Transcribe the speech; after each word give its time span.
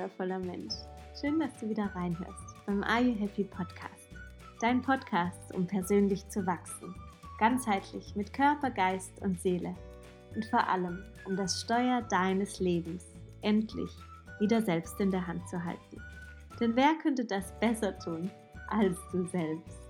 wundervoller 0.00 0.38
Mensch. 0.38 0.72
Schön, 1.20 1.38
dass 1.38 1.54
du 1.60 1.68
wieder 1.68 1.90
reinhörst 1.94 2.54
beim 2.64 2.82
Are 2.84 3.02
You 3.02 3.14
Happy 3.18 3.44
Podcast. 3.44 4.08
Dein 4.58 4.80
Podcast, 4.80 5.54
um 5.54 5.66
persönlich 5.66 6.26
zu 6.28 6.46
wachsen. 6.46 6.94
Ganzheitlich 7.38 8.16
mit 8.16 8.32
Körper, 8.32 8.70
Geist 8.70 9.20
und 9.20 9.38
Seele. 9.38 9.74
Und 10.34 10.46
vor 10.46 10.66
allem, 10.66 11.04
um 11.26 11.36
das 11.36 11.60
Steuer 11.60 12.00
deines 12.08 12.60
Lebens 12.60 13.04
endlich 13.42 13.90
wieder 14.38 14.62
selbst 14.62 14.98
in 15.00 15.10
der 15.10 15.26
Hand 15.26 15.46
zu 15.50 15.62
halten. 15.62 16.02
Denn 16.58 16.74
wer 16.76 16.94
könnte 17.02 17.26
das 17.26 17.52
besser 17.60 17.98
tun 17.98 18.30
als 18.68 18.96
du 19.12 19.26
selbst? 19.26 19.80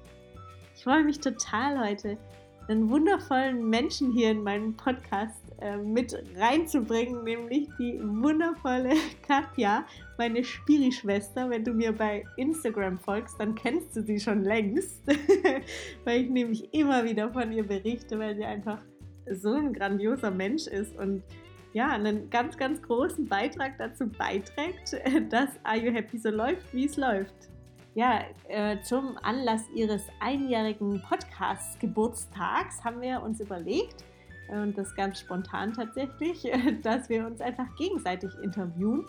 Ich 0.75 0.83
freue 0.83 1.05
mich 1.05 1.21
total 1.21 1.89
heute, 1.89 2.19
einen 2.69 2.91
wundervollen 2.91 3.70
Menschen 3.70 4.11
hier 4.11 4.33
in 4.33 4.42
meinen 4.42 4.77
Podcast 4.77 5.40
äh, 5.60 5.77
mit 5.77 6.14
reinzubringen, 6.37 7.24
nämlich 7.24 7.69
die 7.78 8.00
wundervolle 8.02 8.95
Katja, 9.27 9.84
meine 10.19 10.42
Spiri-Schwester. 10.45 11.48
Wenn 11.50 11.64
du 11.64 11.73
mir 11.73 11.92
bei 11.92 12.24
Instagram 12.36 12.98
folgst, 12.98 13.38
dann 13.38 13.55
kennst 13.55 13.96
du 13.96 14.02
sie 14.02 14.19
schon 14.19 14.42
längst, 14.42 15.02
weil 16.05 16.23
ich 16.23 16.30
nämlich 16.30 16.73
immer 16.73 17.05
wieder 17.05 17.33
von 17.33 17.52
ihr 17.52 17.66
berichte, 17.66 18.19
weil 18.19 18.36
sie 18.36 18.45
einfach 18.45 18.83
so 19.30 19.52
ein 19.52 19.73
grandioser 19.73 20.30
Mensch 20.30 20.66
ist 20.66 20.96
und 20.96 21.23
ja, 21.72 21.88
einen 21.91 22.28
ganz, 22.30 22.56
ganz 22.56 22.83
großen 22.83 23.28
Beitrag 23.28 23.78
dazu 23.78 24.08
beiträgt, 24.08 24.97
dass 25.30 25.50
Are 25.62 25.78
You 25.78 25.92
Happy 25.92 26.19
so 26.19 26.30
läuft, 26.30 26.74
wie 26.74 26.86
es 26.86 26.97
läuft 26.97 27.50
ja, 27.95 28.20
äh, 28.48 28.80
zum 28.83 29.19
Anlass 29.22 29.69
ihres 29.74 30.02
einjährigen 30.20 31.02
Podcast-Geburtstags 31.02 32.84
haben 32.84 33.00
wir 33.00 33.22
uns 33.22 33.41
überlegt, 33.41 34.05
und 34.51 34.77
das 34.77 34.95
ganz 34.95 35.21
spontan 35.21 35.73
tatsächlich, 35.73 36.51
dass 36.83 37.09
wir 37.09 37.27
uns 37.27 37.41
einfach 37.41 37.75
gegenseitig 37.77 38.31
interviewen 38.43 39.07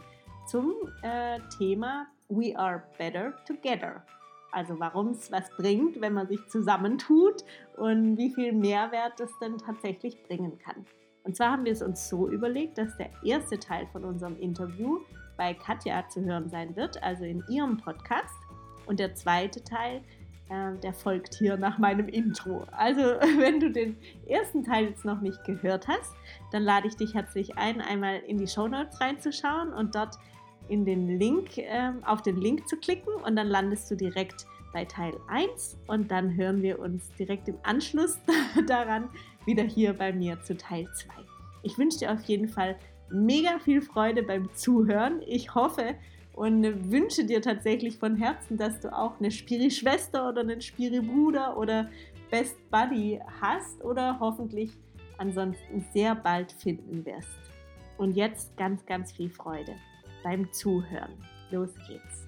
zum 0.48 0.74
äh, 1.02 1.40
Thema 1.58 2.08
We 2.30 2.58
Are 2.58 2.84
Better 2.98 3.34
Together. 3.46 4.04
Also 4.52 4.80
warum 4.80 5.10
es 5.10 5.32
was 5.32 5.50
bringt, 5.58 6.02
wenn 6.02 6.14
man 6.14 6.28
sich 6.28 6.46
zusammentut 6.48 7.44
und 7.78 8.18
wie 8.18 8.34
viel 8.34 8.52
Mehrwert 8.52 9.20
es 9.20 9.32
denn 9.40 9.58
tatsächlich 9.58 10.22
bringen 10.24 10.58
kann. 10.60 10.86
Und 11.24 11.36
zwar 11.36 11.52
haben 11.52 11.66
wir 11.66 11.72
es 11.72 11.82
uns 11.82 12.10
so 12.10 12.30
überlegt, 12.30 12.78
dass 12.78 12.98
der 12.98 13.12
erste 13.24 13.60
Teil 13.60 13.88
von 13.92 14.04
unserem 14.04 14.38
Interview 14.40 15.00
bei 15.38 15.54
Katja 15.54 16.08
zu 16.10 16.22
hören 16.22 16.50
sein 16.50 16.76
wird, 16.76 17.02
also 17.02 17.24
in 17.24 17.44
ihrem 17.50 17.78
Podcast. 17.78 18.36
Und 18.88 19.00
der 19.00 19.16
zweite 19.16 19.64
Teil, 19.64 20.02
äh, 20.52 20.78
der 20.80 20.94
folgt 20.94 21.36
hier 21.36 21.56
nach 21.56 21.78
meinem 21.78 22.10
Intro. 22.10 22.66
Also, 22.72 23.02
wenn 23.40 23.60
du 23.60 23.72
den 23.72 23.98
ersten 24.28 24.64
Teil 24.64 24.90
jetzt 24.90 25.06
noch 25.06 25.22
nicht 25.22 25.44
gehört 25.46 25.88
hast, 25.88 26.14
dann 26.52 26.64
lade 26.64 26.88
ich 26.88 26.96
dich 26.96 27.14
herzlich 27.14 27.58
ein, 27.58 27.80
einmal 27.80 28.18
in 28.28 28.38
die 28.38 28.48
Show 28.48 28.68
Notes 28.68 29.00
reinzuschauen 29.00 29.72
und 29.74 29.96
dort 29.96 30.18
in 30.68 30.86
den 30.86 31.20
Link, 31.20 31.58
äh, 31.58 31.92
auf 32.06 32.22
den 32.22 32.38
Link 32.38 32.68
zu 32.68 32.78
klicken 32.78 33.14
und 33.26 33.36
dann 33.36 33.48
landest 33.48 33.90
du 33.90 33.96
direkt 33.96 34.46
bei 34.74 34.86
Teil 34.86 35.14
1 35.28 35.78
und 35.88 36.12
dann 36.12 36.36
hören 36.36 36.62
wir 36.62 36.80
uns 36.80 37.10
direkt 37.18 37.48
im 37.48 37.58
Anschluss 37.64 38.20
daran 38.68 39.10
wieder 39.46 39.64
hier 39.64 39.94
bei 39.94 40.14
mir 40.14 40.40
zu 40.42 40.56
Teil 40.56 40.88
2. 40.94 41.10
Ich 41.64 41.78
wünsche 41.78 42.00
dir 42.00 42.12
auf 42.12 42.24
jeden 42.24 42.48
Fall 42.48 42.78
mega 43.10 43.60
viel 43.60 43.82
Freude 43.82 44.24
beim 44.24 44.54
Zuhören. 44.54 45.22
Ich 45.26 45.54
hoffe, 45.56 45.96
und 46.34 46.92
wünsche 46.92 47.26
dir 47.26 47.42
tatsächlich 47.42 47.98
von 47.98 48.16
Herzen, 48.16 48.58
dass 48.58 48.80
du 48.80 48.96
auch 48.96 49.20
eine 49.20 49.32
Spiri-Schwester 49.32 50.30
oder 50.30 50.42
einen 50.42 50.62
Spiri-Bruder 50.62 51.58
oder 51.58 51.90
Best 52.30 52.58
Buddy 52.70 53.20
hast 53.42 53.84
oder 53.84 54.20
hoffentlich 54.20 54.72
ansonsten 55.18 55.86
sehr 55.94 56.16
bald 56.16 56.52
finden 56.54 57.06
wirst. 57.06 57.28
Und 57.98 58.16
jetzt 58.16 58.56
ganz, 58.58 58.86
ganz 58.86 59.12
viel 59.12 59.30
Freude 59.30 59.76
beim 60.24 60.52
Zuhören. 60.52 61.12
Los 61.52 61.74
geht's. 61.88 62.28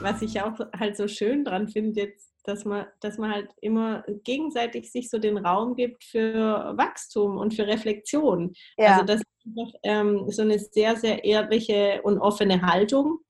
Was 0.00 0.20
ich 0.20 0.40
auch 0.40 0.58
halt 0.78 0.96
so 0.96 1.08
schön 1.08 1.44
dran 1.44 1.68
finde 1.68 2.00
jetzt 2.00 2.31
dass 2.44 2.64
man, 2.64 2.86
dass 3.00 3.18
man 3.18 3.30
halt 3.30 3.50
immer 3.60 4.04
gegenseitig 4.24 4.90
sich 4.90 5.10
so 5.10 5.18
den 5.18 5.38
Raum 5.38 5.74
gibt 5.76 6.04
für 6.04 6.74
Wachstum 6.76 7.38
und 7.38 7.54
für 7.54 7.66
Reflexion. 7.66 8.52
Ja. 8.76 8.94
Also 8.94 9.04
das 9.04 9.20
ist 9.20 9.76
ähm, 9.82 10.30
so 10.30 10.42
eine 10.42 10.58
sehr, 10.58 10.96
sehr 10.96 11.24
ehrliche 11.24 12.00
und 12.02 12.18
offene 12.18 12.62
Haltung 12.62 13.20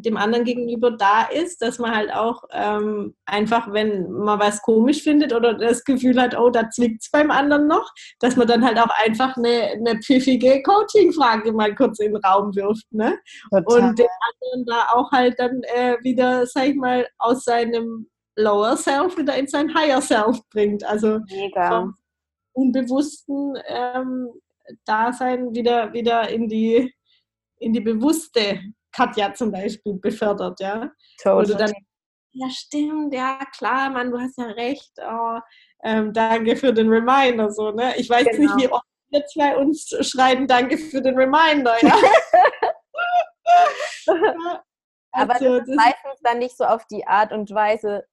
dem 0.00 0.16
anderen 0.16 0.44
gegenüber 0.44 0.90
da 0.90 1.24
ist, 1.24 1.62
dass 1.62 1.78
man 1.78 1.94
halt 1.94 2.12
auch 2.12 2.42
ähm, 2.52 3.14
einfach, 3.26 3.72
wenn 3.72 4.10
man 4.10 4.40
was 4.40 4.60
komisch 4.62 5.02
findet 5.02 5.32
oder 5.32 5.54
das 5.54 5.84
Gefühl 5.84 6.20
hat, 6.20 6.36
oh, 6.36 6.50
da 6.50 6.68
zwickt 6.70 7.02
es 7.02 7.10
beim 7.10 7.30
anderen 7.30 7.66
noch, 7.68 7.88
dass 8.20 8.36
man 8.36 8.48
dann 8.48 8.64
halt 8.64 8.78
auch 8.78 8.90
einfach 9.04 9.36
eine, 9.36 9.72
eine 9.72 10.00
pfiffige 10.00 10.62
Coaching-Frage 10.62 11.52
mal 11.52 11.74
kurz 11.74 12.00
in 12.00 12.12
den 12.12 12.24
Raum 12.24 12.54
wirft. 12.54 12.90
Ne? 12.92 13.18
Und 13.50 13.98
den 13.98 14.08
anderen 14.32 14.66
da 14.66 14.86
auch 14.92 15.10
halt 15.12 15.38
dann 15.38 15.62
äh, 15.74 15.96
wieder, 16.02 16.46
sag 16.46 16.68
ich 16.68 16.76
mal, 16.76 17.06
aus 17.18 17.44
seinem 17.44 18.08
Lower 18.36 18.76
Self 18.76 19.16
wieder 19.16 19.36
in 19.36 19.46
sein 19.46 19.74
Higher 19.74 20.00
Self 20.00 20.40
bringt. 20.50 20.84
Also 20.84 21.20
Mega. 21.30 21.68
vom 21.68 21.94
unbewussten 22.52 23.58
ähm, 23.66 24.30
Dasein 24.84 25.54
wieder, 25.54 25.92
wieder 25.92 26.28
in 26.28 26.48
die, 26.48 26.94
in 27.58 27.72
die 27.72 27.80
bewusste 27.80 28.60
Katja 28.92 29.34
zum 29.34 29.50
Beispiel 29.52 29.94
befördert, 29.94 30.60
ja. 30.60 30.90
Total. 31.20 31.56
Dann, 31.56 31.72
ja 32.32 32.48
stimmt, 32.50 33.12
ja 33.12 33.38
klar, 33.56 33.90
Mann, 33.90 34.10
du 34.10 34.18
hast 34.18 34.38
ja 34.38 34.46
recht. 34.46 34.92
Oh, 34.98 35.38
ähm, 35.82 36.12
danke 36.12 36.56
für 36.56 36.72
den 36.72 36.88
Reminder, 36.88 37.50
so, 37.50 37.70
ne? 37.70 37.96
Ich 37.96 38.08
weiß 38.08 38.24
genau. 38.24 38.54
nicht, 38.54 38.64
wie 38.64 38.72
oft 38.72 38.84
wir 39.10 39.26
zwei 39.26 39.56
uns 39.56 39.88
schreiben, 40.00 40.46
danke 40.46 40.78
für 40.78 41.02
den 41.02 41.16
Reminder, 41.16 41.74
ja. 41.82 41.96
Aber 45.12 45.34
also, 45.34 45.58
das 45.60 45.68
ist 45.68 45.76
meistens 45.76 46.20
dann 46.22 46.38
nicht 46.38 46.56
so 46.56 46.64
auf 46.64 46.86
die 46.86 47.06
Art 47.06 47.32
und 47.32 47.50
Weise, 47.52 48.04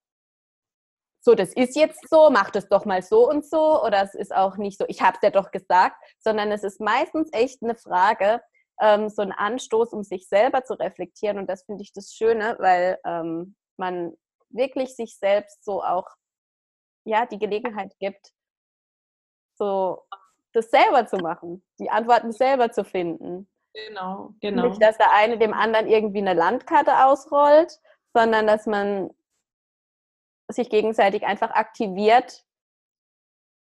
so, 1.21 1.35
das 1.35 1.53
ist 1.53 1.75
jetzt 1.75 2.09
so, 2.09 2.29
mach 2.31 2.49
das 2.49 2.67
doch 2.67 2.85
mal 2.85 3.03
so 3.03 3.29
und 3.29 3.45
so. 3.45 3.83
Oder 3.83 4.03
es 4.03 4.15
ist 4.15 4.33
auch 4.33 4.57
nicht 4.57 4.77
so, 4.77 4.85
ich 4.87 5.01
habe 5.01 5.17
es 5.17 5.21
ja 5.21 5.29
doch 5.29 5.51
gesagt, 5.51 5.95
sondern 6.19 6.51
es 6.51 6.63
ist 6.63 6.81
meistens 6.81 7.29
echt 7.31 7.61
eine 7.61 7.75
Frage, 7.75 8.41
ähm, 8.81 9.09
so 9.09 9.21
ein 9.21 9.31
Anstoß, 9.31 9.93
um 9.93 10.03
sich 10.03 10.27
selber 10.27 10.63
zu 10.63 10.73
reflektieren. 10.73 11.37
Und 11.37 11.47
das 11.47 11.63
finde 11.63 11.83
ich 11.83 11.93
das 11.93 12.13
Schöne, 12.13 12.55
weil 12.59 12.97
ähm, 13.05 13.55
man 13.77 14.13
wirklich 14.49 14.95
sich 14.95 15.17
selbst 15.17 15.63
so 15.63 15.83
auch 15.83 16.07
ja, 17.05 17.25
die 17.25 17.39
Gelegenheit 17.39 17.93
gibt, 17.99 18.31
so 19.57 20.01
das 20.53 20.69
selber 20.69 21.07
zu 21.07 21.17
machen, 21.17 21.63
die 21.79 21.89
Antworten 21.89 22.31
selber 22.31 22.71
zu 22.71 22.83
finden. 22.83 23.47
Genau, 23.73 24.33
genau. 24.41 24.67
Nicht, 24.67 24.81
dass 24.81 24.97
der 24.97 25.13
eine 25.13 25.37
dem 25.37 25.53
anderen 25.53 25.87
irgendwie 25.87 26.19
eine 26.19 26.33
Landkarte 26.33 27.05
ausrollt, 27.05 27.79
sondern 28.13 28.47
dass 28.47 28.65
man 28.65 29.11
sich 30.51 30.69
gegenseitig 30.69 31.23
einfach 31.23 31.51
aktiviert, 31.51 32.43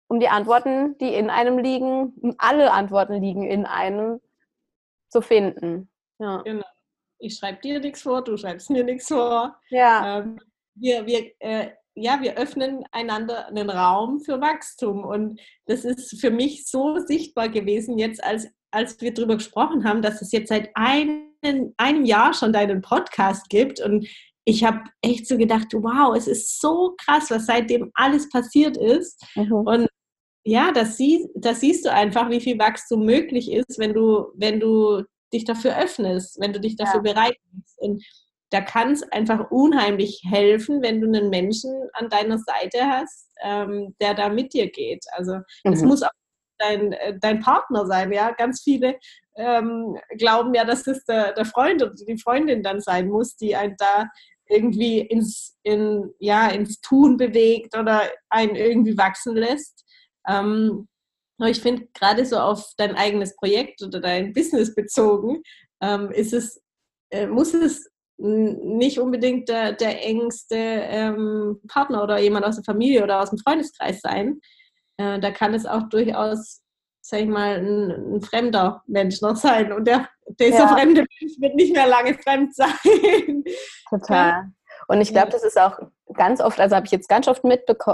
um 0.08 0.20
die 0.20 0.30
Antworten, 0.30 0.98
die 0.98 1.14
in 1.14 1.30
einem 1.30 1.60
liegen, 1.60 2.36
alle 2.38 2.72
Antworten 2.72 3.22
liegen 3.22 3.44
in 3.44 3.66
einem, 3.66 4.20
zu 5.10 5.22
finden. 5.22 5.90
Ja. 6.20 6.42
Genau. 6.44 6.66
Ich 7.20 7.36
schreibe 7.36 7.60
dir 7.62 7.80
nichts 7.80 8.02
vor, 8.02 8.24
du 8.24 8.38
schreibst 8.38 8.70
mir 8.70 8.84
nichts 8.84 9.08
vor. 9.08 9.60
Ja. 9.70 10.20
Ähm, 10.20 10.40
wir, 10.76 11.06
wir, 11.06 11.32
äh, 11.40 11.72
ja, 11.96 12.22
wir 12.22 12.38
öffnen 12.38 12.86
einander 12.92 13.48
einen 13.48 13.70
Raum 13.70 14.22
für 14.22 14.40
Wachstum. 14.40 15.04
Und 15.04 15.40
das 15.66 15.84
ist 15.84 16.20
für 16.20 16.32
mich 16.32 16.68
so 16.68 16.98
sichtbar 17.00 17.50
gewesen, 17.50 17.98
jetzt 17.98 18.24
als, 18.24 18.48
als 18.72 19.00
wir 19.02 19.14
darüber 19.14 19.36
gesprochen 19.36 19.84
haben, 19.84 20.02
dass 20.02 20.22
es 20.22 20.32
jetzt 20.32 20.50
seit 20.50 20.70
einem, 20.76 21.26
einem 21.78 22.06
Jahr 22.06 22.34
schon 22.34 22.54
deinen 22.54 22.82
Podcast 22.82 23.50
gibt. 23.50 23.82
Und 23.82 24.08
ich 24.50 24.64
habe 24.64 24.82
echt 25.02 25.28
so 25.28 25.38
gedacht, 25.38 25.68
wow, 25.74 26.16
es 26.16 26.28
ist 26.28 26.60
so 26.60 26.96
krass, 27.06 27.30
was 27.30 27.46
seitdem 27.46 27.92
alles 27.94 28.28
passiert 28.30 28.78
ist. 28.78 29.24
Mhm. 29.36 29.54
Und 29.54 29.88
ja, 30.44 30.72
das, 30.72 30.98
sie, 30.98 31.30
das 31.36 31.60
siehst 31.60 31.86
du 31.86 31.92
einfach, 31.92 32.30
wie 32.32 32.42
viel 32.42 32.58
Wachstum 32.58 33.06
möglich 33.06 33.52
ist, 33.52 33.78
wenn 33.78 33.94
du, 33.94 34.32
wenn 34.34 34.60
du 34.60 35.04
dich 35.32 35.46
dafür 35.46 35.78
öffnest, 35.78 36.40
wenn 36.40 36.52
du 36.52 36.60
dich 36.60 36.76
dafür 36.76 37.04
ja. 37.06 37.14
bereit 37.14 37.38
bist. 37.52 37.80
Und 37.80 38.04
da 38.50 38.62
kann 38.62 38.94
es 38.94 39.04
einfach 39.12 39.52
unheimlich 39.52 40.24
helfen, 40.28 40.82
wenn 40.82 41.00
du 41.00 41.08
einen 41.08 41.30
Menschen 41.30 41.72
an 41.94 42.10
deiner 42.10 42.40
Seite 42.40 42.80
hast, 42.88 43.30
ähm, 43.44 43.96
der 44.02 44.16
da 44.16 44.30
mit 44.30 44.54
dir 44.54 44.72
geht. 44.72 45.06
Also 45.12 45.38
es 45.64 45.84
mhm. 45.84 45.90
muss 45.90 46.02
auch 46.02 46.10
dein, 46.58 46.94
äh, 46.94 47.20
dein 47.22 47.40
Partner 47.40 47.86
sein, 47.86 48.12
ja. 48.12 48.32
Ganz 48.32 48.64
viele 48.64 48.98
ähm, 49.38 49.96
glauben 50.18 50.56
ja, 50.56 50.66
dass 50.66 50.88
es 50.88 51.06
der, 51.06 51.34
der 51.34 51.46
Freund 51.46 51.84
oder 51.84 51.94
die 51.94 52.18
Freundin 52.18 52.64
dann 52.64 52.82
sein 52.82 53.08
muss, 53.08 53.36
die 53.36 53.56
einen 53.56 53.76
da 53.78 54.08
irgendwie 54.50 55.00
ins, 55.00 55.58
in, 55.64 56.12
ja, 56.20 56.50
ins 56.50 56.82
Tun 56.82 57.18
bewegt 57.18 57.78
oder 57.78 58.04
einen 58.30 58.56
irgendwie 58.56 58.98
wachsen 58.98 59.36
lässt. 59.36 59.86
Ähm, 60.28 60.88
ich 61.48 61.62
finde, 61.62 61.88
gerade 61.94 62.26
so 62.26 62.38
auf 62.38 62.74
dein 62.78 62.96
eigenes 62.96 63.36
Projekt 63.36 63.82
oder 63.82 64.02
dein 64.02 64.34
Business 64.34 64.76
bezogen, 64.76 65.42
ähm, 65.82 66.12
ist 66.12 66.34
es, 66.34 66.62
äh, 67.12 67.28
muss 67.28 67.54
es 67.54 67.90
nicht 68.18 69.00
unbedingt 69.00 69.48
der, 69.48 69.72
der 69.72 70.06
engste 70.06 70.56
ähm, 70.58 71.62
Partner 71.70 72.04
oder 72.04 72.20
jemand 72.20 72.46
aus 72.46 72.56
der 72.56 72.66
Familie 72.66 73.04
oder 73.04 73.22
aus 73.22 73.30
dem 73.30 73.40
Freundeskreis 73.40 74.02
sein. 74.02 74.42
Äh, 74.98 75.20
da 75.20 75.32
kann 75.32 75.54
es 75.54 75.66
auch 75.66 75.88
durchaus, 75.88 76.62
sag 77.02 77.22
ich 77.22 77.28
mal, 77.28 77.58
ein, 77.58 78.16
ein 78.16 78.22
fremder 78.22 78.84
Mensch 78.88 79.22
noch 79.22 79.38
sein. 79.38 79.72
Und 79.72 79.86
der, 79.88 80.10
dieser 80.40 80.60
ja. 80.60 80.68
fremde 80.68 81.02
Mensch 81.02 81.34
wird 81.40 81.56
nicht 81.56 81.74
mehr 81.74 81.88
lange 81.88 82.14
fremd 82.16 82.56
sein. 82.56 83.44
Total. 83.90 84.52
Und 84.88 85.02
ich 85.02 85.10
glaube, 85.10 85.30
das 85.30 85.44
ist 85.44 85.60
auch 85.60 85.80
ganz 86.14 86.42
oft, 86.42 86.60
also 86.60 86.76
habe 86.76 86.86
ich 86.86 86.92
jetzt 86.92 87.10
ganz 87.10 87.28
oft, 87.28 87.44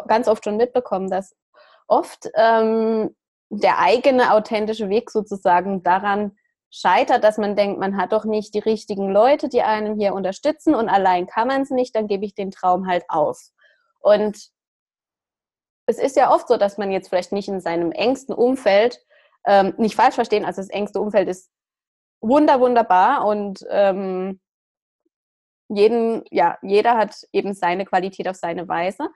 ganz 0.08 0.28
oft 0.28 0.44
schon 0.44 0.58
mitbekommen, 0.58 1.10
dass 1.10 1.36
oft 1.88 2.30
ähm, 2.36 3.16
der 3.50 3.80
eigene 3.80 4.34
authentische 4.34 4.90
Weg 4.90 5.12
sozusagen 5.12 5.84
daran 5.84 6.38
scheitert, 6.72 7.24
dass 7.24 7.38
man 7.38 7.56
denkt, 7.56 7.80
man 7.80 7.98
hat 7.98 8.12
doch 8.12 8.26
nicht 8.26 8.54
die 8.54 8.60
richtigen 8.60 9.10
Leute, 9.10 9.50
die 9.50 9.62
einen 9.62 9.98
hier 10.00 10.14
unterstützen 10.14 10.76
und 10.76 10.90
allein 10.90 11.28
kann 11.28 11.48
man 11.48 11.62
es 11.62 11.70
nicht, 11.70 11.96
dann 11.96 12.08
gebe 12.08 12.26
ich 12.26 12.36
den 12.36 12.52
Traum 12.52 12.88
halt 12.88 13.06
auf. 13.08 13.40
Und 14.00 14.50
es 15.88 16.00
ist 16.00 16.16
ja 16.16 16.34
oft 16.34 16.48
so, 16.48 16.58
dass 16.58 16.78
man 16.78 16.92
jetzt 16.92 17.10
vielleicht 17.10 17.32
nicht 17.32 17.48
in 17.48 17.62
seinem 17.62 17.92
engsten 17.92 18.34
Umfeld, 18.34 19.00
ähm, 19.46 19.74
nicht 19.78 19.96
falsch 19.96 20.16
verstehen, 20.16 20.44
also 20.44 20.62
das 20.62 20.70
engste 20.70 21.00
Umfeld 21.00 21.30
ist 21.30 21.50
wunder, 22.27 22.60
wunderbar 22.60 23.25
und 23.25 23.66
ähm, 23.69 24.39
jeden, 25.69 26.24
ja, 26.31 26.57
jeder 26.62 26.98
hat 26.98 27.16
eben 27.31 27.54
seine 27.54 27.86
Qualität 27.86 28.27
auf 28.27 28.36
seine 28.36 28.68
Weise. 28.68 29.10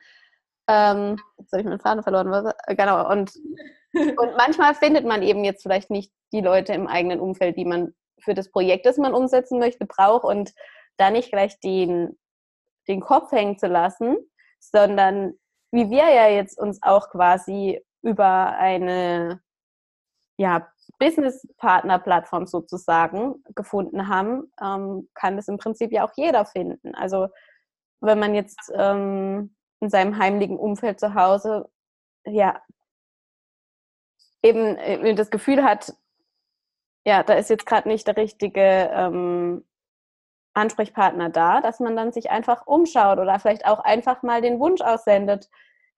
Ähm, 0.67 1.17
jetzt 1.37 1.51
habe 1.51 1.61
ich 1.61 1.67
meinen 1.67 1.79
Faden 1.79 2.03
verloren. 2.03 2.53
Genau, 2.67 3.09
und 3.11 3.31
und 3.93 4.37
manchmal 4.37 4.75
findet 4.75 5.05
man 5.05 5.23
eben 5.23 5.43
jetzt 5.43 5.63
vielleicht 5.63 5.89
nicht 5.89 6.11
die 6.31 6.41
Leute 6.41 6.73
im 6.73 6.87
eigenen 6.87 7.19
Umfeld, 7.19 7.57
die 7.57 7.65
man 7.65 7.93
für 8.19 8.33
das 8.33 8.51
Projekt, 8.51 8.85
das 8.85 8.97
man 8.97 9.13
umsetzen 9.13 9.59
möchte, 9.59 9.85
braucht 9.85 10.23
und 10.23 10.53
da 10.97 11.09
nicht 11.09 11.31
gleich 11.31 11.59
den, 11.59 12.17
den 12.87 12.99
Kopf 12.99 13.31
hängen 13.31 13.57
zu 13.57 13.67
lassen, 13.67 14.17
sondern 14.59 15.33
wie 15.71 15.89
wir 15.89 16.09
ja 16.13 16.27
jetzt 16.29 16.59
uns 16.59 16.79
auch 16.83 17.09
quasi 17.09 17.83
über 18.01 18.57
eine 18.57 19.41
ja, 20.37 20.67
Business-Partner-Plattform 20.99 22.45
sozusagen 22.45 23.43
gefunden 23.55 24.07
haben, 24.07 24.51
ähm, 24.61 25.09
kann 25.13 25.37
das 25.37 25.47
im 25.47 25.57
Prinzip 25.57 25.91
ja 25.91 26.05
auch 26.05 26.13
jeder 26.15 26.45
finden. 26.45 26.93
Also 26.93 27.29
wenn 28.01 28.19
man 28.19 28.35
jetzt 28.35 28.71
ähm, 28.75 29.55
in 29.79 29.89
seinem 29.89 30.17
heimlichen 30.17 30.57
Umfeld 30.57 30.99
zu 30.99 31.15
Hause 31.15 31.69
ja 32.25 32.61
eben 34.43 34.77
äh, 34.77 35.15
das 35.15 35.29
Gefühl 35.29 35.63
hat, 35.63 35.93
ja, 37.05 37.23
da 37.23 37.33
ist 37.33 37.49
jetzt 37.49 37.65
gerade 37.65 37.87
nicht 37.87 38.07
der 38.07 38.17
richtige 38.17 38.89
ähm, 38.93 39.65
Ansprechpartner 40.53 41.29
da, 41.29 41.61
dass 41.61 41.79
man 41.79 41.95
dann 41.95 42.11
sich 42.11 42.29
einfach 42.29 42.67
umschaut 42.67 43.19
oder 43.19 43.39
vielleicht 43.39 43.65
auch 43.65 43.79
einfach 43.79 44.23
mal 44.23 44.41
den 44.41 44.59
Wunsch 44.59 44.81
aussendet, 44.81 45.49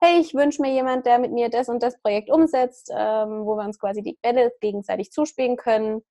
hey, 0.02 0.20
ich 0.20 0.34
wünsche 0.34 0.62
mir 0.62 0.74
jemand, 0.74 1.06
der 1.06 1.20
mit 1.20 1.32
mir 1.32 1.50
das 1.50 1.70
und 1.70 1.84
das 1.84 2.00
Projekt 2.02 2.32
umsetzt, 2.32 2.92
ähm, 2.92 3.46
wo 3.46 3.56
wir 3.56 3.66
uns 3.66 3.80
quasi 3.80 4.02
die 4.02 4.18
Bälle 4.22 4.52
gegenseitig 4.60 5.12
zuspielen 5.12 5.58
können. 5.58 6.02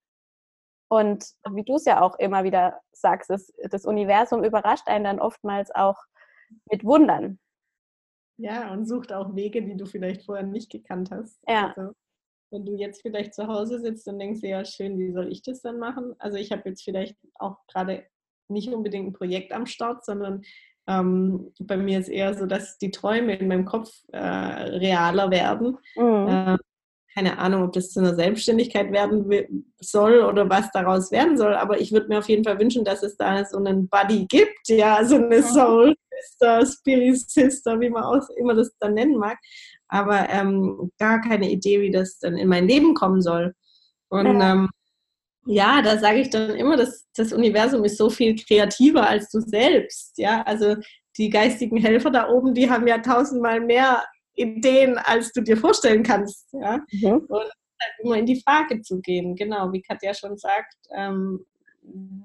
Und 0.88 1.24
wie 1.50 1.64
du 1.64 1.76
es 1.76 1.84
ja 1.84 2.00
auch 2.00 2.18
immer 2.18 2.44
wieder 2.44 2.80
sagst, 2.92 3.30
ist, 3.30 3.52
das 3.70 3.84
Universum 3.84 4.44
überrascht 4.44 4.88
einen 4.88 5.04
dann 5.04 5.20
oftmals 5.20 5.74
auch 5.74 5.96
mit 6.70 6.84
Wundern. 6.84 7.38
Ja, 8.38 8.72
und 8.72 8.86
sucht 8.86 9.12
auch 9.12 9.34
Wege, 9.34 9.62
die 9.62 9.76
du 9.76 9.86
vielleicht 9.86 10.24
vorher 10.24 10.46
nicht 10.46 10.70
gekannt 10.70 11.10
hast. 11.10 11.38
Ja. 11.46 11.72
Also, 11.76 11.92
wenn 12.50 12.64
du 12.64 12.74
jetzt 12.74 13.02
vielleicht 13.02 13.34
zu 13.34 13.46
Hause 13.46 13.80
sitzt 13.80 14.08
und 14.08 14.18
denkst, 14.18 14.40
ja 14.42 14.64
schön, 14.64 14.98
wie 14.98 15.12
soll 15.12 15.30
ich 15.30 15.42
das 15.42 15.62
dann 15.62 15.78
machen? 15.78 16.14
Also 16.18 16.36
ich 16.36 16.50
habe 16.50 16.68
jetzt 16.68 16.82
vielleicht 16.82 17.16
auch 17.34 17.58
gerade 17.68 18.06
nicht 18.48 18.72
unbedingt 18.72 19.08
ein 19.08 19.12
Projekt 19.12 19.52
am 19.52 19.66
Start, 19.66 20.04
sondern 20.04 20.42
ähm, 20.90 21.52
bei 21.60 21.76
mir 21.76 22.00
ist 22.00 22.08
eher 22.08 22.34
so, 22.34 22.46
dass 22.46 22.78
die 22.78 22.90
Träume 22.90 23.36
in 23.36 23.48
meinem 23.48 23.64
Kopf 23.64 23.90
äh, 24.12 24.18
realer 24.18 25.30
werden. 25.30 25.78
Mhm. 25.96 26.28
Äh, 26.28 26.58
keine 27.14 27.38
Ahnung, 27.38 27.64
ob 27.64 27.72
das 27.72 27.90
zu 27.90 28.00
einer 28.00 28.14
Selbstständigkeit 28.14 28.92
werden 28.92 29.64
soll 29.80 30.20
oder 30.20 30.48
was 30.48 30.70
daraus 30.70 31.10
werden 31.10 31.36
soll, 31.36 31.54
aber 31.54 31.80
ich 31.80 31.90
würde 31.92 32.06
mir 32.06 32.18
auf 32.18 32.28
jeden 32.28 32.44
Fall 32.44 32.58
wünschen, 32.60 32.84
dass 32.84 33.02
es 33.02 33.16
da 33.16 33.44
so 33.44 33.58
einen 33.58 33.88
Buddy 33.88 34.26
gibt, 34.26 34.68
ja, 34.68 35.04
so 35.04 35.16
eine 35.16 35.42
Soul 35.42 35.94
Sister, 36.20 36.64
Spirit 36.66 37.18
Sister, 37.18 37.80
wie 37.80 37.90
man 37.90 38.04
auch 38.04 38.28
immer 38.36 38.54
das 38.54 38.70
dann 38.78 38.94
nennen 38.94 39.16
mag, 39.16 39.38
aber 39.88 40.28
ähm, 40.28 40.92
gar 40.98 41.20
keine 41.20 41.50
Idee, 41.50 41.80
wie 41.80 41.90
das 41.90 42.18
dann 42.20 42.36
in 42.36 42.48
mein 42.48 42.68
Leben 42.68 42.94
kommen 42.94 43.22
soll. 43.22 43.54
Und 44.08 44.26
ja, 44.26 44.52
ähm, 44.52 44.68
ja 45.46 45.82
da 45.82 45.98
sage 45.98 46.20
ich 46.20 46.30
dann 46.30 46.50
immer, 46.56 46.76
dass 46.76 47.06
das 47.16 47.32
Universum 47.32 47.84
ist 47.84 47.98
so 47.98 48.10
viel 48.10 48.36
kreativer 48.36 49.08
als 49.08 49.30
du 49.30 49.40
selbst. 49.40 50.18
Ja, 50.18 50.42
also 50.42 50.76
die 51.16 51.30
geistigen 51.30 51.76
Helfer 51.76 52.10
da 52.10 52.28
oben, 52.28 52.54
die 52.54 52.70
haben 52.70 52.86
ja 52.86 52.98
tausendmal 52.98 53.60
mehr 53.60 54.04
Ideen, 54.34 54.98
als 54.98 55.32
du 55.32 55.42
dir 55.42 55.56
vorstellen 55.56 56.02
kannst. 56.02 56.52
Ja? 56.52 56.80
Mhm. 56.92 57.26
Und 57.28 57.50
halt 57.80 57.94
immer 58.02 58.16
in 58.16 58.26
die 58.26 58.40
Frage 58.42 58.80
zu 58.82 59.00
gehen, 59.00 59.36
genau, 59.36 59.72
wie 59.72 59.82
Katja 59.82 60.14
schon 60.14 60.36
sagt, 60.36 60.76
ähm, 60.94 61.44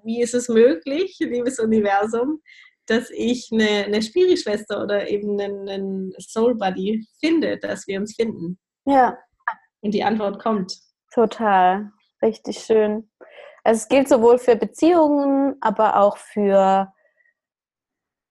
wie 0.03 0.21
ist 0.21 0.33
es 0.33 0.49
möglich, 0.49 1.17
liebes 1.19 1.59
Universum, 1.59 2.41
dass 2.87 3.09
ich 3.09 3.49
eine, 3.51 3.85
eine 3.85 4.01
Spiri-Schwester 4.01 4.83
oder 4.83 5.09
eben 5.09 5.39
einen, 5.39 5.67
einen 5.67 6.13
Soul-Buddy 6.19 7.07
finde, 7.19 7.57
dass 7.57 7.87
wir 7.87 7.99
uns 7.99 8.15
finden. 8.15 8.59
Ja. 8.85 9.17
Und 9.81 9.93
die 9.93 10.03
Antwort 10.03 10.41
kommt. 10.41 10.77
Total. 11.13 11.91
Richtig 12.21 12.59
schön. 12.59 13.09
Also 13.63 13.79
es 13.79 13.87
gilt 13.87 14.07
sowohl 14.07 14.37
für 14.37 14.55
Beziehungen, 14.55 15.55
aber 15.61 15.99
auch 15.99 16.17
für, 16.17 16.93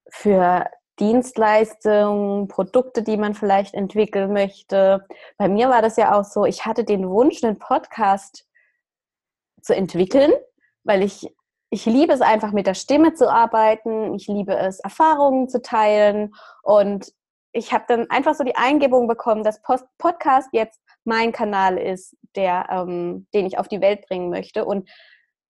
für 0.09 0.71
Dienstleistungen, 1.01 2.49
Produkte, 2.49 3.03
die 3.03 3.17
man 3.17 3.35
vielleicht 3.35 3.75
entwickeln 3.75 4.33
möchte. 4.33 5.07
Bei 5.39 5.49
mir 5.49 5.69
war 5.69 5.83
das 5.83 5.97
ja 5.97 6.19
auch 6.19 6.25
so, 6.25 6.45
ich 6.45 6.65
hatte 6.65 6.85
den 6.85 7.09
Wunsch, 7.09 7.43
einen 7.43 7.59
Podcast 7.59 8.47
zu 9.61 9.75
entwickeln, 9.75 10.33
weil 10.85 11.03
ich 11.03 11.29
ich 11.75 11.87
liebe 11.87 12.13
es 12.13 12.21
einfach 12.21 12.53
mit 12.53 12.69
der 12.69 12.75
Stimme 12.75 13.15
zu 13.15 13.29
arbeiten. 13.29 14.15
Ich 14.15 14.29
liebe 14.29 14.57
es, 14.57 14.79
Erfahrungen 14.79 15.49
zu 15.49 15.61
teilen. 15.61 16.33
Und 16.63 17.13
ich 17.51 17.73
habe 17.73 17.85
dann 17.89 18.09
einfach 18.11 18.37
so 18.37 18.45
die 18.45 18.55
Eingebung 18.55 19.09
bekommen, 19.09 19.43
dass 19.43 19.61
Post 19.61 19.85
Podcast 19.99 20.51
jetzt 20.53 20.81
mein 21.05 21.33
Kanal 21.33 21.79
ist, 21.79 22.17
der, 22.35 22.67
ähm, 22.71 23.27
den 23.35 23.47
ich 23.47 23.59
auf 23.59 23.69
die 23.69 23.81
Welt 23.81 24.06
bringen 24.06 24.31
möchte. 24.31 24.65
Und 24.65 24.89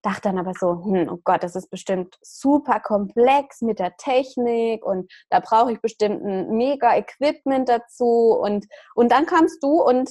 dachte 0.04 0.28
dann 0.28 0.38
aber 0.38 0.52
so, 0.54 0.84
hm, 0.84 1.08
oh 1.10 1.18
Gott, 1.24 1.42
das 1.42 1.56
ist 1.56 1.70
bestimmt 1.70 2.18
super 2.20 2.78
komplex 2.78 3.62
mit 3.62 3.78
der 3.78 3.96
Technik 3.96 4.84
und 4.84 5.10
da 5.30 5.40
brauche 5.40 5.72
ich 5.72 5.80
bestimmt 5.80 6.22
ein 6.22 6.50
mega 6.50 6.94
Equipment 6.94 7.68
dazu. 7.68 8.38
Und, 8.38 8.66
und 8.94 9.10
dann 9.10 9.24
kamst 9.24 9.62
du 9.62 9.82
und 9.82 10.10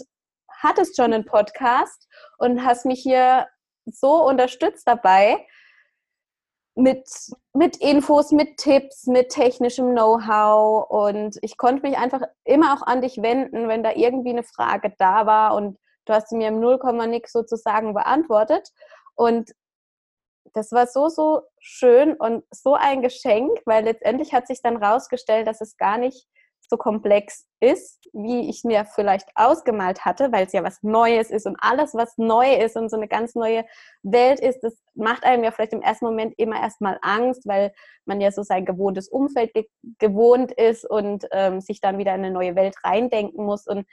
hattest 0.49 0.95
schon 0.95 1.13
einen 1.13 1.25
Podcast 1.25 2.07
und 2.39 2.65
hast 2.65 2.85
mich 2.85 3.01
hier 3.01 3.47
so 3.85 4.25
unterstützt 4.25 4.87
dabei, 4.87 5.45
mit, 6.75 7.07
mit 7.53 7.77
Infos, 7.77 8.31
mit 8.31 8.57
Tipps, 8.57 9.05
mit 9.05 9.29
technischem 9.29 9.91
Know-how. 9.91 10.89
Und 10.89 11.37
ich 11.41 11.57
konnte 11.57 11.87
mich 11.87 11.97
einfach 11.97 12.21
immer 12.43 12.73
auch 12.73 12.85
an 12.85 13.01
dich 13.01 13.21
wenden, 13.21 13.67
wenn 13.67 13.83
da 13.83 13.91
irgendwie 13.93 14.31
eine 14.31 14.43
Frage 14.43 14.93
da 14.97 15.25
war. 15.25 15.55
Und 15.55 15.77
du 16.05 16.13
hast 16.13 16.29
sie 16.29 16.37
mir 16.37 16.47
im 16.47 16.59
Nullkomma 16.59 17.07
nix 17.07 17.31
sozusagen 17.31 17.93
beantwortet. 17.93 18.69
Und 19.15 19.51
das 20.53 20.71
war 20.71 20.87
so, 20.87 21.09
so 21.09 21.41
schön 21.59 22.13
und 22.13 22.43
so 22.51 22.75
ein 22.75 23.01
Geschenk, 23.01 23.59
weil 23.65 23.85
letztendlich 23.85 24.33
hat 24.33 24.47
sich 24.47 24.61
dann 24.61 24.77
rausgestellt, 24.77 25.47
dass 25.47 25.61
es 25.61 25.77
gar 25.77 25.97
nicht 25.97 26.27
so 26.73 26.77
komplex 26.77 27.47
ist, 27.59 28.09
wie 28.13 28.49
ich 28.49 28.63
mir 28.63 28.85
vielleicht 28.85 29.29
ausgemalt 29.35 30.05
hatte, 30.05 30.31
weil 30.31 30.47
es 30.47 30.53
ja 30.53 30.63
was 30.63 30.81
Neues 30.81 31.29
ist 31.29 31.45
und 31.45 31.55
alles, 31.59 31.93
was 31.93 32.17
neu 32.17 32.55
ist 32.55 32.75
und 32.75 32.89
so 32.89 32.97
eine 32.97 33.07
ganz 33.07 33.35
neue 33.35 33.63
Welt 34.01 34.39
ist, 34.39 34.61
das 34.61 34.75
macht 34.95 35.23
einem 35.23 35.43
ja 35.43 35.51
vielleicht 35.51 35.73
im 35.73 35.83
ersten 35.83 36.05
Moment 36.05 36.33
immer 36.37 36.59
erstmal 36.59 36.97
Angst, 37.03 37.47
weil 37.47 37.73
man 38.05 38.21
ja 38.21 38.31
so 38.31 38.41
sein 38.41 38.65
gewohntes 38.65 39.07
Umfeld 39.07 39.53
ge 39.53 39.67
gewohnt 39.99 40.51
ist 40.51 40.89
und 40.89 41.27
ähm, 41.31 41.61
sich 41.61 41.79
dann 41.79 41.99
wieder 41.99 42.15
in 42.15 42.25
eine 42.25 42.33
neue 42.33 42.55
Welt 42.55 42.75
reindenken 42.83 43.45
muss 43.45 43.67
und 43.67 43.85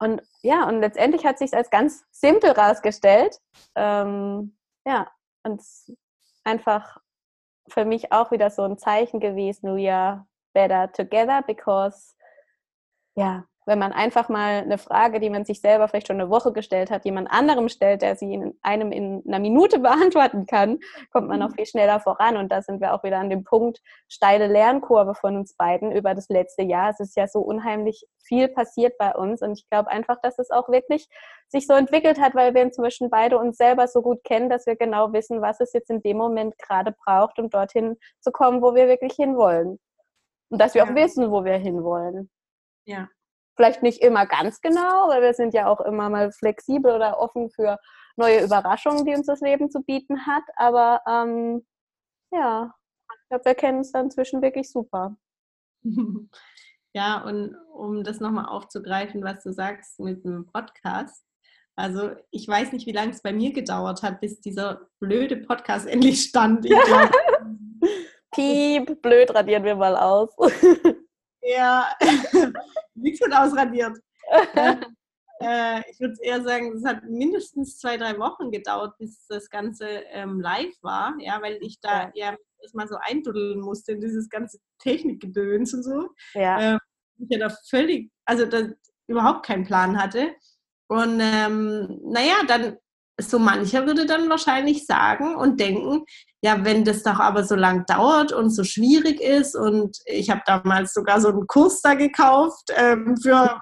und 0.00 0.22
ja, 0.42 0.68
und 0.68 0.80
letztendlich 0.80 1.26
hat 1.26 1.38
sich 1.38 1.52
als 1.54 1.70
ganz 1.70 2.04
simpel 2.12 2.52
rausgestellt. 2.52 3.36
Ähm, 3.74 4.56
ja, 4.86 5.10
und 5.42 5.60
einfach 6.44 6.98
für 7.66 7.84
mich 7.84 8.12
auch 8.12 8.30
wieder 8.30 8.50
so 8.50 8.62
ein 8.62 8.78
Zeichen 8.78 9.18
gewesen, 9.18 9.76
we 9.76 9.92
are 9.92 10.24
better 10.58 10.90
together 10.92 11.42
because 11.46 12.14
ja, 13.14 13.44
wenn 13.68 13.78
man 13.78 13.92
einfach 13.92 14.30
mal 14.30 14.62
eine 14.62 14.78
Frage, 14.78 15.20
die 15.20 15.28
man 15.28 15.44
sich 15.44 15.60
selber 15.60 15.88
vielleicht 15.88 16.06
schon 16.06 16.18
eine 16.18 16.30
Woche 16.30 16.54
gestellt 16.54 16.90
hat, 16.90 17.04
jemand 17.04 17.30
anderem 17.30 17.68
stellt, 17.68 18.00
der 18.00 18.16
sie 18.16 18.32
in 18.32 18.54
einem 18.62 18.92
in 18.92 19.22
einer 19.28 19.40
Minute 19.40 19.78
beantworten 19.80 20.46
kann, 20.46 20.78
kommt 21.12 21.28
man 21.28 21.38
noch 21.38 21.50
mhm. 21.50 21.54
viel 21.54 21.66
schneller 21.66 22.00
voran. 22.00 22.38
Und 22.38 22.50
da 22.50 22.62
sind 22.62 22.80
wir 22.80 22.94
auch 22.94 23.04
wieder 23.04 23.18
an 23.18 23.28
dem 23.28 23.44
Punkt 23.44 23.80
steile 24.08 24.46
Lernkurve 24.46 25.14
von 25.14 25.36
uns 25.36 25.54
beiden 25.54 25.92
über 25.92 26.14
das 26.14 26.30
letzte 26.30 26.62
Jahr. 26.62 26.90
Es 26.90 27.00
ist 27.00 27.14
ja 27.14 27.28
so 27.28 27.40
unheimlich 27.40 28.06
viel 28.24 28.48
passiert 28.48 28.96
bei 28.96 29.14
uns. 29.14 29.42
Und 29.42 29.58
ich 29.58 29.68
glaube 29.68 29.90
einfach, 29.90 30.16
dass 30.22 30.38
es 30.38 30.50
auch 30.50 30.70
wirklich 30.70 31.06
sich 31.48 31.66
so 31.66 31.74
entwickelt 31.74 32.18
hat, 32.18 32.34
weil 32.34 32.54
wir 32.54 32.62
inzwischen 32.62 33.10
beide 33.10 33.36
uns 33.36 33.58
selber 33.58 33.86
so 33.86 34.00
gut 34.00 34.24
kennen, 34.24 34.48
dass 34.48 34.64
wir 34.64 34.76
genau 34.76 35.12
wissen, 35.12 35.42
was 35.42 35.60
es 35.60 35.74
jetzt 35.74 35.90
in 35.90 36.00
dem 36.00 36.16
Moment 36.16 36.56
gerade 36.56 36.94
braucht, 37.04 37.38
um 37.38 37.50
dorthin 37.50 37.98
zu 38.20 38.32
kommen, 38.32 38.62
wo 38.62 38.74
wir 38.74 38.88
wirklich 38.88 39.12
hinwollen. 39.12 39.78
Und 40.50 40.60
dass 40.60 40.74
wir 40.74 40.84
ja. 40.84 40.90
auch 40.90 40.94
wissen, 40.94 41.30
wo 41.30 41.44
wir 41.44 41.56
hinwollen. 41.56 42.30
Ja. 42.86 43.08
Vielleicht 43.56 43.82
nicht 43.82 44.02
immer 44.02 44.26
ganz 44.26 44.60
genau, 44.60 45.08
weil 45.08 45.20
wir 45.22 45.34
sind 45.34 45.52
ja 45.52 45.66
auch 45.66 45.80
immer 45.80 46.08
mal 46.08 46.30
flexibel 46.32 46.92
oder 46.92 47.18
offen 47.18 47.50
für 47.50 47.78
neue 48.16 48.44
Überraschungen, 48.44 49.04
die 49.04 49.14
uns 49.14 49.26
das 49.26 49.40
Leben 49.40 49.70
zu 49.70 49.82
bieten 49.82 50.26
hat. 50.26 50.44
Aber 50.56 51.00
ähm, 51.08 51.66
ja, 52.32 52.72
ich 53.10 53.28
glaube, 53.28 53.44
wir 53.44 53.54
kennen 53.54 53.78
uns 53.78 53.92
dann 53.92 54.06
inzwischen 54.06 54.42
wirklich 54.42 54.70
super. 54.70 55.16
Ja, 56.94 57.22
und 57.22 57.54
um 57.74 58.02
das 58.02 58.18
nochmal 58.18 58.46
aufzugreifen, 58.46 59.22
was 59.22 59.42
du 59.44 59.52
sagst 59.52 60.00
mit 60.00 60.24
dem 60.24 60.46
Podcast. 60.46 61.24
Also 61.76 62.10
ich 62.30 62.48
weiß 62.48 62.72
nicht, 62.72 62.86
wie 62.86 62.92
lange 62.92 63.12
es 63.12 63.22
bei 63.22 63.32
mir 63.32 63.52
gedauert 63.52 64.02
hat, 64.02 64.20
bis 64.20 64.40
dieser 64.40 64.88
blöde 64.98 65.36
Podcast 65.36 65.86
endlich 65.88 66.22
stand. 66.22 66.64
Glaub, 66.64 67.12
Piep, 68.38 69.02
blöd 69.02 69.34
radieren 69.34 69.64
wir 69.64 69.76
mal 69.76 69.96
aus. 69.96 70.30
Ja, 71.40 71.96
nichts 72.94 73.20
wird 73.20 73.34
ausradiert. 73.34 73.96
Ähm, 75.40 75.80
äh, 75.80 75.90
ich 75.90 76.00
würde 76.00 76.16
eher 76.20 76.42
sagen, 76.42 76.76
es 76.76 76.84
hat 76.84 77.04
mindestens 77.04 77.78
zwei, 77.78 77.96
drei 77.96 78.18
Wochen 78.18 78.50
gedauert, 78.50 78.98
bis 78.98 79.24
das 79.28 79.48
Ganze 79.48 79.86
ähm, 80.10 80.40
live 80.40 80.74
war, 80.82 81.14
ja, 81.20 81.40
weil 81.40 81.58
ich 81.62 81.80
da 81.80 82.10
ja, 82.14 82.36
erstmal 82.60 82.88
so 82.88 82.96
einduddeln 83.00 83.60
musste 83.60 83.92
in 83.92 84.00
dieses 84.00 84.28
ganze 84.28 84.58
Technikgedöns 84.80 85.72
und 85.72 85.84
so. 85.84 86.08
Ja. 86.34 86.60
Ähm, 86.60 86.78
ich 87.18 87.28
ja 87.30 87.38
da 87.38 87.56
völlig, 87.70 88.10
also 88.26 88.44
da 88.46 88.68
überhaupt 89.06 89.46
keinen 89.46 89.64
Plan 89.64 89.96
hatte. 90.02 90.34
Und 90.88 91.20
ähm, 91.20 92.00
naja, 92.02 92.42
dann 92.46 92.76
so 93.20 93.38
mancher 93.38 93.86
würde 93.86 94.06
dann 94.06 94.28
wahrscheinlich 94.28 94.86
sagen 94.86 95.36
und 95.36 95.58
denken, 95.60 96.04
ja, 96.42 96.64
wenn 96.64 96.84
das 96.84 97.02
doch 97.02 97.18
aber 97.18 97.44
so 97.44 97.56
lang 97.56 97.84
dauert 97.86 98.32
und 98.32 98.50
so 98.50 98.64
schwierig 98.64 99.20
ist 99.20 99.56
und 99.56 99.98
ich 100.06 100.30
habe 100.30 100.42
damals 100.46 100.94
sogar 100.94 101.20
so 101.20 101.28
einen 101.28 101.46
Kurs 101.46 101.80
da 101.82 101.94
gekauft 101.94 102.70
ähm, 102.76 103.16
für 103.20 103.60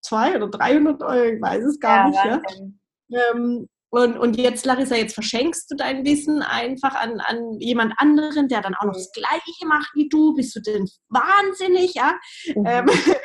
zwei 0.00 0.36
oder 0.36 0.48
300 0.48 1.02
Euro, 1.02 1.24
ich 1.24 1.42
weiß 1.42 1.64
es 1.64 1.78
gar 1.78 2.12
ja, 2.12 2.36
nicht. 2.36 2.60
Ja. 3.08 3.20
Ähm, 3.30 3.68
und, 3.90 4.16
und 4.16 4.38
jetzt, 4.38 4.64
Larissa, 4.64 4.96
jetzt 4.96 5.12
verschenkst 5.12 5.70
du 5.70 5.76
dein 5.76 6.02
Wissen 6.06 6.40
einfach 6.40 6.94
an, 6.94 7.20
an 7.20 7.60
jemand 7.60 7.92
anderen, 7.98 8.48
der 8.48 8.62
dann 8.62 8.74
auch 8.74 8.86
noch 8.86 8.94
das 8.94 9.12
Gleiche 9.12 9.66
macht 9.66 9.90
wie 9.94 10.08
du. 10.08 10.34
Bist 10.34 10.56
du 10.56 10.60
denn 10.60 10.88
wahnsinnig, 11.10 11.92
ja? 11.92 12.14
Mhm. 12.54 12.64
Ähm, 12.66 12.86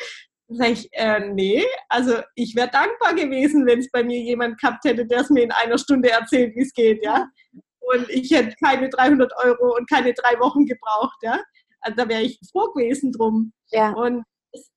Sag 0.50 0.70
ich, 0.72 0.90
äh, 0.94 1.20
nee, 1.34 1.66
also 1.90 2.22
ich 2.36 2.56
wäre 2.56 2.70
dankbar 2.70 3.14
gewesen, 3.14 3.66
wenn 3.66 3.80
es 3.80 3.92
bei 3.92 4.02
mir 4.02 4.22
jemand 4.22 4.60
gehabt 4.60 4.86
hätte, 4.86 5.06
der 5.06 5.22
es 5.22 5.30
mir 5.30 5.44
in 5.44 5.52
einer 5.52 5.78
Stunde 5.78 6.10
erzählt, 6.10 6.56
wie 6.56 6.62
es 6.62 6.74
geht, 6.74 7.04
ja. 7.04 7.28
Und 7.94 8.10
ich 8.10 8.32
hätte 8.32 8.56
keine 8.64 8.90
300 8.90 9.32
Euro 9.44 9.76
und 9.78 9.90
keine 9.90 10.14
drei 10.14 10.40
Wochen 10.40 10.66
gebraucht, 10.66 11.18
ja. 11.22 11.40
Also 11.82 11.96
da 11.98 12.10
wäre 12.10 12.24
ich 12.24 12.40
froh 12.52 12.72
gewesen 12.74 13.12
drum. 13.12 13.54
Ja. 13.72 13.92
Und 13.92 14.24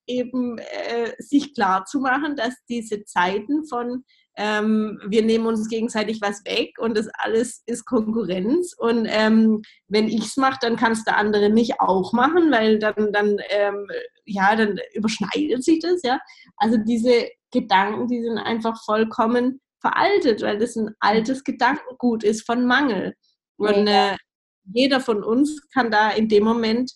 eben 0.07 0.57
äh, 0.57 1.13
sich 1.17 1.53
klar 1.53 1.85
zu 1.85 1.99
machen, 1.99 2.35
dass 2.35 2.53
diese 2.69 3.03
Zeiten 3.05 3.65
von 3.65 4.03
ähm, 4.37 4.99
wir 5.07 5.23
nehmen 5.23 5.45
uns 5.45 5.67
gegenseitig 5.67 6.21
was 6.21 6.43
weg 6.45 6.71
und 6.79 6.97
das 6.97 7.09
alles 7.13 7.63
ist 7.65 7.85
Konkurrenz. 7.85 8.73
Und 8.77 9.05
ähm, 9.09 9.61
wenn 9.87 10.07
ich 10.07 10.25
es 10.25 10.37
mache, 10.37 10.59
dann 10.61 10.77
kann 10.77 10.93
es 10.93 11.03
der 11.03 11.17
andere 11.17 11.49
nicht 11.49 11.79
auch 11.79 12.13
machen, 12.13 12.51
weil 12.51 12.79
dann, 12.79 13.11
dann, 13.11 13.37
ähm, 13.49 13.87
ja, 14.25 14.55
dann 14.55 14.79
überschneidet 14.93 15.63
sich 15.63 15.79
das. 15.79 16.01
Ja? 16.03 16.19
Also 16.57 16.77
diese 16.77 17.29
Gedanken, 17.51 18.07
die 18.07 18.21
sind 18.21 18.37
einfach 18.37 18.81
vollkommen 18.85 19.60
veraltet, 19.81 20.41
weil 20.41 20.57
das 20.57 20.75
ein 20.75 20.95
altes 20.99 21.43
Gedankengut 21.43 22.23
ist 22.23 22.45
von 22.45 22.65
Mangel. 22.65 23.15
Und 23.57 23.87
äh, 23.87 24.15
jeder 24.63 24.99
von 24.99 25.23
uns 25.23 25.67
kann 25.69 25.91
da 25.91 26.11
in 26.11 26.29
dem 26.29 26.43
Moment 26.43 26.91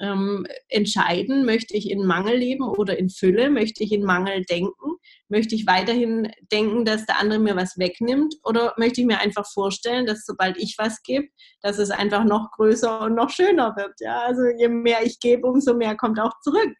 ähm, 0.00 0.46
entscheiden, 0.68 1.44
möchte 1.44 1.76
ich 1.76 1.90
in 1.90 2.06
Mangel 2.06 2.36
leben 2.36 2.64
oder 2.64 2.98
in 2.98 3.08
Fülle, 3.08 3.50
möchte 3.50 3.82
ich 3.82 3.92
in 3.92 4.04
Mangel 4.04 4.44
denken, 4.44 4.96
möchte 5.28 5.54
ich 5.54 5.66
weiterhin 5.66 6.30
denken, 6.52 6.84
dass 6.84 7.06
der 7.06 7.18
andere 7.18 7.38
mir 7.38 7.56
was 7.56 7.78
wegnimmt 7.78 8.34
oder 8.44 8.74
möchte 8.76 9.00
ich 9.00 9.06
mir 9.06 9.18
einfach 9.18 9.46
vorstellen, 9.50 10.06
dass 10.06 10.24
sobald 10.24 10.56
ich 10.58 10.76
was 10.78 11.02
gebe, 11.02 11.28
dass 11.62 11.78
es 11.78 11.90
einfach 11.90 12.24
noch 12.24 12.50
größer 12.52 13.02
und 13.02 13.14
noch 13.14 13.30
schöner 13.30 13.74
wird. 13.76 13.94
Ja? 14.00 14.20
Also 14.22 14.42
je 14.58 14.68
mehr 14.68 15.04
ich 15.04 15.20
gebe, 15.20 15.46
umso 15.46 15.74
mehr 15.74 15.96
kommt 15.96 16.20
auch 16.20 16.38
zurück. 16.42 16.76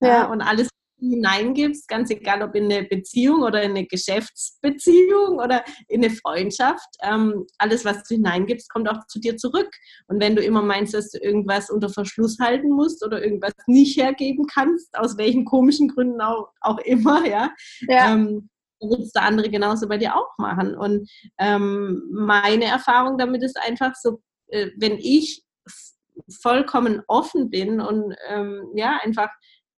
Ja. 0.00 0.08
ja 0.08 0.30
und 0.30 0.42
alles 0.42 0.68
hineingibst, 1.10 1.88
ganz 1.88 2.10
egal 2.10 2.42
ob 2.42 2.54
in 2.54 2.64
eine 2.64 2.84
Beziehung 2.84 3.42
oder 3.42 3.62
in 3.62 3.72
eine 3.72 3.86
Geschäftsbeziehung 3.86 5.38
oder 5.38 5.64
in 5.88 6.04
eine 6.04 6.14
Freundschaft, 6.14 6.88
ähm, 7.02 7.46
alles, 7.58 7.84
was 7.84 8.02
du 8.04 8.14
hineingibst, 8.14 8.70
kommt 8.70 8.88
auch 8.88 9.06
zu 9.06 9.20
dir 9.20 9.36
zurück. 9.36 9.70
Und 10.06 10.20
wenn 10.20 10.36
du 10.36 10.42
immer 10.42 10.62
meinst, 10.62 10.94
dass 10.94 11.10
du 11.10 11.18
irgendwas 11.18 11.70
unter 11.70 11.88
Verschluss 11.88 12.38
halten 12.40 12.70
musst 12.70 13.04
oder 13.04 13.22
irgendwas 13.22 13.52
nicht 13.66 13.96
hergeben 13.98 14.46
kannst, 14.46 14.96
aus 14.98 15.16
welchen 15.18 15.44
komischen 15.44 15.88
Gründen 15.88 16.20
auch, 16.20 16.48
auch 16.60 16.78
immer, 16.78 17.26
ja, 17.26 17.50
ja. 17.88 18.12
Ähm, 18.12 18.48
wird 18.80 19.02
es 19.02 19.12
der 19.12 19.22
andere 19.22 19.48
genauso 19.48 19.86
bei 19.88 19.96
dir 19.96 20.16
auch 20.16 20.36
machen. 20.38 20.74
Und 20.74 21.08
ähm, 21.38 22.02
meine 22.10 22.64
Erfahrung 22.64 23.16
damit 23.16 23.42
ist 23.44 23.56
einfach 23.56 23.94
so, 23.94 24.20
äh, 24.48 24.70
wenn 24.76 24.98
ich 24.98 25.44
vollkommen 26.42 27.02
offen 27.06 27.50
bin 27.50 27.80
und 27.80 28.14
ähm, 28.28 28.72
ja, 28.74 28.98
einfach 29.02 29.28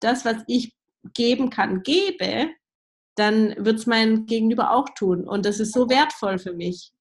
das, 0.00 0.24
was 0.24 0.36
ich 0.46 0.74
geben 1.14 1.50
kann, 1.50 1.82
gebe, 1.82 2.50
dann 3.16 3.54
wird 3.58 3.78
es 3.78 3.86
mein 3.86 4.26
Gegenüber 4.26 4.72
auch 4.72 4.88
tun. 4.96 5.26
Und 5.26 5.44
das 5.46 5.60
ist 5.60 5.72
so 5.72 5.88
wertvoll 5.88 6.38
für 6.38 6.52
mich. 6.52 6.92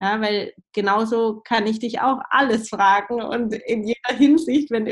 Ja, 0.00 0.20
weil 0.20 0.52
genauso 0.72 1.40
kann 1.40 1.66
ich 1.66 1.80
dich 1.80 2.00
auch 2.00 2.20
alles 2.30 2.68
fragen 2.68 3.20
und 3.20 3.52
in 3.52 3.82
jeder 3.82 4.16
Hinsicht, 4.16 4.70
wenn 4.70 4.86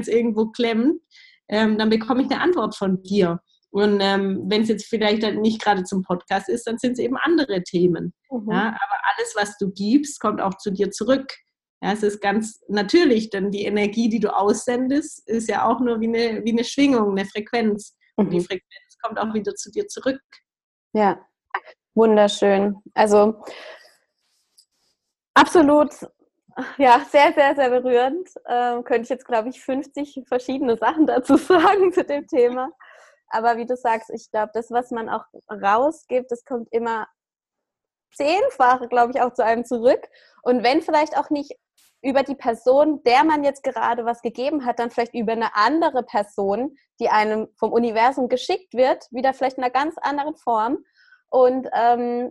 es 0.00 0.08
irgendwo 0.08 0.46
klemmt, 0.46 1.00
ähm, 1.48 1.78
dann 1.78 1.90
bekomme 1.90 2.22
ich 2.22 2.30
eine 2.30 2.40
Antwort 2.40 2.76
von 2.76 3.02
dir. 3.02 3.40
Und 3.70 4.00
ähm, 4.00 4.44
wenn 4.46 4.62
es 4.62 4.68
jetzt 4.68 4.86
vielleicht 4.86 5.22
halt 5.22 5.38
nicht 5.40 5.62
gerade 5.62 5.84
zum 5.84 6.02
Podcast 6.02 6.48
ist, 6.48 6.66
dann 6.66 6.78
sind 6.78 6.92
es 6.92 6.98
eben 6.98 7.16
andere 7.16 7.62
Themen. 7.62 8.14
Mhm. 8.30 8.50
Ja, 8.50 8.68
aber 8.68 8.96
alles, 9.14 9.34
was 9.36 9.58
du 9.58 9.70
gibst, 9.70 10.20
kommt 10.20 10.40
auch 10.40 10.56
zu 10.56 10.70
dir 10.70 10.90
zurück. 10.90 11.26
Ja, 11.82 11.92
es 11.92 12.02
ist 12.02 12.20
ganz 12.20 12.60
natürlich, 12.68 13.30
denn 13.30 13.50
die 13.50 13.64
Energie, 13.64 14.08
die 14.08 14.20
du 14.20 14.34
aussendest, 14.34 15.28
ist 15.28 15.48
ja 15.48 15.68
auch 15.68 15.80
nur 15.80 16.00
wie 16.00 16.08
eine, 16.08 16.44
wie 16.44 16.52
eine 16.52 16.64
Schwingung, 16.64 17.12
eine 17.12 17.26
Frequenz. 17.26 17.96
Und 18.18 18.30
die 18.30 18.40
mhm. 18.40 18.44
Frequenz 18.44 18.98
kommt 19.00 19.18
auch 19.18 19.32
wieder 19.32 19.54
zu 19.54 19.70
dir 19.70 19.86
zurück. 19.86 20.20
Ja, 20.92 21.24
wunderschön. 21.94 22.76
Also 22.94 23.40
absolut, 25.34 25.92
ja, 26.78 27.06
sehr, 27.08 27.32
sehr, 27.32 27.54
sehr 27.54 27.70
berührend. 27.70 28.28
Ähm, 28.48 28.82
könnte 28.82 29.02
ich 29.02 29.08
jetzt, 29.08 29.24
glaube 29.24 29.50
ich, 29.50 29.60
50 29.62 30.24
verschiedene 30.26 30.76
Sachen 30.76 31.06
dazu 31.06 31.36
sagen 31.36 31.92
zu 31.92 32.04
dem 32.04 32.26
Thema. 32.26 32.70
Aber 33.28 33.56
wie 33.56 33.66
du 33.66 33.76
sagst, 33.76 34.10
ich 34.10 34.28
glaube, 34.32 34.50
das, 34.52 34.70
was 34.70 34.90
man 34.90 35.08
auch 35.08 35.24
rausgibt, 35.48 36.32
das 36.32 36.44
kommt 36.44 36.66
immer 36.72 37.06
zehnfach, 38.14 38.88
glaube 38.88 39.12
ich, 39.14 39.20
auch 39.20 39.32
zu 39.32 39.44
einem 39.44 39.64
zurück. 39.64 40.08
Und 40.42 40.64
wenn 40.64 40.82
vielleicht 40.82 41.16
auch 41.16 41.30
nicht 41.30 41.52
über 42.02 42.22
die 42.22 42.34
Person, 42.34 43.02
der 43.02 43.24
man 43.24 43.42
jetzt 43.42 43.62
gerade 43.62 44.04
was 44.04 44.22
gegeben 44.22 44.64
hat, 44.64 44.78
dann 44.78 44.90
vielleicht 44.90 45.14
über 45.14 45.32
eine 45.32 45.54
andere 45.56 46.02
Person, 46.02 46.76
die 47.00 47.08
einem 47.08 47.48
vom 47.56 47.72
Universum 47.72 48.28
geschickt 48.28 48.74
wird, 48.74 49.06
wieder 49.10 49.34
vielleicht 49.34 49.58
in 49.58 49.64
einer 49.64 49.72
ganz 49.72 49.96
anderen 49.98 50.36
Form. 50.36 50.78
Und, 51.28 51.68
ähm, 51.72 52.30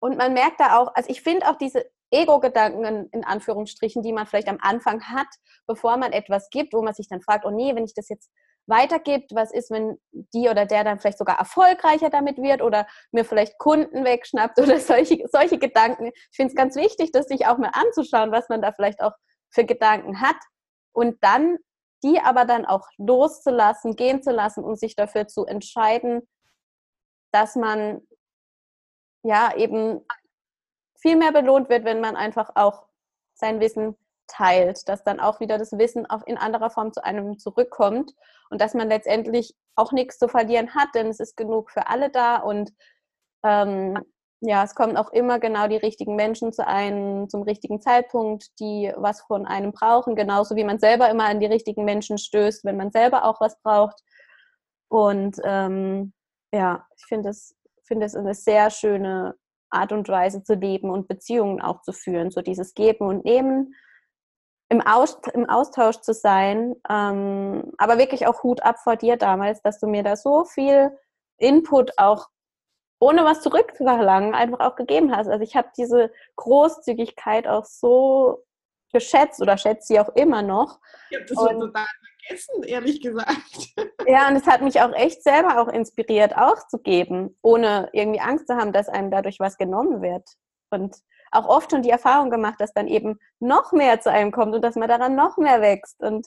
und 0.00 0.16
man 0.16 0.32
merkt 0.32 0.60
da 0.60 0.78
auch, 0.78 0.94
also 0.94 1.08
ich 1.08 1.22
finde 1.22 1.48
auch 1.48 1.56
diese 1.56 1.84
Ego-Gedanken 2.10 2.84
in, 2.84 3.06
in, 3.12 3.24
Anführungsstrichen, 3.24 4.02
die 4.02 4.12
man 4.12 4.26
vielleicht 4.26 4.48
am 4.48 4.58
Anfang 4.60 5.02
hat, 5.04 5.28
bevor 5.66 5.96
man 5.96 6.12
etwas 6.12 6.50
gibt, 6.50 6.72
wo 6.72 6.82
man 6.82 6.94
sich 6.94 7.08
dann 7.08 7.20
fragt, 7.20 7.44
oh 7.44 7.50
nee, 7.50 7.74
wenn 7.76 7.84
ich 7.84 7.94
das 7.94 8.08
jetzt 8.08 8.30
weitergibt, 8.70 9.34
was 9.34 9.52
ist, 9.52 9.70
wenn 9.70 10.00
die 10.12 10.48
oder 10.48 10.64
der 10.64 10.84
dann 10.84 10.98
vielleicht 10.98 11.18
sogar 11.18 11.38
erfolgreicher 11.38 12.08
damit 12.08 12.38
wird 12.38 12.62
oder 12.62 12.86
mir 13.12 13.24
vielleicht 13.24 13.58
Kunden 13.58 14.04
wegschnappt 14.04 14.58
oder 14.60 14.78
solche, 14.78 15.26
solche 15.30 15.58
Gedanken. 15.58 16.06
Ich 16.06 16.36
finde 16.36 16.50
es 16.50 16.56
ganz 16.56 16.76
wichtig, 16.76 17.12
das 17.12 17.26
sich 17.26 17.46
auch 17.46 17.58
mal 17.58 17.72
anzuschauen, 17.72 18.32
was 18.32 18.48
man 18.48 18.62
da 18.62 18.72
vielleicht 18.72 19.02
auch 19.02 19.12
für 19.50 19.64
Gedanken 19.64 20.20
hat 20.20 20.36
und 20.92 21.22
dann 21.22 21.58
die 22.02 22.20
aber 22.20 22.46
dann 22.46 22.64
auch 22.64 22.88
loszulassen, 22.96 23.94
gehen 23.94 24.22
zu 24.22 24.30
lassen 24.30 24.64
und 24.64 24.78
sich 24.78 24.96
dafür 24.96 25.28
zu 25.28 25.44
entscheiden, 25.44 26.26
dass 27.30 27.56
man 27.56 28.00
ja 29.22 29.54
eben 29.54 30.00
viel 30.98 31.16
mehr 31.16 31.32
belohnt 31.32 31.68
wird, 31.68 31.84
wenn 31.84 32.00
man 32.00 32.16
einfach 32.16 32.50
auch 32.54 32.86
sein 33.34 33.60
Wissen 33.60 33.96
teilt, 34.30 34.88
dass 34.88 35.04
dann 35.04 35.20
auch 35.20 35.40
wieder 35.40 35.58
das 35.58 35.72
Wissen 35.72 36.06
auch 36.06 36.26
in 36.26 36.38
anderer 36.38 36.70
Form 36.70 36.92
zu 36.92 37.04
einem 37.04 37.38
zurückkommt 37.38 38.12
und 38.50 38.60
dass 38.60 38.74
man 38.74 38.88
letztendlich 38.88 39.54
auch 39.76 39.92
nichts 39.92 40.18
zu 40.18 40.28
verlieren 40.28 40.74
hat, 40.74 40.88
denn 40.94 41.08
es 41.08 41.20
ist 41.20 41.36
genug 41.36 41.70
für 41.70 41.88
alle 41.88 42.10
da 42.10 42.36
und 42.36 42.72
ähm, 43.44 43.98
ja, 44.42 44.64
es 44.64 44.74
kommen 44.74 44.96
auch 44.96 45.12
immer 45.12 45.38
genau 45.38 45.68
die 45.68 45.76
richtigen 45.76 46.16
Menschen 46.16 46.52
zu 46.52 46.66
einem 46.66 47.28
zum 47.28 47.42
richtigen 47.42 47.80
Zeitpunkt, 47.80 48.58
die 48.58 48.90
was 48.96 49.20
von 49.22 49.46
einem 49.46 49.72
brauchen, 49.72 50.16
genauso 50.16 50.56
wie 50.56 50.64
man 50.64 50.78
selber 50.78 51.10
immer 51.10 51.24
an 51.24 51.40
die 51.40 51.46
richtigen 51.46 51.84
Menschen 51.84 52.16
stößt, 52.16 52.64
wenn 52.64 52.78
man 52.78 52.90
selber 52.90 53.24
auch 53.24 53.40
was 53.40 53.60
braucht. 53.60 54.00
Und 54.88 55.36
ähm, 55.44 56.14
ja, 56.52 56.86
ich 56.96 57.04
finde 57.04 57.30
es, 57.30 57.54
finde 57.84 58.06
es 58.06 58.16
eine 58.16 58.34
sehr 58.34 58.70
schöne 58.70 59.34
Art 59.68 59.92
und 59.92 60.08
Weise 60.08 60.42
zu 60.42 60.54
leben 60.54 60.90
und 60.90 61.06
Beziehungen 61.06 61.60
auch 61.60 61.82
zu 61.82 61.92
führen, 61.92 62.30
so 62.30 62.40
dieses 62.40 62.74
Geben 62.74 63.06
und 63.06 63.24
Nehmen, 63.24 63.74
im, 64.70 64.80
Aus, 64.80 65.18
im 65.34 65.48
Austausch 65.50 66.00
zu 66.00 66.14
sein, 66.14 66.76
ähm, 66.88 67.72
aber 67.76 67.98
wirklich 67.98 68.26
auch 68.26 68.42
Hut 68.42 68.62
ab 68.62 68.78
vor 68.78 68.96
dir 68.96 69.16
damals, 69.16 69.60
dass 69.62 69.80
du 69.80 69.86
mir 69.86 70.02
da 70.02 70.16
so 70.16 70.44
viel 70.44 70.96
Input 71.38 71.98
auch 71.98 72.28
ohne 73.00 73.24
was 73.24 73.40
zurückzuverlangen 73.40 74.34
einfach 74.34 74.60
auch 74.60 74.76
gegeben 74.76 75.14
hast. 75.14 75.28
Also 75.28 75.42
ich 75.42 75.56
habe 75.56 75.68
diese 75.76 76.12
Großzügigkeit 76.36 77.48
auch 77.48 77.64
so 77.64 78.44
geschätzt 78.92 79.40
oder 79.40 79.56
schätze 79.56 79.86
sie 79.86 80.00
auch 80.00 80.10
immer 80.14 80.42
noch. 80.42 80.78
Ich 81.10 81.16
habe 81.16 81.26
das 81.26 81.38
und, 81.38 81.60
total 81.60 81.86
vergessen, 82.26 82.62
ehrlich 82.64 83.00
gesagt. 83.00 83.74
Ja, 84.06 84.28
und 84.28 84.36
es 84.36 84.46
hat 84.46 84.62
mich 84.62 84.80
auch 84.80 84.92
echt 84.94 85.22
selber 85.22 85.60
auch 85.60 85.68
inspiriert, 85.68 86.34
auch 86.34 86.66
zu 86.68 86.78
geben, 86.78 87.36
ohne 87.42 87.90
irgendwie 87.92 88.20
Angst 88.20 88.48
zu 88.48 88.56
haben, 88.56 88.72
dass 88.72 88.88
einem 88.88 89.10
dadurch 89.10 89.38
was 89.38 89.58
genommen 89.58 90.00
wird. 90.00 90.26
Und 90.70 90.96
auch 91.30 91.46
oft 91.46 91.70
schon 91.70 91.82
die 91.82 91.90
Erfahrung 91.90 92.30
gemacht, 92.30 92.60
dass 92.60 92.72
dann 92.72 92.88
eben 92.88 93.18
noch 93.38 93.72
mehr 93.72 94.00
zu 94.00 94.10
einem 94.10 94.32
kommt 94.32 94.54
und 94.54 94.62
dass 94.62 94.76
man 94.76 94.88
daran 94.88 95.14
noch 95.14 95.36
mehr 95.36 95.60
wächst. 95.60 96.00
Und 96.00 96.26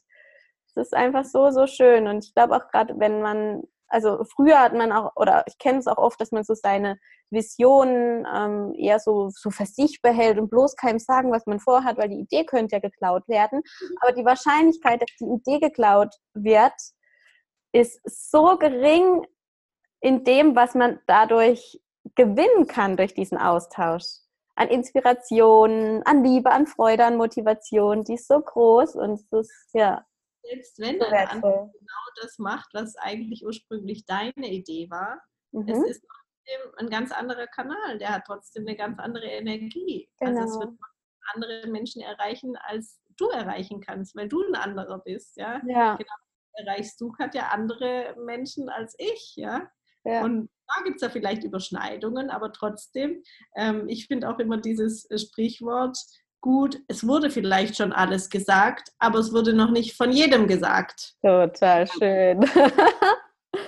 es 0.67 0.77
ist 0.77 0.93
einfach 0.93 1.25
so, 1.25 1.51
so 1.51 1.67
schön. 1.67 2.07
Und 2.07 2.25
ich 2.25 2.33
glaube 2.33 2.55
auch 2.55 2.69
gerade, 2.69 3.00
wenn 3.00 3.22
man 3.22 3.63
also 3.93 4.24
früher 4.24 4.60
hat 4.60 4.74
man 4.74 4.91
auch, 4.91 5.12
oder 5.15 5.43
ich 5.45 5.60
kenne 5.60 5.77
es 5.77 5.86
auch 5.86 6.00
oft, 6.00 6.19
dass 6.19 6.31
man 6.31 6.43
so 6.43 6.55
seine 6.55 6.98
Visionen 7.29 8.25
ähm, 8.33 8.74
eher 8.75 8.98
so, 8.98 9.29
so 9.29 9.51
für 9.51 9.67
sich 9.67 10.01
behält 10.01 10.39
und 10.39 10.50
bloß 10.50 10.75
keinem 10.75 10.98
sagen, 10.98 11.31
was 11.31 11.45
man 11.45 11.60
vorhat, 11.60 11.98
weil 11.98 12.10
die 12.10 12.19
Idee 12.19 12.43
könnte 12.43 12.77
ja 12.77 12.79
geklaut 12.79 13.27
werden. 13.27 13.62
Aber 14.01 14.12
die 14.12 14.25
Wahrscheinlichkeit, 14.25 15.00
dass 15.00 15.12
die 15.19 15.25
Idee 15.25 15.60
geklaut 15.60 16.15
wird, 16.33 16.74
ist 17.72 18.01
so 18.03 18.57
gering 18.57 19.27
in 20.01 20.24
dem, 20.24 20.55
was 20.55 20.74
man 20.74 21.00
dadurch 21.05 21.79
gewinnen 22.15 22.65
kann 22.65 22.98
durch 22.98 23.13
diesen 23.13 23.38
Austausch. 23.38 24.23
An 24.55 24.67
Inspiration, 24.67 26.03
an 26.03 26.24
Liebe, 26.24 26.51
an 26.51 26.67
Freude, 26.67 27.05
an 27.05 27.17
Motivation, 27.17 28.03
die 28.03 28.13
ist 28.13 28.27
so 28.27 28.39
groß 28.39 28.95
und 28.95 29.13
es 29.13 29.31
ist 29.31 29.69
ja 29.74 30.05
selbst 30.43 30.79
wenn 30.79 31.00
so 31.00 31.05
anderer 31.05 31.72
genau 31.72 32.22
das 32.22 32.38
macht, 32.38 32.74
was 32.74 32.95
eigentlich 32.98 33.45
ursprünglich 33.45 34.05
deine 34.05 34.51
Idee 34.51 34.89
war, 34.89 35.22
mhm. 35.51 35.67
es 35.69 35.89
ist 35.89 36.05
trotzdem 36.05 36.74
ein 36.77 36.89
ganz 36.89 37.12
anderer 37.12 37.48
Kanal, 37.48 37.98
der 37.98 38.10
hat 38.10 38.24
trotzdem 38.25 38.67
eine 38.67 38.75
ganz 38.75 39.00
andere 39.00 39.25
Energie. 39.25 40.10
Genau. 40.19 40.41
Also 40.41 40.53
es 40.53 40.60
wird 40.60 40.69
genau. 40.69 41.33
andere 41.33 41.67
Menschen 41.67 42.01
erreichen, 42.01 42.57
als 42.57 43.01
du 43.17 43.29
erreichen 43.29 43.81
kannst, 43.81 44.15
weil 44.15 44.27
du 44.27 44.43
ein 44.43 44.55
anderer 44.55 45.00
bist, 45.00 45.38
ja. 45.38 45.62
ja. 45.65 45.95
Genau. 45.95 46.13
Erreichst 46.55 47.01
du 47.01 47.15
hat 47.17 47.33
ja 47.33 47.50
andere 47.50 48.15
Menschen 48.19 48.69
als 48.69 48.95
ich, 49.00 49.33
ja. 49.36 49.67
Ja. 50.03 50.24
Und 50.24 50.50
da 50.67 50.83
gibt 50.83 50.98
es 50.98 51.01
ja 51.01 51.10
vielleicht 51.10 51.43
Überschneidungen, 51.43 52.29
aber 52.29 52.51
trotzdem, 52.51 53.22
ähm, 53.55 53.88
ich 53.88 54.07
finde 54.07 54.29
auch 54.29 54.39
immer 54.39 54.57
dieses 54.57 55.10
äh, 55.10 55.17
Sprichwort, 55.17 55.98
gut, 56.41 56.79
es 56.88 57.07
wurde 57.07 57.29
vielleicht 57.29 57.77
schon 57.77 57.93
alles 57.93 58.29
gesagt, 58.29 58.89
aber 59.00 59.19
es 59.19 59.31
wurde 59.31 59.53
noch 59.53 59.72
nicht 59.72 59.95
von 59.95 60.12
jedem 60.12 60.48
gesagt. 60.48 61.15
Total 61.22 61.88
schön. 61.88 62.41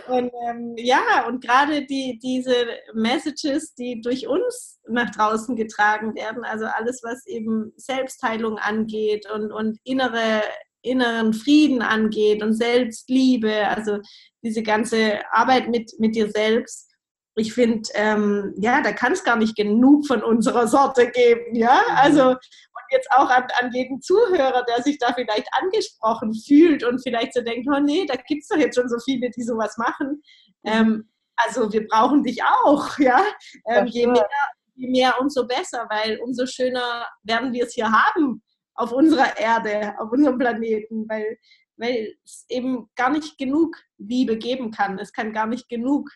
Und 0.07 0.31
ähm, 0.47 0.73
ja, 0.77 1.27
und 1.27 1.43
gerade 1.43 1.85
die, 1.85 2.19
diese 2.21 2.53
Messages, 2.93 3.75
die 3.75 4.01
durch 4.01 4.27
uns 4.27 4.79
nach 4.87 5.11
draußen 5.11 5.55
getragen 5.55 6.15
werden, 6.15 6.43
also 6.43 6.65
alles, 6.65 7.01
was 7.03 7.25
eben 7.27 7.71
Selbstheilung 7.75 8.57
angeht 8.57 9.29
und, 9.29 9.51
und 9.51 9.79
innere, 9.83 10.41
inneren 10.85 11.33
Frieden 11.33 11.81
angeht 11.81 12.43
und 12.43 12.53
Selbstliebe, 12.53 13.67
also 13.67 13.99
diese 14.43 14.63
ganze 14.63 15.19
Arbeit 15.31 15.69
mit, 15.69 15.91
mit 15.99 16.15
dir 16.15 16.29
selbst, 16.29 16.91
ich 17.37 17.53
finde, 17.53 17.89
ähm, 17.95 18.53
ja, 18.57 18.81
da 18.81 18.93
kann 18.93 19.11
es 19.11 19.23
gar 19.23 19.35
nicht 19.35 19.57
genug 19.57 20.07
von 20.07 20.23
unserer 20.23 20.67
Sorte 20.67 21.11
geben, 21.11 21.53
ja. 21.53 21.81
Mhm. 21.89 21.95
Also 21.95 22.29
und 22.29 22.91
jetzt 22.91 23.09
auch 23.11 23.29
an, 23.29 23.43
an 23.59 23.71
jeden 23.73 24.01
Zuhörer, 24.01 24.63
der 24.67 24.81
sich 24.83 24.97
da 24.99 25.13
vielleicht 25.13 25.47
angesprochen 25.61 26.33
fühlt 26.33 26.83
und 26.83 27.01
vielleicht 27.03 27.33
so 27.33 27.41
denkt, 27.41 27.67
oh 27.73 27.79
nee, 27.79 28.05
da 28.05 28.15
gibt 28.15 28.43
es 28.43 28.47
doch 28.47 28.57
jetzt 28.57 28.75
schon 28.75 28.87
so 28.87 28.97
viele, 29.03 29.29
die 29.31 29.43
sowas 29.43 29.75
machen. 29.77 30.21
Mhm. 30.63 30.71
Ähm, 30.71 31.09
also 31.35 31.71
wir 31.73 31.85
brauchen 31.87 32.23
dich 32.23 32.41
auch, 32.43 32.97
ja. 32.99 33.21
Ähm, 33.67 33.87
je, 33.87 34.07
mehr, 34.07 34.27
je 34.75 34.89
mehr, 34.89 35.15
umso 35.19 35.45
besser, 35.45 35.87
weil 35.89 36.17
umso 36.19 36.45
schöner 36.45 37.05
werden 37.23 37.51
wir 37.51 37.65
es 37.65 37.73
hier 37.73 37.91
haben 37.91 38.41
auf 38.75 38.91
unserer 38.91 39.37
Erde, 39.37 39.95
auf 39.99 40.11
unserem 40.11 40.37
Planeten, 40.37 41.07
weil, 41.09 41.37
weil 41.77 42.15
es 42.23 42.45
eben 42.49 42.89
gar 42.95 43.09
nicht 43.09 43.37
genug 43.37 43.75
Liebe 43.97 44.37
geben 44.37 44.71
kann. 44.71 44.99
Es 44.99 45.13
kann 45.13 45.33
gar 45.33 45.47
nicht 45.47 45.69
genug 45.69 46.09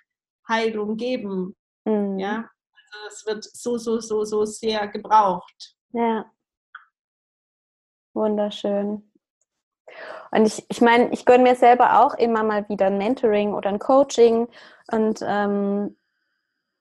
Heilung 0.48 0.98
geben. 0.98 1.56
Mhm. 1.86 2.20
Ja, 2.20 2.50
also 2.92 3.08
es 3.08 3.26
wird 3.26 3.44
so, 3.44 3.78
so, 3.78 4.00
so, 4.00 4.24
so 4.26 4.46
sehr 4.46 4.88
gebraucht. 4.88 5.76
Ja. 5.94 6.26
Wunderschön. 8.14 9.10
Und 10.32 10.46
ich, 10.46 10.66
ich 10.70 10.82
meine, 10.82 11.12
ich 11.12 11.26
gönne 11.26 11.44
mir 11.44 11.56
selber 11.56 12.02
auch 12.02 12.14
immer 12.16 12.44
mal 12.44 12.68
wieder 12.70 12.88
ein 12.88 12.98
Mentoring 12.98 13.54
oder 13.54 13.70
ein 13.70 13.80
Coaching 13.80 14.48
und, 14.92 15.20
ähm, 15.26 15.96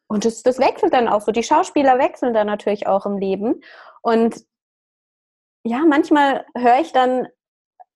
und 0.09 0.25
das, 0.25 0.43
das 0.43 0.59
wechselt 0.59 0.93
dann 0.93 1.09
auch 1.09 1.21
so. 1.21 1.33
Die 1.33 1.43
Schauspieler 1.43 1.99
wechseln 1.99 2.35
dann 2.35 2.47
natürlich 2.47 2.87
auch 2.87 3.07
im 3.07 3.19
Leben. 3.19 3.63
Und 4.03 4.45
ja, 5.65 5.85
manchmal 5.87 6.47
höre 6.57 6.81
ich 6.81 6.93
dann 6.93 7.29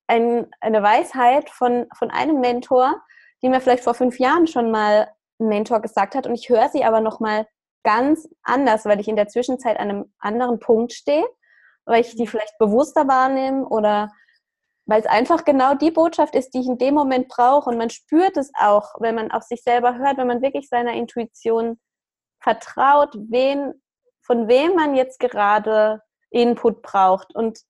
ein, 0.06 0.46
eine 0.60 0.82
Weisheit 0.82 1.50
von, 1.50 1.86
von 1.96 2.10
einem 2.10 2.40
Mentor, 2.40 3.02
die 3.42 3.48
mir 3.48 3.60
vielleicht 3.60 3.84
vor 3.84 3.94
fünf 3.94 4.18
Jahren 4.18 4.46
schon 4.46 4.70
mal 4.70 5.12
ein 5.40 5.48
Mentor 5.48 5.80
gesagt 5.80 6.14
hat 6.14 6.26
und 6.26 6.34
ich 6.34 6.48
höre 6.48 6.68
sie 6.68 6.84
aber 6.84 7.00
nochmal 7.00 7.46
ganz 7.82 8.28
anders, 8.42 8.84
weil 8.84 9.00
ich 9.00 9.08
in 9.08 9.16
der 9.16 9.28
Zwischenzeit 9.28 9.78
an 9.78 9.90
einem 9.90 10.12
anderen 10.18 10.58
Punkt 10.60 10.92
stehe, 10.92 11.26
weil 11.84 12.00
ich 12.00 12.14
die 12.14 12.22
mhm. 12.22 12.28
vielleicht 12.28 12.58
bewusster 12.58 13.08
wahrnehme 13.08 13.66
oder 13.66 14.12
weil 14.86 15.00
es 15.00 15.06
einfach 15.06 15.44
genau 15.44 15.74
die 15.74 15.90
Botschaft 15.90 16.34
ist, 16.34 16.50
die 16.50 16.60
ich 16.60 16.66
in 16.66 16.78
dem 16.78 16.94
Moment 16.94 17.28
brauche 17.28 17.70
und 17.70 17.78
man 17.78 17.90
spürt 17.90 18.36
es 18.36 18.50
auch, 18.60 18.94
wenn 18.98 19.14
man 19.14 19.30
auf 19.30 19.44
sich 19.44 19.62
selber 19.62 19.96
hört, 19.96 20.18
wenn 20.18 20.26
man 20.26 20.42
wirklich 20.42 20.68
seiner 20.68 20.92
Intuition 20.92 21.80
vertraut, 22.40 23.14
wen, 23.14 23.72
von 24.22 24.48
wem 24.48 24.74
man 24.74 24.94
jetzt 24.94 25.20
gerade 25.20 26.02
Input 26.32 26.82
braucht 26.82 27.34
und 27.34 27.60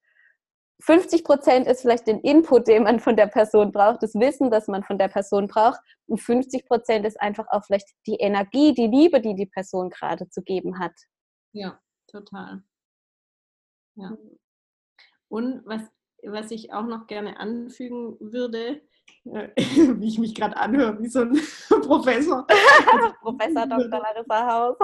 50 0.83 1.22
Prozent 1.22 1.66
ist 1.68 1.83
vielleicht 1.83 2.09
den 2.09 2.20
Input, 2.20 2.66
den 2.66 2.83
man 2.83 2.98
von 2.98 3.16
der 3.16 3.29
Person 3.29 3.70
braucht, 3.70 4.03
das 4.03 4.14
Wissen, 4.14 4.51
das 4.51 4.66
man 4.66 4.83
von 4.83 4.98
der 4.98 5.09
Person 5.09 5.46
braucht. 5.46 5.81
Und 6.07 6.18
50 6.18 6.66
Prozent 6.66 7.07
ist 7.07 7.20
einfach 7.20 7.46
auch 7.51 7.64
vielleicht 7.64 7.88
die 8.07 8.16
Energie, 8.16 8.75
die 8.75 8.88
Liebe, 8.88 9.20
die 9.20 9.35
die 9.35 9.46
Person 9.46 9.90
gerade 9.90 10.29
zu 10.29 10.42
geben 10.42 10.81
hat. 10.81 10.92
Ja, 11.53 11.81
total. 12.09 12.64
Ja. 13.94 14.16
Und 15.29 15.62
was, 15.64 15.83
was 16.25 16.51
ich 16.51 16.72
auch 16.72 16.87
noch 16.87 17.07
gerne 17.07 17.38
anfügen 17.38 18.16
würde, 18.18 18.83
äh, 19.25 19.48
wie 19.57 20.09
ich 20.09 20.18
mich 20.18 20.35
gerade 20.35 20.57
anhöre, 20.57 20.98
wie 21.01 21.09
so 21.09 21.20
ein 21.20 21.33
Professor. 21.68 22.44
Professor 23.20 23.66
Dr. 23.66 24.01
Larissa 24.01 24.53
Haus. 24.53 24.77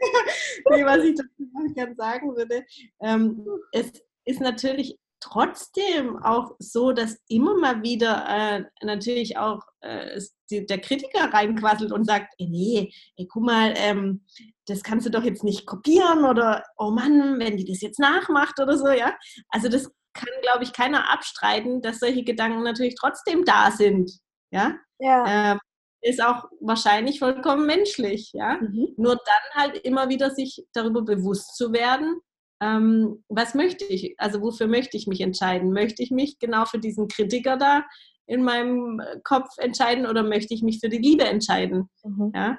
nee, 0.70 0.84
was 0.84 1.04
ich 1.04 1.16
dazu 1.16 1.74
gerne 1.74 1.94
sagen 1.94 2.36
würde, 2.36 2.64
ähm, 3.00 3.46
es 3.72 3.92
ist 4.24 4.40
natürlich 4.40 4.98
trotzdem 5.24 6.22
auch 6.22 6.54
so, 6.58 6.92
dass 6.92 7.18
immer 7.28 7.56
mal 7.58 7.82
wieder 7.82 8.26
äh, 8.28 8.64
natürlich 8.84 9.38
auch 9.38 9.62
äh, 9.80 10.20
die, 10.50 10.66
der 10.66 10.80
Kritiker 10.80 11.32
reinquasselt 11.32 11.92
und 11.92 12.04
sagt, 12.04 12.34
ey, 12.38 12.46
nee, 12.46 12.92
ey, 13.16 13.26
guck 13.26 13.44
mal, 13.44 13.72
ähm, 13.76 14.26
das 14.66 14.82
kannst 14.82 15.06
du 15.06 15.10
doch 15.10 15.24
jetzt 15.24 15.42
nicht 15.42 15.66
kopieren 15.66 16.24
oder 16.24 16.62
oh 16.76 16.90
Mann, 16.90 17.38
wenn 17.38 17.56
die 17.56 17.64
das 17.64 17.80
jetzt 17.80 17.98
nachmacht 17.98 18.60
oder 18.60 18.76
so, 18.76 18.88
ja. 18.88 19.16
Also 19.48 19.68
das 19.68 19.90
kann, 20.12 20.28
glaube 20.42 20.64
ich, 20.64 20.74
keiner 20.74 21.10
abstreiten, 21.10 21.80
dass 21.80 22.00
solche 22.00 22.22
Gedanken 22.22 22.62
natürlich 22.62 22.94
trotzdem 22.94 23.44
da 23.46 23.70
sind, 23.70 24.10
ja. 24.50 24.74
Ja. 24.98 25.52
Ähm, 25.52 25.58
ist 26.04 26.22
auch 26.22 26.44
wahrscheinlich 26.60 27.18
vollkommen 27.18 27.66
menschlich, 27.66 28.30
ja. 28.34 28.58
Mhm. 28.60 28.94
Nur 28.96 29.16
dann 29.16 29.62
halt 29.62 29.76
immer 29.78 30.08
wieder 30.08 30.30
sich 30.30 30.64
darüber 30.74 31.02
bewusst 31.02 31.56
zu 31.56 31.72
werden, 31.72 32.20
ähm, 32.60 33.24
was 33.28 33.54
möchte 33.54 33.84
ich, 33.84 34.14
also 34.18 34.40
wofür 34.42 34.66
möchte 34.66 34.96
ich 34.96 35.06
mich 35.06 35.20
entscheiden? 35.20 35.72
Möchte 35.72 36.02
ich 36.02 36.10
mich 36.10 36.38
genau 36.38 36.66
für 36.66 36.78
diesen 36.78 37.08
Kritiker 37.08 37.56
da 37.56 37.84
in 38.26 38.42
meinem 38.42 39.02
Kopf 39.24 39.48
entscheiden 39.58 40.06
oder 40.06 40.22
möchte 40.22 40.54
ich 40.54 40.62
mich 40.62 40.80
für 40.80 40.88
die 40.88 40.98
Liebe 40.98 41.24
entscheiden? 41.24 41.88
Mhm. 42.02 42.32
Ja? 42.34 42.58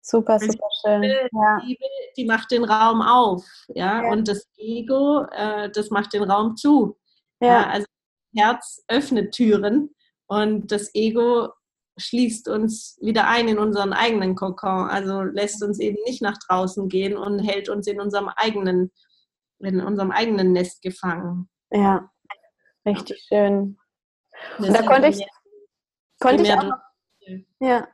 Super, 0.00 0.38
super 0.38 0.68
schön. 0.82 1.02
Ja. 1.02 1.60
Liebe, 1.64 1.84
die 2.16 2.24
macht 2.24 2.50
den 2.50 2.64
Raum 2.64 3.02
auf, 3.02 3.44
ja, 3.68 4.02
ja. 4.02 4.12
und 4.12 4.28
das 4.28 4.48
Ego, 4.56 5.26
äh, 5.32 5.70
das 5.70 5.90
macht 5.90 6.12
den 6.12 6.22
Raum 6.22 6.56
zu. 6.56 6.96
Ja. 7.40 7.48
ja. 7.48 7.66
Also 7.68 7.86
Herz 8.34 8.84
öffnet 8.88 9.34
Türen 9.34 9.94
und 10.26 10.70
das 10.70 10.94
Ego 10.94 11.48
schließt 11.96 12.48
uns 12.48 12.98
wieder 13.00 13.28
ein 13.28 13.48
in 13.48 13.58
unseren 13.58 13.92
eigenen 13.92 14.34
Kokon, 14.34 14.88
also 14.88 15.22
lässt 15.22 15.62
uns 15.62 15.78
eben 15.78 15.98
nicht 16.04 16.22
nach 16.22 16.36
draußen 16.46 16.88
gehen 16.88 17.16
und 17.16 17.38
hält 17.38 17.68
uns 17.68 17.86
in 17.86 18.00
unserem 18.00 18.28
eigenen, 18.28 18.92
in 19.60 19.80
unserem 19.80 20.10
eigenen 20.10 20.52
Nest 20.52 20.82
gefangen. 20.82 21.48
Ja, 21.70 22.10
richtig 22.84 23.24
schön. 23.28 23.78
Und 24.58 24.74
da 24.74 24.82
konnte 24.82 25.08
ich, 25.08 25.26
konnte 26.20 26.42
ich 26.42 26.52
auch, 26.52 26.72
ja, 27.60 27.88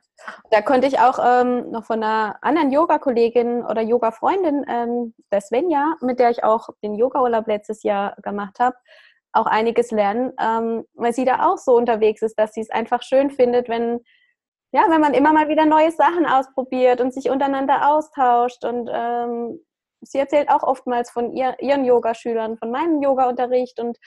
da 0.51 0.61
konnte 0.61 0.87
ich 0.87 0.99
auch 0.99 1.19
ähm, 1.23 1.71
noch 1.71 1.85
von 1.85 2.03
einer 2.03 2.37
anderen 2.41 2.71
Yoga-Kollegin 2.71 3.63
oder 3.63 3.81
Yoga-Freundin, 3.81 4.65
ähm, 4.67 5.13
der 5.31 5.41
Svenja, 5.41 5.95
mit 6.01 6.19
der 6.19 6.29
ich 6.29 6.43
auch 6.43 6.69
den 6.83 6.95
Yoga-Urlaub 6.95 7.47
letztes 7.47 7.83
Jahr 7.83 8.15
gemacht 8.21 8.59
habe, 8.59 8.75
auch 9.33 9.47
einiges 9.47 9.91
lernen, 9.91 10.31
ähm, 10.39 10.85
weil 10.93 11.13
sie 11.13 11.25
da 11.25 11.45
auch 11.47 11.57
so 11.57 11.75
unterwegs 11.75 12.21
ist, 12.21 12.39
dass 12.39 12.53
sie 12.53 12.61
es 12.61 12.69
einfach 12.69 13.01
schön 13.03 13.31
findet, 13.31 13.67
wenn, 13.67 13.99
ja, 14.71 14.85
wenn 14.89 15.01
man 15.01 15.13
immer 15.13 15.33
mal 15.33 15.49
wieder 15.49 15.65
neue 15.65 15.91
Sachen 15.91 16.25
ausprobiert 16.25 17.01
und 17.01 17.13
sich 17.13 17.29
untereinander 17.29 17.89
austauscht. 17.89 18.63
Und 18.63 18.89
ähm, 18.91 19.59
sie 20.01 20.19
erzählt 20.19 20.49
auch 20.49 20.63
oftmals 20.63 21.11
von 21.11 21.33
ihr, 21.33 21.55
ihren 21.59 21.85
Yogaschülern, 21.85 22.57
von 22.57 22.71
meinem 22.71 23.01
Yoga-Unterricht 23.01 23.79
und 23.79 23.97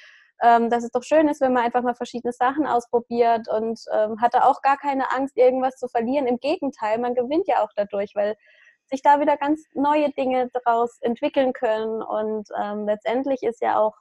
ähm, 0.43 0.69
dass 0.69 0.85
es 0.85 0.91
doch 0.91 1.03
schön 1.03 1.29
ist, 1.29 1.41
wenn 1.41 1.53
man 1.53 1.65
einfach 1.65 1.83
mal 1.83 1.95
verschiedene 1.95 2.33
Sachen 2.33 2.67
ausprobiert 2.67 3.49
und 3.49 3.81
ähm, 3.93 4.21
hatte 4.21 4.45
auch 4.45 4.61
gar 4.61 4.77
keine 4.77 5.11
Angst, 5.11 5.37
irgendwas 5.37 5.77
zu 5.77 5.89
verlieren. 5.89 6.27
Im 6.27 6.39
Gegenteil, 6.39 6.99
man 6.99 7.15
gewinnt 7.15 7.47
ja 7.49 7.65
auch 7.65 7.71
dadurch, 7.75 8.13
weil 8.15 8.37
sich 8.85 9.03
da 9.03 9.21
wieder 9.21 9.37
ganz 9.37 9.65
neue 9.75 10.11
Dinge 10.11 10.51
daraus 10.53 10.99
entwickeln 11.01 11.53
können. 11.53 12.03
Und 12.03 12.49
ähm, 12.61 12.87
letztendlich 12.87 13.43
ist 13.43 13.63
ja 13.63 13.79
auch 13.79 13.95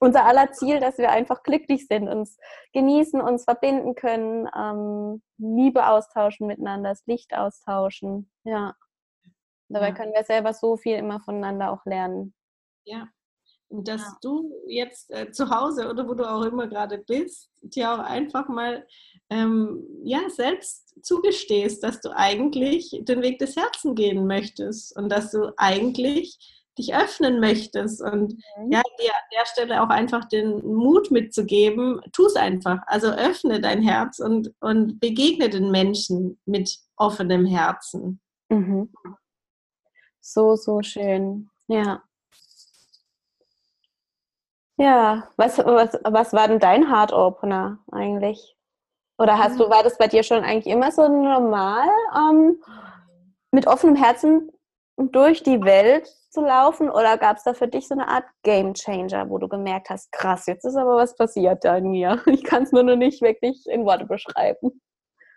unser 0.00 0.24
aller 0.24 0.50
Ziel, 0.52 0.80
dass 0.80 0.98
wir 0.98 1.10
einfach 1.10 1.42
glücklich 1.42 1.86
sind, 1.86 2.08
uns 2.08 2.38
genießen, 2.72 3.20
uns 3.20 3.44
verbinden 3.44 3.94
können, 3.94 4.48
ähm, 4.56 5.22
Liebe 5.38 5.86
austauschen 5.86 6.46
miteinander, 6.46 6.90
das 6.90 7.06
Licht 7.06 7.34
austauschen. 7.34 8.30
Ja. 8.44 8.74
Dabei 9.68 9.88
ja. 9.88 9.94
können 9.94 10.12
wir 10.12 10.24
selber 10.24 10.52
so 10.52 10.76
viel 10.76 10.96
immer 10.96 11.20
voneinander 11.20 11.70
auch 11.70 11.84
lernen. 11.84 12.34
Ja, 12.84 13.08
und 13.70 13.86
dass 13.86 14.00
ja. 14.00 14.16
du 14.20 14.52
jetzt 14.66 15.10
äh, 15.12 15.30
zu 15.30 15.48
Hause 15.48 15.88
oder 15.88 16.08
wo 16.08 16.14
du 16.14 16.28
auch 16.28 16.42
immer 16.42 16.66
gerade 16.66 16.98
bist, 16.98 17.50
dir 17.62 17.92
auch 17.92 18.00
einfach 18.00 18.48
mal 18.48 18.84
ähm, 19.30 19.86
ja, 20.02 20.28
selbst 20.28 21.04
zugestehst, 21.04 21.84
dass 21.84 22.00
du 22.00 22.10
eigentlich 22.10 22.90
den 23.02 23.22
Weg 23.22 23.38
des 23.38 23.54
Herzens 23.54 23.94
gehen 23.94 24.26
möchtest 24.26 24.96
und 24.96 25.08
dass 25.08 25.30
du 25.30 25.52
eigentlich 25.56 26.59
dich 26.78 26.94
öffnen 26.94 27.40
möchtest 27.40 28.00
und 28.00 28.34
mhm. 28.56 28.72
ja, 28.72 28.82
dir 28.98 29.10
an 29.10 29.28
der 29.36 29.46
Stelle 29.46 29.82
auch 29.82 29.88
einfach 29.88 30.24
den 30.26 30.64
Mut 30.64 31.10
mitzugeben, 31.10 32.00
tu 32.12 32.26
es 32.26 32.36
einfach. 32.36 32.78
Also 32.86 33.08
öffne 33.08 33.60
dein 33.60 33.82
Herz 33.82 34.18
und, 34.18 34.52
und 34.60 35.00
begegne 35.00 35.48
den 35.48 35.70
Menschen 35.70 36.40
mit 36.46 36.78
offenem 36.96 37.46
Herzen. 37.46 38.20
Mhm. 38.48 38.92
So, 40.20 40.56
so 40.56 40.82
schön. 40.82 41.50
Ja. 41.66 42.02
Ja, 44.76 45.28
was, 45.36 45.58
was, 45.58 45.98
was 46.04 46.32
war 46.32 46.48
denn 46.48 46.58
dein 46.58 46.90
Hard 46.90 47.12
Opener 47.12 47.78
eigentlich? 47.92 48.56
Oder 49.18 49.38
hast 49.38 49.60
du, 49.60 49.68
war 49.68 49.82
das 49.82 49.98
bei 49.98 50.06
dir 50.08 50.22
schon 50.22 50.42
eigentlich 50.42 50.72
immer 50.72 50.90
so 50.90 51.06
normal, 51.06 51.86
ähm, 52.16 52.62
mit 53.50 53.66
offenem 53.66 53.96
Herzen 53.96 54.50
durch 55.08 55.42
die 55.42 55.62
Welt 55.62 56.06
zu 56.30 56.42
laufen? 56.42 56.90
Oder 56.90 57.18
gab 57.18 57.36
es 57.36 57.44
da 57.44 57.54
für 57.54 57.68
dich 57.68 57.88
so 57.88 57.94
eine 57.94 58.08
Art 58.08 58.24
Game 58.42 58.74
Changer, 58.74 59.28
wo 59.28 59.38
du 59.38 59.48
gemerkt 59.48 59.90
hast, 59.90 60.12
krass, 60.12 60.46
jetzt 60.46 60.64
ist 60.64 60.76
aber 60.76 60.96
was 60.96 61.16
passiert 61.16 61.64
da 61.64 61.76
in 61.76 61.90
mir. 61.90 62.22
Ich 62.26 62.44
kann 62.44 62.64
es 62.64 62.72
nur 62.72 62.82
noch 62.82 62.96
nicht 62.96 63.22
wirklich 63.22 63.66
in 63.66 63.84
Worte 63.84 64.06
beschreiben. 64.06 64.80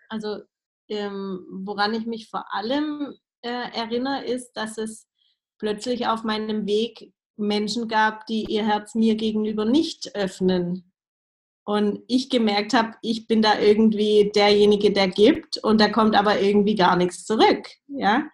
Also, 0.08 0.42
ähm, 0.88 1.46
woran 1.64 1.94
ich 1.94 2.06
mich 2.06 2.28
vor 2.28 2.44
allem 2.52 3.16
äh, 3.42 3.70
erinnere, 3.74 4.24
ist, 4.24 4.52
dass 4.52 4.78
es 4.78 5.08
plötzlich 5.58 6.06
auf 6.06 6.24
meinem 6.24 6.66
Weg 6.66 7.12
Menschen 7.36 7.88
gab, 7.88 8.26
die 8.26 8.44
ihr 8.44 8.66
Herz 8.66 8.94
mir 8.94 9.16
gegenüber 9.16 9.64
nicht 9.64 10.14
öffnen. 10.14 10.92
Und 11.66 12.02
ich 12.08 12.28
gemerkt 12.28 12.74
habe, 12.74 12.94
ich 13.00 13.26
bin 13.26 13.40
da 13.40 13.58
irgendwie 13.58 14.30
derjenige, 14.34 14.92
der 14.92 15.08
gibt 15.08 15.56
und 15.58 15.80
da 15.80 15.88
kommt 15.88 16.14
aber 16.14 16.40
irgendwie 16.40 16.74
gar 16.74 16.94
nichts 16.96 17.24
zurück. 17.24 17.66
Ja, 17.86 18.24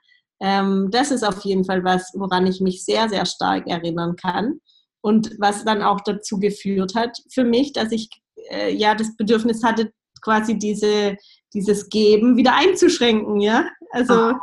ähm, 0.40 0.88
das 0.90 1.10
ist 1.10 1.22
auf 1.22 1.44
jeden 1.44 1.64
Fall 1.64 1.84
was, 1.84 2.12
woran 2.14 2.46
ich 2.46 2.60
mich 2.60 2.84
sehr, 2.84 3.08
sehr 3.08 3.26
stark 3.26 3.66
erinnern 3.66 4.16
kann 4.16 4.60
und 5.02 5.32
was 5.38 5.64
dann 5.64 5.82
auch 5.82 6.00
dazu 6.00 6.38
geführt 6.38 6.94
hat 6.94 7.16
für 7.30 7.44
mich, 7.44 7.72
dass 7.72 7.92
ich 7.92 8.08
äh, 8.50 8.72
ja 8.74 8.94
das 8.94 9.16
Bedürfnis 9.16 9.62
hatte, 9.62 9.92
quasi 10.22 10.58
diese, 10.58 11.16
dieses 11.54 11.88
Geben 11.88 12.36
wieder 12.36 12.54
einzuschränken. 12.54 13.40
Ja, 13.40 13.66
also 13.90 14.14
Aha. 14.14 14.40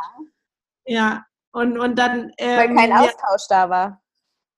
ja 0.85 1.25
und 1.51 1.79
und 1.79 1.97
dann 1.97 2.31
ähm, 2.37 2.57
weil 2.57 2.75
kein 2.75 2.93
Austausch 2.93 3.47
ja, 3.49 3.65
da 3.65 3.69
war. 3.69 4.01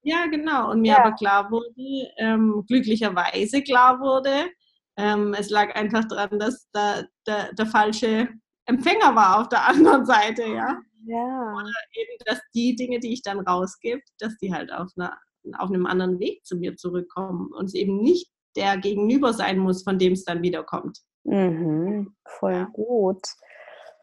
Ja, 0.02 0.26
genau. 0.28 0.72
Und 0.72 0.82
mir 0.82 0.94
ja. 0.94 1.00
aber 1.00 1.14
klar 1.14 1.52
wurde, 1.52 2.12
ähm, 2.18 2.64
glücklicherweise 2.68 3.62
klar 3.64 4.00
wurde, 4.00 4.50
ähm, 4.98 5.34
es 5.38 5.50
lag 5.50 5.76
einfach 5.76 6.06
daran, 6.06 6.40
dass 6.40 6.70
da, 6.72 7.04
der, 7.26 7.54
der 7.54 7.66
falsche 7.66 8.30
Empfänger 8.66 9.16
war 9.16 9.40
auf 9.40 9.50
der 9.50 9.66
anderen 9.68 10.06
Seite, 10.06 10.44
ja. 10.44 10.80
Ja. 11.06 11.54
Oder 11.56 11.72
eben, 11.94 12.12
dass 12.26 12.40
die 12.54 12.76
Dinge, 12.76 13.00
die 13.00 13.14
ich 13.14 13.22
dann 13.22 13.40
rausgebe, 13.40 14.02
dass 14.20 14.38
die 14.38 14.54
halt 14.54 14.72
auf, 14.72 14.90
einer, 14.98 15.18
auf 15.58 15.70
einem 15.70 15.86
anderen 15.86 16.20
Weg 16.20 16.46
zu 16.46 16.58
mir 16.58 16.76
zurückkommen 16.76 17.52
und 17.54 17.66
es 17.66 17.74
eben 17.74 18.02
nicht 18.02 18.32
der 18.56 18.78
Gegenüber 18.78 19.34
sein 19.34 19.60
muss, 19.60 19.84
von 19.84 19.98
dem 19.98 20.14
es 20.14 20.24
dann 20.24 20.42
wiederkommt. 20.42 21.00
Mhm, 21.24 22.16
voll 22.26 22.54
ja. 22.54 22.70
gut. 22.74 23.22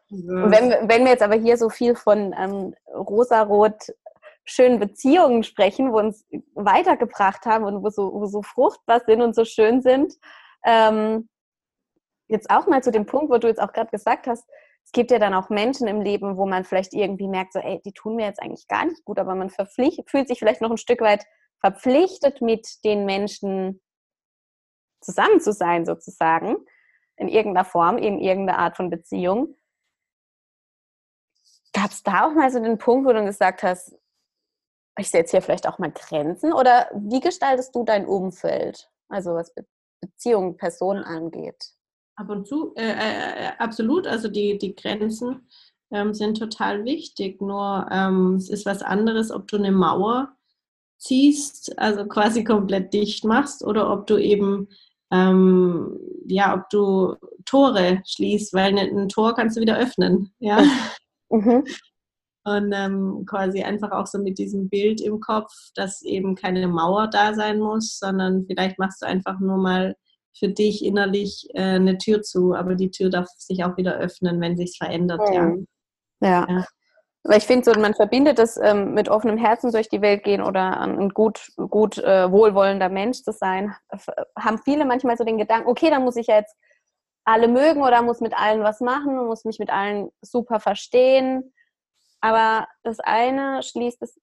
Wenn, 0.09 0.88
wenn 0.88 1.02
wir 1.02 1.11
jetzt 1.11 1.22
aber 1.22 1.35
hier 1.35 1.56
so 1.56 1.68
viel 1.68 1.96
von 1.96 2.32
ähm, 2.38 2.74
rosarot 2.94 3.74
schönen 4.44 4.78
Beziehungen 4.78 5.42
sprechen, 5.42 5.92
wo 5.92 5.98
uns 5.98 6.24
weitergebracht 6.54 7.44
haben 7.44 7.64
und 7.64 7.82
wo 7.82 7.90
so, 7.90 8.12
wo 8.14 8.26
so 8.26 8.42
fruchtbar 8.42 9.00
sind 9.04 9.20
und 9.20 9.35
so 9.35 9.44
schön 9.44 9.82
sind. 9.82 10.14
Ähm, 10.64 11.28
jetzt 12.28 12.48
auch 12.50 12.66
mal 12.68 12.82
zu 12.82 12.92
dem 12.92 13.06
Punkt, 13.06 13.30
wo 13.30 13.38
du 13.38 13.48
jetzt 13.48 13.61
auch 13.61 13.72
gerade 13.72 13.90
gesagt 13.90 14.28
hast, 14.28 14.48
es 14.87 14.92
gibt 14.92 15.11
ja 15.11 15.18
dann 15.18 15.35
auch 15.35 15.51
Menschen 15.51 15.88
im 15.88 16.01
Leben, 16.01 16.37
wo 16.37 16.46
man 16.46 16.64
vielleicht 16.64 16.94
irgendwie 16.94 17.27
merkt, 17.27 17.53
so, 17.53 17.59
ey, 17.59 17.83
die 17.85 17.92
tun 17.92 18.14
mir 18.14 18.27
jetzt 18.27 18.40
eigentlich 18.40 18.68
gar 18.68 18.87
nicht 18.87 19.05
gut, 19.05 19.18
aber 19.18 19.35
man 19.35 19.51
fühlt 19.51 20.29
sich 20.29 20.38
vielleicht 20.38 20.61
noch 20.61 20.70
ein 20.70 20.79
Stück 20.79 21.01
weit 21.01 21.27
verpflichtet, 21.59 22.40
mit 22.40 22.85
den 22.85 23.05
Menschen 23.05 23.83
zusammen 25.01 25.40
zu 25.40 25.53
sein, 25.53 25.85
sozusagen, 25.85 26.57
in 27.16 27.29
irgendeiner 27.29 27.64
Form, 27.64 27.99
in 27.99 28.20
irgendeiner 28.20 28.61
Art 28.61 28.77
von 28.77 28.88
Beziehung. 28.88 29.57
Gab 31.72 31.90
es 31.90 32.05
da 32.05 32.27
auch 32.27 32.35
mal 32.35 32.51
so 32.51 32.62
den 32.62 32.79
Punkt, 32.79 33.09
wo 33.09 33.12
du 33.12 33.25
gesagt 33.25 33.64
hast, 33.64 33.99
ich 34.99 35.11
setze 35.11 35.33
hier 35.33 35.42
vielleicht 35.42 35.66
auch 35.66 35.79
mal 35.79 35.90
Grenzen 35.90 36.53
oder 36.53 36.88
wie 36.94 37.20
gestaltest 37.20 37.75
du 37.75 37.85
dein 37.85 38.07
Umfeld, 38.07 38.90
also 39.09 39.35
was 39.35 39.53
Be 39.53 39.66
Beziehungen, 40.01 40.57
Personen 40.57 41.03
angeht? 41.03 41.75
Ab 42.16 42.31
und 42.31 42.48
zu, 42.48 42.74
äh, 42.76 42.83
äh, 42.83 43.46
äh, 43.46 43.52
absolut, 43.59 44.07
also 44.07 44.29
die, 44.29 44.59
die 44.59 44.74
Grenzen 44.74 45.48
ähm, 45.90 46.14
sind 46.14 46.38
total 46.38 46.85
wichtig, 46.85 47.40
nur 47.40 47.87
ähm, 47.90 48.37
es 48.37 48.48
ist 48.48 48.66
was 48.66 48.83
anderes, 48.83 49.31
ob 49.31 49.46
du 49.48 49.57
eine 49.57 49.72
Mauer 49.72 50.35
ziehst, 50.98 51.79
also 51.79 52.05
quasi 52.09 52.42
komplett 52.42 52.92
dicht 52.92 53.24
machst 53.24 53.62
oder 53.62 53.92
ob 53.92 54.07
du 54.07 54.16
eben 54.16 54.68
ähm, 55.12 55.98
ja, 56.26 56.55
ob 56.55 56.68
du 56.70 57.14
Tore 57.44 58.02
schließt, 58.05 58.52
weil 58.55 58.76
ein 58.76 59.09
Tor 59.09 59.35
kannst 59.35 59.57
du 59.57 59.61
wieder 59.61 59.79
öffnen. 59.79 60.33
Ja. 60.38 60.62
Mhm. 61.29 61.64
Und 62.44 62.72
ähm, 62.72 63.24
quasi 63.26 63.64
einfach 63.64 63.90
auch 63.90 64.07
so 64.07 64.20
mit 64.20 64.38
diesem 64.38 64.68
Bild 64.68 65.00
im 65.00 65.18
Kopf, 65.18 65.52
dass 65.74 66.02
eben 66.02 66.37
keine 66.37 66.68
Mauer 66.68 67.09
da 67.09 67.35
sein 67.35 67.59
muss, 67.59 67.98
sondern 67.98 68.46
vielleicht 68.46 68.79
machst 68.79 69.02
du 69.02 69.07
einfach 69.07 69.40
nur 69.40 69.57
mal 69.57 69.96
für 70.38 70.49
dich 70.49 70.85
innerlich 70.85 71.49
äh, 71.55 71.62
eine 71.62 71.99
Tür 71.99 72.22
zu, 72.22 72.55
aber 72.55 72.75
die 72.75 72.90
Tür 72.90 73.11
darf 73.11 73.29
sich 73.37 73.64
auch 73.64 73.77
wieder 73.77 73.96
öffnen, 73.96 74.40
wenn 74.40 74.57
sich 74.57 74.77
verändert, 74.79 75.20
mhm. 75.29 75.66
ja. 76.20 76.46
Ja. 76.49 76.64
Weil 77.29 77.38
ich 77.38 77.44
finde, 77.44 77.64
so, 77.64 77.81
man 77.81 77.94
verbindet 77.94 78.38
das 78.38 78.57
ähm, 78.57 78.94
mit 78.94 79.09
offenem 79.09 79.37
Herzen 79.37 79.72
durch 79.72 79.88
die 79.88 80.01
Welt 80.01 80.22
gehen 80.22 80.40
oder 80.40 80.81
ein 80.81 81.11
gut, 81.11 81.49
gut 81.57 81.99
äh, 81.99 82.31
wohlwollender 82.31 82.88
Mensch 82.88 83.22
zu 83.22 83.33
sein. 83.33 83.75
Haben 84.38 84.59
viele 84.59 84.85
manchmal 84.85 85.16
so 85.16 85.25
den 85.25 85.38
Gedanken, 85.38 85.68
okay, 85.68 85.90
dann 85.90 86.05
muss 86.05 86.16
ich 86.16 86.29
ja 86.29 86.37
jetzt 86.37 86.55
alle 87.25 87.49
mögen 87.49 87.83
oder 87.83 88.03
muss 88.03 88.20
mit 88.20 88.38
allen 88.38 88.62
was 88.62 88.81
machen, 88.81 89.27
muss 89.27 89.44
mich 89.44 89.59
mit 89.59 89.70
allen 89.70 90.11
super 90.22 90.61
verstehen. 90.61 91.53
Aber 92.20 92.68
das 92.85 93.01
eine 93.01 93.62
schließt 93.62 94.01
das 94.01 94.16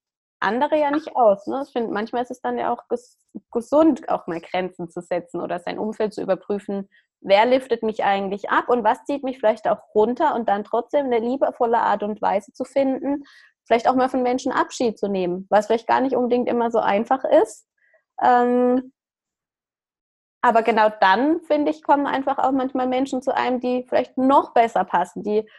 andere 0.44 0.78
ja 0.78 0.92
nicht 0.92 1.16
aus. 1.16 1.48
Ne? 1.48 1.64
Ich 1.66 1.72
finde, 1.72 1.92
manchmal 1.92 2.24
ist 2.24 2.32
es 2.32 2.42
dann 2.42 2.58
ja 2.58 2.72
auch 2.72 2.88
ges 2.88 3.20
gesund, 3.52 4.08
auch 4.10 4.28
mal 4.28 4.42
Grenzen 4.42 4.90
zu 4.90 5.02
setzen 5.02 5.42
oder 5.42 5.60
sein 5.60 5.80
Umfeld 5.80 6.14
zu 6.14 6.22
überprüfen, 6.22 6.88
wer 7.22 7.46
liftet 7.46 7.84
mich 7.84 8.04
eigentlich 8.04 8.50
ab 8.50 8.70
und 8.70 8.84
was 8.84 9.04
zieht 9.06 9.24
mich 9.24 9.40
vielleicht 9.40 9.68
auch 9.68 9.80
runter 9.96 10.36
und 10.36 10.50
dann 10.50 10.64
trotzdem 10.64 11.06
eine 11.06 11.20
liebevolle 11.20 11.80
Art 11.80 12.04
und 12.04 12.22
Weise 12.22 12.52
zu 12.54 12.64
finden, 12.66 13.24
vielleicht 13.66 13.88
auch 13.88 13.96
mal 13.96 14.10
von 14.10 14.24
Menschen 14.24 14.52
Abschied 14.52 15.00
zu 15.00 15.08
nehmen, 15.08 15.48
was 15.50 15.68
vielleicht 15.68 15.88
gar 15.88 16.02
nicht 16.02 16.16
unbedingt 16.16 16.50
immer 16.50 16.70
so 16.70 16.80
einfach 16.80 17.24
ist. 17.24 17.66
Ähm, 18.22 18.92
aber 20.42 20.62
genau 20.62 20.90
dann, 21.00 21.40
finde 21.42 21.72
ich, 21.72 21.84
kommen 21.84 22.06
einfach 22.06 22.38
auch 22.38 22.52
manchmal 22.52 22.88
Menschen 22.88 23.22
zu 23.22 23.34
einem, 23.34 23.62
die 23.62 23.86
vielleicht 23.88 24.18
noch 24.18 24.54
besser 24.54 24.84
passen, 24.84 25.24
die, 25.24 25.50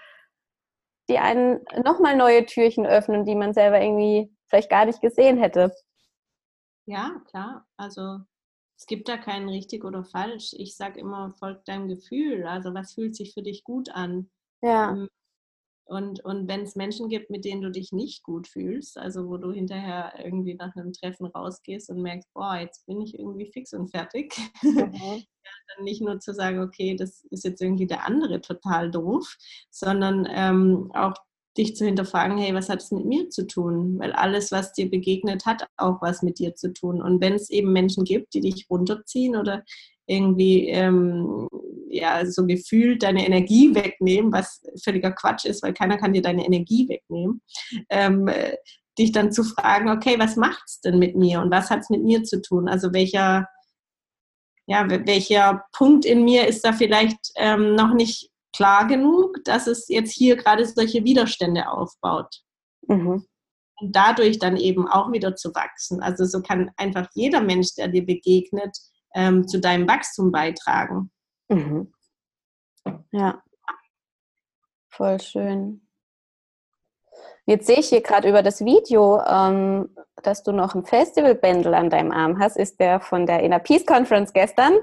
die 1.08 1.18
einen 1.18 1.60
nochmal 1.84 2.16
neue 2.16 2.46
Türchen 2.46 2.86
öffnen, 2.86 3.24
die 3.24 3.34
man 3.34 3.52
selber 3.52 3.80
irgendwie 3.80 4.34
vielleicht 4.48 4.70
gar 4.70 4.86
nicht 4.86 5.00
gesehen 5.00 5.38
hätte. 5.38 5.74
Ja, 6.86 7.20
klar. 7.28 7.66
Also 7.76 8.20
es 8.76 8.86
gibt 8.86 9.08
da 9.08 9.16
keinen 9.16 9.48
richtig 9.48 9.84
oder 9.84 10.04
falsch. 10.04 10.52
Ich 10.52 10.76
sage 10.76 11.00
immer, 11.00 11.34
folgt 11.38 11.68
deinem 11.68 11.88
Gefühl. 11.88 12.46
Also 12.46 12.74
was 12.74 12.94
fühlt 12.94 13.16
sich 13.16 13.32
für 13.34 13.42
dich 13.42 13.64
gut 13.64 13.90
an? 13.90 14.30
Ja. 14.62 14.98
Und, 15.86 16.24
und 16.24 16.48
wenn 16.48 16.62
es 16.62 16.76
Menschen 16.76 17.08
gibt, 17.08 17.30
mit 17.30 17.44
denen 17.44 17.60
du 17.60 17.70
dich 17.70 17.92
nicht 17.92 18.22
gut 18.22 18.48
fühlst, 18.48 18.96
also 18.96 19.28
wo 19.28 19.36
du 19.36 19.52
hinterher 19.52 20.14
irgendwie 20.22 20.54
nach 20.54 20.74
einem 20.76 20.92
Treffen 20.92 21.26
rausgehst 21.26 21.90
und 21.90 22.00
merkst, 22.00 22.32
boah, 22.32 22.56
jetzt 22.56 22.86
bin 22.86 23.00
ich 23.02 23.18
irgendwie 23.18 23.46
fix 23.46 23.74
und 23.74 23.88
fertig, 23.88 24.34
mhm. 24.62 24.76
ja, 24.76 25.18
dann 25.76 25.84
nicht 25.84 26.00
nur 26.00 26.20
zu 26.20 26.32
sagen, 26.32 26.60
okay, 26.60 26.96
das 26.96 27.24
ist 27.30 27.44
jetzt 27.44 27.60
irgendwie 27.60 27.86
der 27.86 28.06
andere 28.06 28.40
total 28.40 28.90
doof, 28.90 29.36
sondern 29.70 30.26
ähm, 30.30 30.90
auch 30.94 31.14
dich 31.56 31.76
zu 31.76 31.84
hinterfragen, 31.84 32.38
hey, 32.38 32.54
was 32.54 32.68
hat 32.68 32.82
es 32.82 32.90
mit 32.90 33.04
mir 33.04 33.30
zu 33.30 33.46
tun? 33.46 33.98
Weil 33.98 34.12
alles, 34.12 34.50
was 34.50 34.72
dir 34.72 34.90
begegnet, 34.90 35.46
hat 35.46 35.66
auch 35.76 36.02
was 36.02 36.22
mit 36.22 36.38
dir 36.38 36.54
zu 36.54 36.72
tun. 36.72 37.00
Und 37.00 37.20
wenn 37.20 37.34
es 37.34 37.50
eben 37.50 37.72
Menschen 37.72 38.04
gibt, 38.04 38.34
die 38.34 38.40
dich 38.40 38.66
runterziehen 38.68 39.36
oder 39.36 39.64
irgendwie 40.06 40.68
ähm, 40.68 41.48
ja 41.94 42.24
so 42.26 42.46
gefühlt 42.46 43.02
deine 43.02 43.26
Energie 43.26 43.74
wegnehmen, 43.74 44.32
was 44.32 44.62
völliger 44.82 45.12
Quatsch 45.12 45.44
ist, 45.44 45.62
weil 45.62 45.74
keiner 45.74 45.96
kann 45.96 46.12
dir 46.12 46.22
deine 46.22 46.44
Energie 46.44 46.88
wegnehmen. 46.88 47.40
Ähm, 47.90 48.28
äh, 48.28 48.56
dich 48.98 49.10
dann 49.10 49.32
zu 49.32 49.42
fragen, 49.42 49.88
okay, 49.88 50.16
was 50.18 50.36
macht's 50.36 50.80
denn 50.80 51.00
mit 51.00 51.16
mir 51.16 51.40
und 51.40 51.50
was 51.50 51.68
hat 51.70 51.80
es 51.80 51.90
mit 51.90 52.04
mir 52.04 52.22
zu 52.22 52.40
tun? 52.40 52.68
Also 52.68 52.92
welcher 52.92 53.48
ja, 54.66 54.86
welcher 54.88 55.64
Punkt 55.72 56.04
in 56.04 56.24
mir 56.24 56.46
ist 56.46 56.64
da 56.64 56.72
vielleicht 56.72 57.18
ähm, 57.36 57.74
noch 57.74 57.92
nicht 57.92 58.30
klar 58.54 58.86
genug, 58.86 59.38
dass 59.44 59.66
es 59.66 59.88
jetzt 59.88 60.12
hier 60.12 60.36
gerade 60.36 60.64
solche 60.64 61.04
Widerstände 61.04 61.68
aufbaut. 61.68 62.42
Mhm. 62.86 63.26
Und 63.80 63.96
dadurch 63.96 64.38
dann 64.38 64.56
eben 64.56 64.88
auch 64.88 65.12
wieder 65.12 65.34
zu 65.34 65.50
wachsen. 65.54 66.00
Also 66.00 66.24
so 66.24 66.40
kann 66.40 66.70
einfach 66.76 67.08
jeder 67.14 67.40
Mensch, 67.40 67.74
der 67.74 67.88
dir 67.88 68.06
begegnet, 68.06 68.76
ähm, 69.14 69.46
zu 69.46 69.60
deinem 69.60 69.88
Wachstum 69.88 70.30
beitragen. 70.30 71.10
Mhm. 71.48 71.92
Ja, 73.12 73.42
voll 74.88 75.20
schön. 75.20 75.86
Jetzt 77.46 77.66
sehe 77.66 77.78
ich 77.78 77.88
hier 77.88 78.00
gerade 78.00 78.28
über 78.28 78.42
das 78.42 78.64
Video, 78.64 79.20
ähm, 79.20 79.94
dass 80.22 80.42
du 80.42 80.52
noch 80.52 80.74
ein 80.74 80.84
Festivalbändel 80.84 81.74
an 81.74 81.90
deinem 81.90 82.10
Arm 82.10 82.38
hast. 82.38 82.56
Ist 82.56 82.80
der 82.80 83.00
von 83.00 83.26
der 83.26 83.42
Inner 83.42 83.58
Peace 83.58 83.84
Conference 83.84 84.32
gestern? 84.32 84.74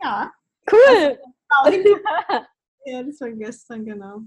Ja. 0.00 0.32
Cool. 0.70 1.18
ja, 2.84 3.02
das 3.02 3.20
war 3.20 3.30
gestern, 3.30 3.84
genau. 3.84 4.20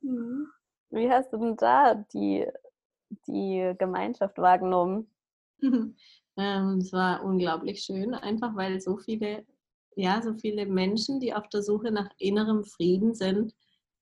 Mhm. 0.00 0.46
Wie 0.90 1.10
hast 1.10 1.32
du 1.32 1.38
denn 1.38 1.56
da 1.56 1.94
die, 2.12 2.46
die 3.26 3.74
Gemeinschaft 3.78 4.38
wahrgenommen? 4.38 5.10
Ähm, 6.38 6.78
es 6.78 6.94
war 6.94 7.22
unglaublich 7.22 7.82
schön, 7.82 8.14
einfach 8.14 8.56
weil 8.56 8.80
so 8.80 8.96
viele, 8.96 9.44
ja, 9.96 10.22
so 10.22 10.34
viele 10.34 10.66
Menschen, 10.66 11.20
die 11.20 11.34
auf 11.34 11.48
der 11.48 11.62
Suche 11.62 11.90
nach 11.90 12.08
innerem 12.18 12.64
Frieden 12.64 13.14
sind, 13.14 13.54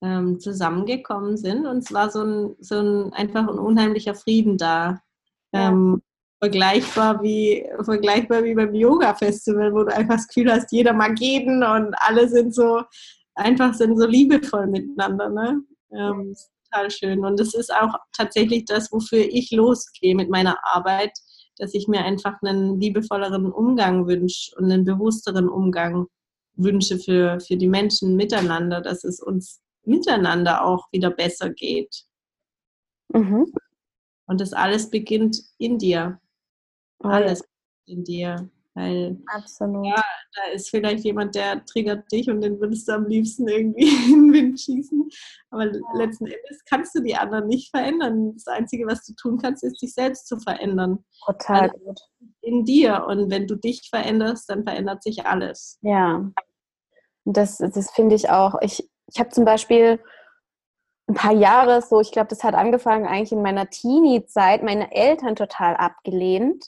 ähm, 0.03 0.40
zusammengekommen 0.40 1.37
sind. 1.37 1.66
Und 1.66 1.79
es 1.79 1.92
war 1.92 2.11
so 2.11 2.22
ein, 2.22 2.57
so 2.61 2.81
ein 2.81 3.12
einfach 3.12 3.48
ein 3.48 3.59
unheimlicher 3.59 4.14
Frieden 4.14 4.57
da. 4.57 5.00
Ja. 5.53 5.68
Ähm, 5.68 6.03
vergleichbar 6.42 7.22
wie, 7.22 7.66
vergleichbar 7.83 8.42
wie 8.44 8.55
beim 8.55 8.74
Yoga-Festival, 8.74 9.74
wo 9.74 9.85
du 9.85 9.94
einfach 9.94 10.16
das 10.16 10.29
Gefühl 10.29 10.50
hast, 10.50 10.72
jeder 10.72 10.94
mag 10.94 11.20
jeden 11.20 11.62
und 11.62 11.94
alle 11.98 12.29
sind 12.29 12.55
so, 12.55 12.83
einfach 13.35 13.74
sind 13.74 13.98
so 13.98 14.07
liebevoll 14.07 14.66
miteinander. 14.66 15.29
Ne? 15.29 15.62
Ähm, 15.92 16.35
total 16.70 16.90
schön. 16.90 17.24
Und 17.24 17.38
das 17.38 17.53
ist 17.55 17.72
auch 17.74 17.94
tatsächlich 18.16 18.64
das, 18.64 18.90
wofür 18.90 19.18
ich 19.18 19.50
losgehe 19.50 20.14
mit 20.14 20.31
meiner 20.31 20.57
Arbeit, 20.62 21.12
dass 21.61 21.75
ich 21.75 21.88
mir 21.88 22.05
einfach 22.05 22.40
einen 22.42 22.81
liebevolleren 22.81 23.53
Umgang 23.53 24.07
wünsche 24.07 24.57
und 24.57 24.64
einen 24.64 24.85
bewussteren 24.85 25.49
Umgang 25.49 26.07
wünsche 26.55 26.99
für, 26.99 27.38
für 27.40 27.57
die 27.57 27.68
Menschen 27.68 28.16
miteinander, 28.16 28.81
dass 28.81 29.05
es 29.05 29.20
uns 29.20 29.61
miteinander 29.85 30.64
auch 30.64 30.90
wieder 30.90 31.11
besser 31.11 31.51
geht. 31.51 32.05
Mhm. 33.12 33.53
Und 34.27 34.40
das 34.40 34.53
alles 34.53 34.88
beginnt 34.88 35.42
in 35.59 35.79
dir. 35.79 36.18
Alles 37.01 37.44
in 37.87 38.05
dir. 38.05 38.49
Weil, 38.75 39.20
Absolut. 39.27 39.87
Ja, 39.87 40.03
da 40.35 40.53
ist 40.53 40.71
vielleicht 40.71 41.05
jemand, 41.05 41.35
der 41.35 41.64
triggert 41.64 42.11
dich 42.12 42.31
und 42.31 42.40
den 42.40 42.61
würdest 42.61 42.88
du 42.88 42.93
am 42.93 43.07
liebsten 43.07 43.49
irgendwie 43.49 43.88
in 44.12 44.33
den 44.33 44.33
Wind 44.33 44.61
schießen. 44.61 45.09
Aber 45.51 45.66
ja. 45.66 45.81
letzten 45.95 46.27
Endes 46.27 46.64
kannst 46.69 46.95
du 46.95 47.01
die 47.01 47.16
anderen 47.16 47.49
nicht 47.49 47.71
verändern. 47.71 48.35
Das 48.35 48.47
Einzige, 48.47 48.87
was 48.87 49.05
du 49.05 49.14
tun 49.14 49.38
kannst, 49.38 49.64
ist, 49.64 49.83
dich 49.83 49.93
selbst 49.93 50.29
zu 50.29 50.38
verändern. 50.38 51.05
Total 51.25 51.71
gut. 51.71 52.01
In 52.43 52.64
dir. 52.64 53.05
Und 53.09 53.31
wenn 53.31 53.47
du 53.47 53.57
dich 53.57 53.88
veränderst, 53.90 54.49
dann 54.49 54.64
verändert 54.64 55.03
sich 55.03 55.27
alles. 55.27 55.79
Ja. 55.83 56.31
Das, 57.25 57.59
das 57.59 57.90
finde 57.90 58.14
ich 58.14 58.31
auch. 58.31 58.55
Ich, 58.61 58.88
ich 59.12 59.19
habe 59.19 59.31
zum 59.31 59.45
Beispiel 59.45 60.01
ein 61.09 61.14
paar 61.14 61.35
Jahre 61.35 61.83
so, 61.83 62.01
ich 62.01 62.12
glaube, 62.12 62.29
das 62.29 62.45
hat 62.45 62.55
angefangen 62.55 63.07
eigentlich 63.07 63.33
in 63.33 63.43
meiner 63.43 63.69
Teenie-Zeit, 63.69 64.62
meine 64.62 64.93
Eltern 64.93 65.35
total 65.35 65.77
abgelehnt. 65.77 66.66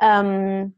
Ähm, 0.00 0.74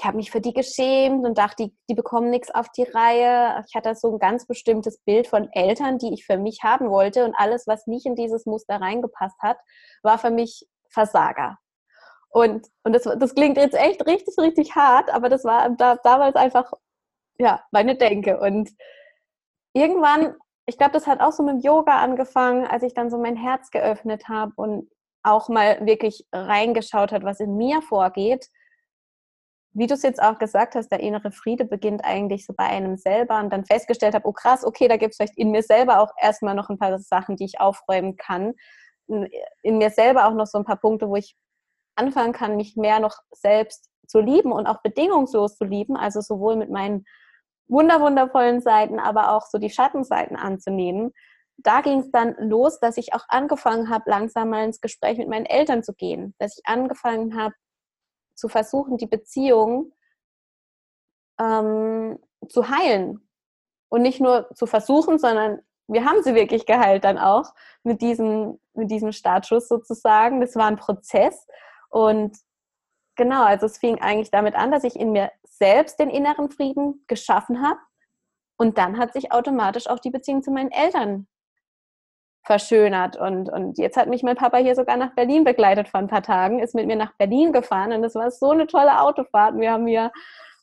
ich 0.00 0.06
habe 0.06 0.16
mich 0.16 0.30
für 0.30 0.40
die 0.40 0.54
geschämt 0.54 1.26
und 1.26 1.36
dachte, 1.36 1.64
die, 1.64 1.76
die 1.90 1.94
bekommen 1.94 2.30
nichts 2.30 2.50
auf 2.50 2.70
die 2.70 2.84
Reihe. 2.84 3.62
Ich 3.68 3.74
hatte 3.74 3.94
so 3.94 4.14
ein 4.14 4.18
ganz 4.18 4.46
bestimmtes 4.46 4.98
Bild 5.02 5.26
von 5.26 5.50
Eltern, 5.52 5.98
die 5.98 6.14
ich 6.14 6.24
für 6.24 6.38
mich 6.38 6.60
haben 6.62 6.88
wollte. 6.88 7.26
Und 7.26 7.34
alles, 7.36 7.66
was 7.66 7.86
nicht 7.86 8.06
in 8.06 8.14
dieses 8.14 8.46
Muster 8.46 8.80
reingepasst 8.80 9.38
hat, 9.42 9.58
war 10.02 10.16
für 10.16 10.30
mich 10.30 10.66
Versager. 10.88 11.58
Und, 12.30 12.66
und 12.82 12.94
das, 12.94 13.02
das 13.02 13.34
klingt 13.34 13.58
jetzt 13.58 13.74
echt 13.74 14.06
richtig, 14.06 14.38
richtig 14.38 14.74
hart, 14.74 15.10
aber 15.10 15.28
das 15.28 15.44
war 15.44 15.68
da, 15.68 15.96
damals 15.96 16.34
einfach 16.34 16.72
ja, 17.38 17.62
meine 17.70 17.94
Denke. 17.94 18.40
Und 18.40 18.70
irgendwann, 19.74 20.34
ich 20.64 20.78
glaube, 20.78 20.92
das 20.92 21.06
hat 21.06 21.20
auch 21.20 21.32
so 21.32 21.42
mit 21.42 21.56
dem 21.56 21.60
Yoga 21.60 22.00
angefangen, 22.00 22.66
als 22.66 22.84
ich 22.84 22.94
dann 22.94 23.10
so 23.10 23.18
mein 23.18 23.36
Herz 23.36 23.70
geöffnet 23.70 24.28
habe 24.30 24.52
und 24.56 24.90
auch 25.22 25.50
mal 25.50 25.84
wirklich 25.84 26.26
reingeschaut 26.32 27.12
hat, 27.12 27.22
was 27.22 27.40
in 27.40 27.58
mir 27.58 27.82
vorgeht 27.82 28.48
wie 29.72 29.86
du 29.86 29.94
es 29.94 30.02
jetzt 30.02 30.22
auch 30.22 30.38
gesagt 30.38 30.74
hast, 30.74 30.90
der 30.90 31.00
innere 31.00 31.30
Friede 31.30 31.64
beginnt 31.64 32.04
eigentlich 32.04 32.44
so 32.44 32.52
bei 32.52 32.64
einem 32.64 32.96
selber 32.96 33.38
und 33.38 33.52
dann 33.52 33.64
festgestellt 33.64 34.14
habe, 34.14 34.26
oh 34.26 34.32
krass, 34.32 34.64
okay, 34.64 34.88
da 34.88 34.96
gibt 34.96 35.12
es 35.12 35.16
vielleicht 35.16 35.38
in 35.38 35.50
mir 35.50 35.62
selber 35.62 36.00
auch 36.00 36.12
erstmal 36.20 36.54
noch 36.54 36.70
ein 36.70 36.78
paar 36.78 36.98
Sachen, 36.98 37.36
die 37.36 37.44
ich 37.44 37.60
aufräumen 37.60 38.16
kann. 38.16 38.54
In 39.06 39.78
mir 39.78 39.90
selber 39.90 40.26
auch 40.26 40.34
noch 40.34 40.46
so 40.46 40.58
ein 40.58 40.64
paar 40.64 40.80
Punkte, 40.80 41.08
wo 41.08 41.16
ich 41.16 41.36
anfangen 41.94 42.32
kann, 42.32 42.56
mich 42.56 42.76
mehr 42.76 43.00
noch 43.00 43.16
selbst 43.32 43.88
zu 44.06 44.20
lieben 44.20 44.52
und 44.52 44.66
auch 44.66 44.82
bedingungslos 44.82 45.56
zu 45.56 45.64
lieben, 45.64 45.96
also 45.96 46.20
sowohl 46.20 46.56
mit 46.56 46.70
meinen 46.70 47.04
wunderwundervollen 47.68 48.60
Seiten, 48.60 48.98
aber 48.98 49.32
auch 49.36 49.46
so 49.46 49.58
die 49.58 49.70
Schattenseiten 49.70 50.36
anzunehmen. 50.36 51.12
Da 51.58 51.82
ging 51.82 52.00
es 52.00 52.10
dann 52.10 52.34
los, 52.38 52.80
dass 52.80 52.96
ich 52.96 53.14
auch 53.14 53.24
angefangen 53.28 53.90
habe, 53.90 54.10
langsam 54.10 54.50
mal 54.50 54.64
ins 54.64 54.80
Gespräch 54.80 55.18
mit 55.18 55.28
meinen 55.28 55.46
Eltern 55.46 55.84
zu 55.84 55.94
gehen, 55.94 56.34
dass 56.38 56.56
ich 56.58 56.62
angefangen 56.66 57.36
habe, 57.38 57.54
zu 58.40 58.48
versuchen, 58.48 58.96
die 58.96 59.06
Beziehung 59.06 59.92
ähm, 61.38 62.18
zu 62.48 62.68
heilen. 62.68 63.26
Und 63.88 64.02
nicht 64.02 64.20
nur 64.20 64.48
zu 64.54 64.66
versuchen, 64.66 65.18
sondern 65.18 65.60
wir 65.88 66.04
haben 66.04 66.22
sie 66.22 66.34
wirklich 66.34 66.66
geheilt 66.66 67.04
dann 67.04 67.18
auch 67.18 67.52
mit 67.82 68.00
diesem, 68.00 68.60
mit 68.74 68.90
diesem 68.90 69.12
Startschuss 69.12 69.68
sozusagen. 69.68 70.40
Das 70.40 70.54
war 70.54 70.66
ein 70.66 70.76
Prozess. 70.76 71.46
Und 71.88 72.36
genau, 73.16 73.42
also 73.42 73.66
es 73.66 73.78
fing 73.78 74.00
eigentlich 74.00 74.30
damit 74.30 74.54
an, 74.54 74.70
dass 74.70 74.84
ich 74.84 74.94
in 74.96 75.12
mir 75.12 75.32
selbst 75.44 75.98
den 75.98 76.10
inneren 76.10 76.50
Frieden 76.50 77.04
geschaffen 77.08 77.62
habe. 77.62 77.80
Und 78.56 78.78
dann 78.78 78.98
hat 78.98 79.12
sich 79.12 79.32
automatisch 79.32 79.88
auch 79.88 79.98
die 79.98 80.10
Beziehung 80.10 80.42
zu 80.42 80.50
meinen 80.50 80.70
Eltern 80.70 81.26
verschönert. 82.44 83.16
Und, 83.16 83.48
und 83.48 83.78
jetzt 83.78 83.96
hat 83.96 84.08
mich 84.08 84.22
mein 84.22 84.36
Papa 84.36 84.58
hier 84.58 84.74
sogar 84.74 84.96
nach 84.96 85.14
Berlin 85.14 85.44
begleitet 85.44 85.88
vor 85.88 86.00
ein 86.00 86.08
paar 86.08 86.22
Tagen, 86.22 86.58
ist 86.60 86.74
mit 86.74 86.86
mir 86.86 86.96
nach 86.96 87.12
Berlin 87.16 87.52
gefahren 87.52 87.92
und 87.92 88.04
es 88.04 88.14
war 88.14 88.30
so 88.30 88.50
eine 88.50 88.66
tolle 88.66 89.00
Autofahrt. 89.00 89.56
Wir 89.56 89.72
haben 89.72 89.86
hier 89.86 90.10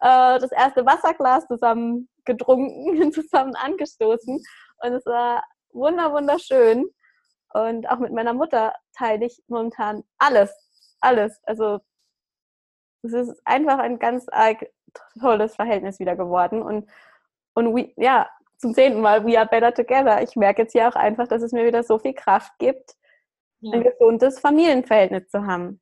äh, 0.01 0.39
das 0.39 0.51
erste 0.51 0.85
Wasserglas 0.85 1.47
zusammen 1.47 2.09
getrunken, 2.25 3.11
zusammen 3.13 3.55
angestoßen 3.55 4.41
und 4.83 4.93
es 4.93 5.05
war 5.05 5.43
wunder 5.71 6.11
wunderschön. 6.11 6.89
Und 7.53 7.89
auch 7.89 7.99
mit 7.99 8.11
meiner 8.11 8.33
Mutter 8.33 8.73
teile 8.95 9.25
ich 9.25 9.41
momentan 9.47 10.03
alles, 10.17 10.53
alles. 10.99 11.39
Also 11.43 11.79
es 13.03 13.13
ist 13.13 13.41
einfach 13.45 13.79
ein 13.79 13.99
ganz 13.99 14.25
tolles 15.21 15.55
Verhältnis 15.55 15.99
wieder 15.99 16.15
geworden 16.15 16.61
und 16.61 16.89
und 17.53 17.75
we, 17.75 17.91
ja, 17.95 18.29
zum 18.57 18.73
zehnten 18.73 19.01
Mal, 19.01 19.25
we 19.25 19.37
are 19.37 19.47
better 19.47 19.73
together. 19.73 20.21
Ich 20.21 20.35
merke 20.35 20.63
jetzt 20.63 20.71
hier 20.71 20.87
auch 20.87 20.95
einfach, 20.95 21.27
dass 21.27 21.41
es 21.41 21.51
mir 21.51 21.65
wieder 21.65 21.83
so 21.83 21.99
viel 21.99 22.13
Kraft 22.13 22.51
gibt, 22.59 22.95
ja. 23.59 23.73
ein 23.73 23.83
gesundes 23.83 24.39
Familienverhältnis 24.39 25.29
zu 25.29 25.45
haben. 25.45 25.81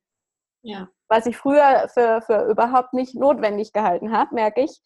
Ja. 0.62 0.88
Was 1.08 1.26
ich 1.26 1.36
früher 1.36 1.88
für, 1.92 2.20
für 2.22 2.46
überhaupt 2.50 2.92
nicht 2.92 3.14
notwendig 3.14 3.72
gehalten 3.72 4.12
habe, 4.12 4.34
merke 4.34 4.62
ich, 4.62 4.82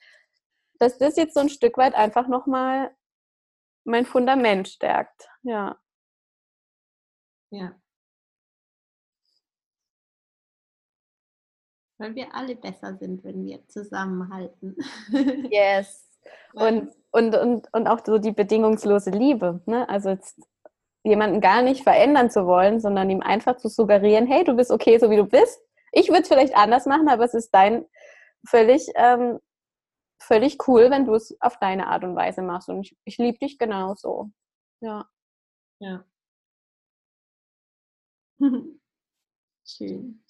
dass 0.79 0.99
das 0.99 1.17
jetzt 1.17 1.35
so 1.35 1.41
ein 1.41 1.49
Stück 1.49 1.77
weit 1.79 1.95
einfach 1.95 2.29
nochmal 2.29 2.95
mein 3.85 4.05
Fundament 4.05 4.69
stärkt. 4.69 5.29
Ja. 5.43 5.79
Ja. 7.51 7.75
Weil 11.99 12.15
wir 12.15 12.35
alle 12.35 12.57
besser 12.57 12.97
sind, 12.97 13.25
wenn 13.25 13.45
wir 13.45 13.67
zusammenhalten. 13.69 14.77
Yes. 15.51 16.07
Und, 16.55 16.93
und, 17.13 17.35
und, 17.37 17.69
und 17.73 17.89
auch 17.89 18.01
so 18.05 18.19
die 18.19 18.33
bedingungslose 18.33 19.11
Liebe. 19.11 19.61
Ne? 19.67 19.89
Also 19.89 20.11
jetzt 20.11 20.41
jemanden 21.05 21.41
gar 21.41 21.63
nicht 21.63 21.83
verändern 21.83 22.31
zu 22.31 22.47
wollen, 22.47 22.81
sondern 22.81 23.11
ihm 23.11 23.23
einfach 23.23 23.57
zu 23.57 23.69
suggerieren, 23.69 24.27
hey, 24.27 24.45
du 24.45 24.55
bist 24.55 24.71
okay, 24.71 24.99
so 24.99 25.11
wie 25.11 25.17
du 25.17 25.25
bist. 25.25 25.61
Ich 25.93 26.09
würde 26.09 26.23
es 26.23 26.29
vielleicht 26.29 26.57
anders 26.57 26.87
machen, 26.87 27.09
aber 27.09 27.25
es 27.25 27.35
ist 27.35 27.51
dein 27.53 27.87
völlig, 28.47 28.89
ähm, 28.97 29.41
völlig 30.23 30.69
cool, 30.69 30.91
wenn 30.91 31.07
du 31.07 31.15
es 31.15 31.37
auf 31.41 31.59
deine 31.59 31.89
Art 31.89 32.05
und 32.05 32.17
Weise 32.17 32.43
machst. 32.43 32.69
Und 32.69 32.81
ich, 32.83 32.97
ich 33.05 33.19
liebe 33.19 33.39
dich 33.39 33.59
genauso. 33.59 34.31
Ja. 34.81 35.09
Ja. 35.81 36.05
Schön. 39.65 40.23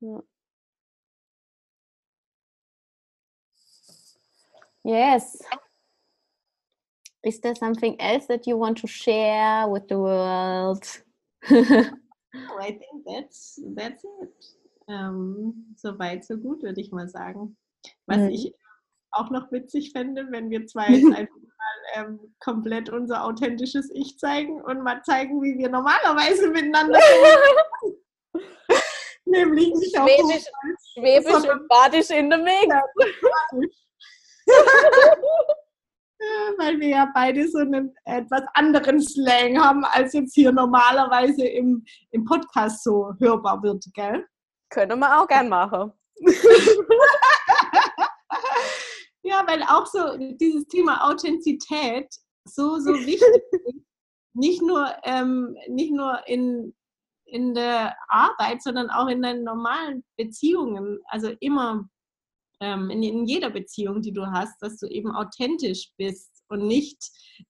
Ja. 0.00 0.22
Yes. 4.86 5.36
Is 7.24 7.40
there 7.40 7.56
something 7.56 8.00
else 8.00 8.26
that 8.26 8.46
you 8.46 8.56
want 8.56 8.78
to 8.78 8.86
share 8.86 9.66
with 9.66 9.88
the 9.88 9.98
world? 9.98 10.86
oh, 11.50 12.58
I 12.60 12.70
think 12.70 13.02
that's 13.04 13.58
that's 13.74 14.04
it. 14.04 14.30
Ähm, 14.88 15.74
so 15.76 15.98
weit, 15.98 16.24
so 16.24 16.36
gut, 16.36 16.62
würde 16.62 16.80
ich 16.80 16.92
mal 16.92 17.08
sagen. 17.08 17.56
Was 18.06 18.18
mhm. 18.18 18.28
ich 18.30 18.54
auch 19.10 19.30
noch 19.30 19.50
witzig 19.50 19.90
fände, 19.90 20.28
wenn 20.30 20.50
wir 20.50 20.68
zwei 20.68 20.86
jetzt 20.90 21.12
einfach 21.12 21.34
mal 21.34 22.04
ähm, 22.04 22.20
komplett 22.38 22.88
unser 22.88 23.24
authentisches 23.24 23.90
Ich 23.92 24.16
zeigen 24.20 24.62
und 24.62 24.84
mal 24.84 25.02
zeigen, 25.02 25.42
wie 25.42 25.58
wir 25.58 25.68
normalerweise 25.68 26.48
miteinander 26.48 27.00
sind. 27.82 28.42
Nämlich 29.24 29.74
nicht 29.74 29.96
Schwäbisch, 29.96 30.44
Schwäbisch 30.92 31.50
und 31.50 31.66
Badisch 31.66 32.10
in 32.10 32.30
der 32.30 32.38
Mix. 32.38 32.72
weil 36.58 36.80
wir 36.80 36.88
ja 36.88 37.10
beide 37.14 37.48
so 37.48 37.58
einen 37.58 37.94
etwas 38.04 38.42
anderen 38.54 39.00
Slang 39.00 39.62
haben, 39.62 39.84
als 39.84 40.12
jetzt 40.12 40.34
hier 40.34 40.50
normalerweise 40.52 41.46
im, 41.46 41.84
im 42.10 42.24
Podcast 42.24 42.82
so 42.82 43.12
hörbar 43.18 43.62
wird, 43.62 43.84
gell? 43.94 44.26
Können 44.70 44.98
wir 44.98 45.20
auch 45.20 45.28
gern 45.28 45.48
machen. 45.48 45.92
ja, 49.22 49.44
weil 49.46 49.62
auch 49.62 49.86
so 49.86 50.16
dieses 50.36 50.66
Thema 50.66 51.08
Authentizität 51.08 52.08
so, 52.44 52.78
so 52.78 52.94
wichtig 52.94 53.22
ist. 53.52 53.74
Nicht 54.34 54.62
nur, 54.62 54.92
ähm, 55.04 55.56
nicht 55.68 55.92
nur 55.92 56.26
in, 56.26 56.74
in 57.24 57.54
der 57.54 57.96
Arbeit, 58.08 58.62
sondern 58.62 58.90
auch 58.90 59.08
in 59.08 59.22
deinen 59.22 59.44
normalen 59.44 60.04
Beziehungen. 60.16 61.00
Also 61.06 61.32
immer 61.40 61.88
ähm, 62.60 62.90
in, 62.90 63.02
in, 63.02 63.26
jeder 63.26 63.50
Beziehung, 63.50 64.02
die 64.02 64.12
du 64.12 64.26
hast, 64.26 64.60
dass 64.62 64.78
du 64.78 64.86
eben 64.86 65.10
authentisch 65.14 65.90
bist 65.96 66.42
und 66.48 66.66
nicht, 66.66 66.98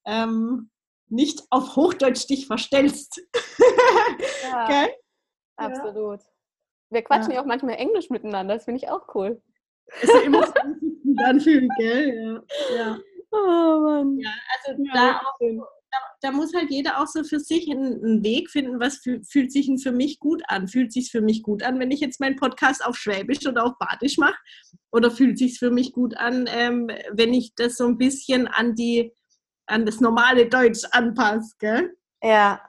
ähm, 0.05 0.71
nicht 1.09 1.43
auf 1.51 1.77
Hochdeutsch 1.77 2.27
dich 2.27 2.47
verstellst. 2.47 3.21
Ja, 4.43 4.65
okay? 4.65 4.95
Absolut. 5.57 6.21
Wir 6.91 7.03
quatschen 7.03 7.33
ja. 7.33 7.41
auch 7.41 7.47
manchmal 7.47 7.77
Englisch 7.77 8.11
miteinander, 8.11 8.55
das 8.55 8.65
finde 8.65 8.79
ich 8.83 8.89
auch 8.89 9.15
cool. 9.15 9.43
Ist 10.01 10.13
ja 10.13 10.21
immer 10.21 10.47
so 10.47 10.53
gut 10.53 11.21
anfühlen, 11.25 11.69
gell? 11.79 12.45
Ja. 12.71 12.77
ja. 12.77 12.99
Oh 13.33 13.81
Mann. 13.81 14.17
Ja, 14.19 14.31
also 14.55 14.83
ja, 14.85 14.93
da 14.95 15.19
auch 15.19 15.41
da, 16.21 16.33
muss 16.33 16.55
halt 16.55 16.71
jeder 16.71 17.01
auch 17.01 17.07
so 17.07 17.25
für 17.25 17.41
sich 17.41 17.71
einen, 17.71 18.23
Weg 18.23 18.51
finden, 18.51 18.81
was 18.81 18.99
fühlt, 18.99 19.53
sich 19.53 19.67
denn 19.67 19.79
für 19.79 19.93
mich 19.93 20.19
gut 20.19 20.43
an. 20.49 20.69
Fühlt 20.69 20.93
sich 20.93 21.11
für 21.11 21.21
mich 21.21 21.43
gut 21.43 21.63
an, 21.63 21.79
wenn 21.79 21.91
ich 21.91 22.01
jetzt 22.01 22.21
meinen 22.21 22.37
Podcast 22.37 22.85
auf 22.85 22.97
Schwäbisch 22.97 23.47
oder 23.47 23.65
auf 23.65 23.79
Badisch 23.79 24.19
mache? 24.19 24.37
Oder 24.93 25.11
fühlt 25.11 25.39
sich 25.39 25.59
für 25.59 25.71
mich 25.71 25.93
gut 25.93 26.17
an, 26.17 26.49
ähm, 26.49 26.91
wenn 27.13 27.35
ich 27.35 27.55
das 27.55 27.77
so 27.77 27.87
ein 27.87 27.99
bisschen 27.99 28.47
an 28.47 28.75
die 28.75 29.13
an 29.67 29.85
das 29.85 30.01
normale 30.01 30.47
Deutsch 30.49 30.85
anpasse? 30.93 31.91
Ja. 32.23 32.61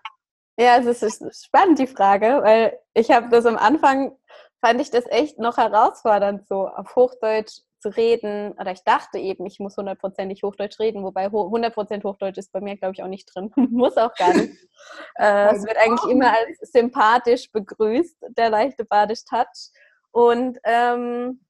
Ja, 0.59 0.79
es 0.79 1.03
ist 1.03 1.45
spannend, 1.45 1.77
die 1.77 1.87
Frage, 1.87 2.39
weil 2.41 2.79
ich 2.95 3.11
habe 3.11 3.29
das 3.29 3.45
am 3.45 3.57
Anfang, 3.57 4.17
fand 4.59 4.81
ich 4.81 4.89
das 4.89 5.05
echt 5.05 5.37
noch 5.37 5.57
herausfordernd, 5.57 6.47
so 6.47 6.67
auf 6.67 6.95
Hochdeutsch 6.95 7.59
zu 7.79 7.89
reden, 7.89 8.53
oder 8.53 8.71
ich 8.71 8.83
dachte 8.83 9.19
eben, 9.19 9.45
ich 9.45 9.59
muss 9.59 9.77
hundertprozentig 9.77 10.43
Hochdeutsch 10.43 10.79
reden, 10.79 11.03
wobei 11.03 11.27
100% 11.27 12.03
Hochdeutsch 12.03 12.37
ist 12.37 12.51
bei 12.51 12.61
mir, 12.61 12.75
glaube 12.77 12.93
ich, 12.93 13.03
auch 13.03 13.07
nicht 13.07 13.33
drin. 13.33 13.51
muss 13.71 13.97
auch 13.97 14.13
gar 14.15 14.33
nicht. 14.33 14.53
äh, 15.15 15.55
es 15.55 15.63
wird 15.63 15.77
eigentlich 15.77 16.11
immer 16.11 16.31
als 16.31 16.71
sympathisch 16.71 17.51
begrüßt, 17.51 18.17
der 18.37 18.49
leichte 18.49 18.85
Badisch-Touch. 18.85 19.71
Und 20.11 20.57
ähm, 20.63 21.45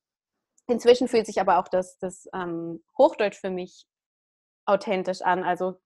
inzwischen 0.68 1.08
fühlt 1.08 1.26
sich 1.26 1.40
aber 1.40 1.60
auch 1.60 1.70
das, 1.70 1.98
das 2.00 2.28
ähm, 2.34 2.84
Hochdeutsch 2.98 3.40
für 3.40 3.50
mich 3.50 3.88
authentisch 4.66 5.22
an. 5.22 5.44
Also 5.44 5.80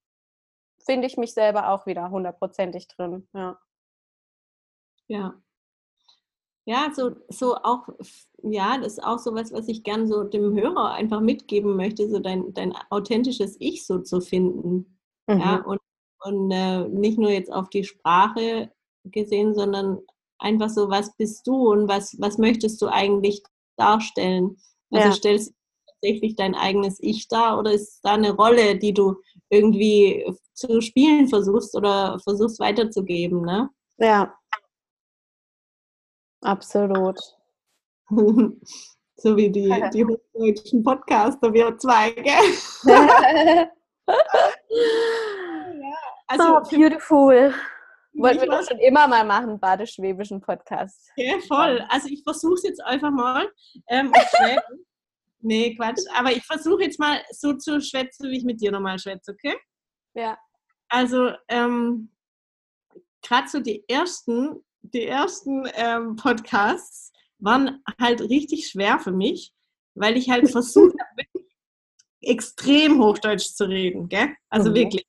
finde 0.83 1.07
ich 1.07 1.17
mich 1.17 1.33
selber 1.33 1.69
auch 1.69 1.85
wieder 1.85 2.09
hundertprozentig 2.09 2.87
drin. 2.87 3.27
Ja. 3.33 3.59
Ja, 5.07 5.41
ja, 6.65 6.91
so, 6.95 7.11
so 7.29 7.55
auch, 7.55 7.87
ja, 8.43 8.77
das 8.77 8.93
ist 8.93 9.03
auch 9.03 9.19
so 9.19 9.33
was, 9.33 9.51
was 9.51 9.67
ich 9.67 9.83
gern 9.83 10.07
so 10.07 10.23
dem 10.23 10.53
Hörer 10.55 10.91
einfach 10.91 11.21
mitgeben 11.21 11.75
möchte, 11.75 12.09
so 12.09 12.19
dein, 12.19 12.53
dein 12.53 12.73
authentisches 12.89 13.55
Ich 13.59 13.85
so 13.85 13.99
zu 13.99 14.21
finden. 14.21 14.99
Mhm. 15.27 15.39
Ja, 15.39 15.63
und, 15.63 15.79
und 16.23 16.51
äh, 16.51 16.87
nicht 16.87 17.17
nur 17.17 17.31
jetzt 17.31 17.51
auf 17.51 17.69
die 17.69 17.83
Sprache 17.83 18.71
gesehen, 19.05 19.55
sondern 19.55 19.99
einfach 20.37 20.69
so, 20.69 20.89
was 20.89 21.15
bist 21.17 21.47
du 21.47 21.71
und 21.71 21.87
was, 21.87 22.15
was 22.19 22.37
möchtest 22.37 22.81
du 22.81 22.87
eigentlich 22.87 23.41
darstellen? 23.77 24.57
Also 24.91 25.07
ja. 25.07 25.13
stellst 25.13 25.49
du 25.49 25.53
tatsächlich 25.87 26.35
dein 26.35 26.53
eigenes 26.53 26.97
Ich 26.99 27.27
dar 27.27 27.57
oder 27.57 27.71
ist 27.71 28.01
da 28.03 28.13
eine 28.13 28.33
Rolle, 28.33 28.77
die 28.77 28.93
du 28.93 29.15
irgendwie 29.49 30.25
zu 30.53 30.81
spielen 30.81 31.27
versuchst 31.27 31.75
oder 31.75 32.19
versuchst 32.19 32.59
weiterzugeben, 32.59 33.41
ne? 33.41 33.69
Ja, 33.97 34.33
Absolut. 36.41 37.19
so 38.09 39.37
wie 39.37 39.49
die, 39.49 39.69
die 39.93 40.05
hochdeutschen 40.05 40.83
Podcaster, 40.83 41.53
wir 41.53 41.77
zwei, 41.77 42.11
gell? 42.11 42.33
ja, 42.85 43.69
also 46.27 46.57
oh, 46.57 46.61
beautiful. 46.69 47.53
Wollten 48.13 48.41
wir 48.41 48.47
doch 48.47 48.67
schon 48.67 48.79
immer 48.79 49.07
mal 49.07 49.25
machen, 49.25 49.59
badisch-schwäbischen 49.59 50.41
Podcast. 50.41 51.09
Ja, 51.15 51.39
voll. 51.47 51.85
Also 51.87 52.09
ich 52.09 52.23
versuche 52.23 52.55
es 52.55 52.63
jetzt 52.63 52.83
einfach 52.83 53.11
mal. 53.11 53.49
Ähm, 53.87 54.11
nee, 55.39 55.75
Quatsch. 55.75 56.03
Aber 56.17 56.31
ich 56.31 56.43
versuche 56.43 56.83
jetzt 56.83 56.99
mal 56.99 57.21
so 57.31 57.53
zu 57.53 57.79
schwätzen, 57.79 58.29
wie 58.29 58.37
ich 58.37 58.43
mit 58.43 58.59
dir 58.59 58.71
nochmal 58.71 58.99
schwätze, 58.99 59.31
okay? 59.31 59.55
Ja. 60.13 60.37
Also, 60.89 61.31
ähm, 61.47 62.11
gerade 63.21 63.47
so 63.47 63.61
die 63.61 63.87
ersten 63.87 64.61
die 64.81 65.05
ersten 65.05 65.63
ähm, 65.75 66.15
Podcasts 66.15 67.11
waren 67.39 67.81
halt 67.99 68.21
richtig 68.21 68.67
schwer 68.67 68.99
für 68.99 69.11
mich, 69.11 69.53
weil 69.95 70.17
ich 70.17 70.29
halt 70.29 70.49
versucht 70.51 70.95
habe, 70.99 71.45
extrem 72.21 73.01
Hochdeutsch 73.01 73.53
zu 73.53 73.65
reden, 73.65 74.07
gell? 74.09 74.29
Also 74.49 74.69
mhm. 74.71 74.75
wirklich. 74.75 75.05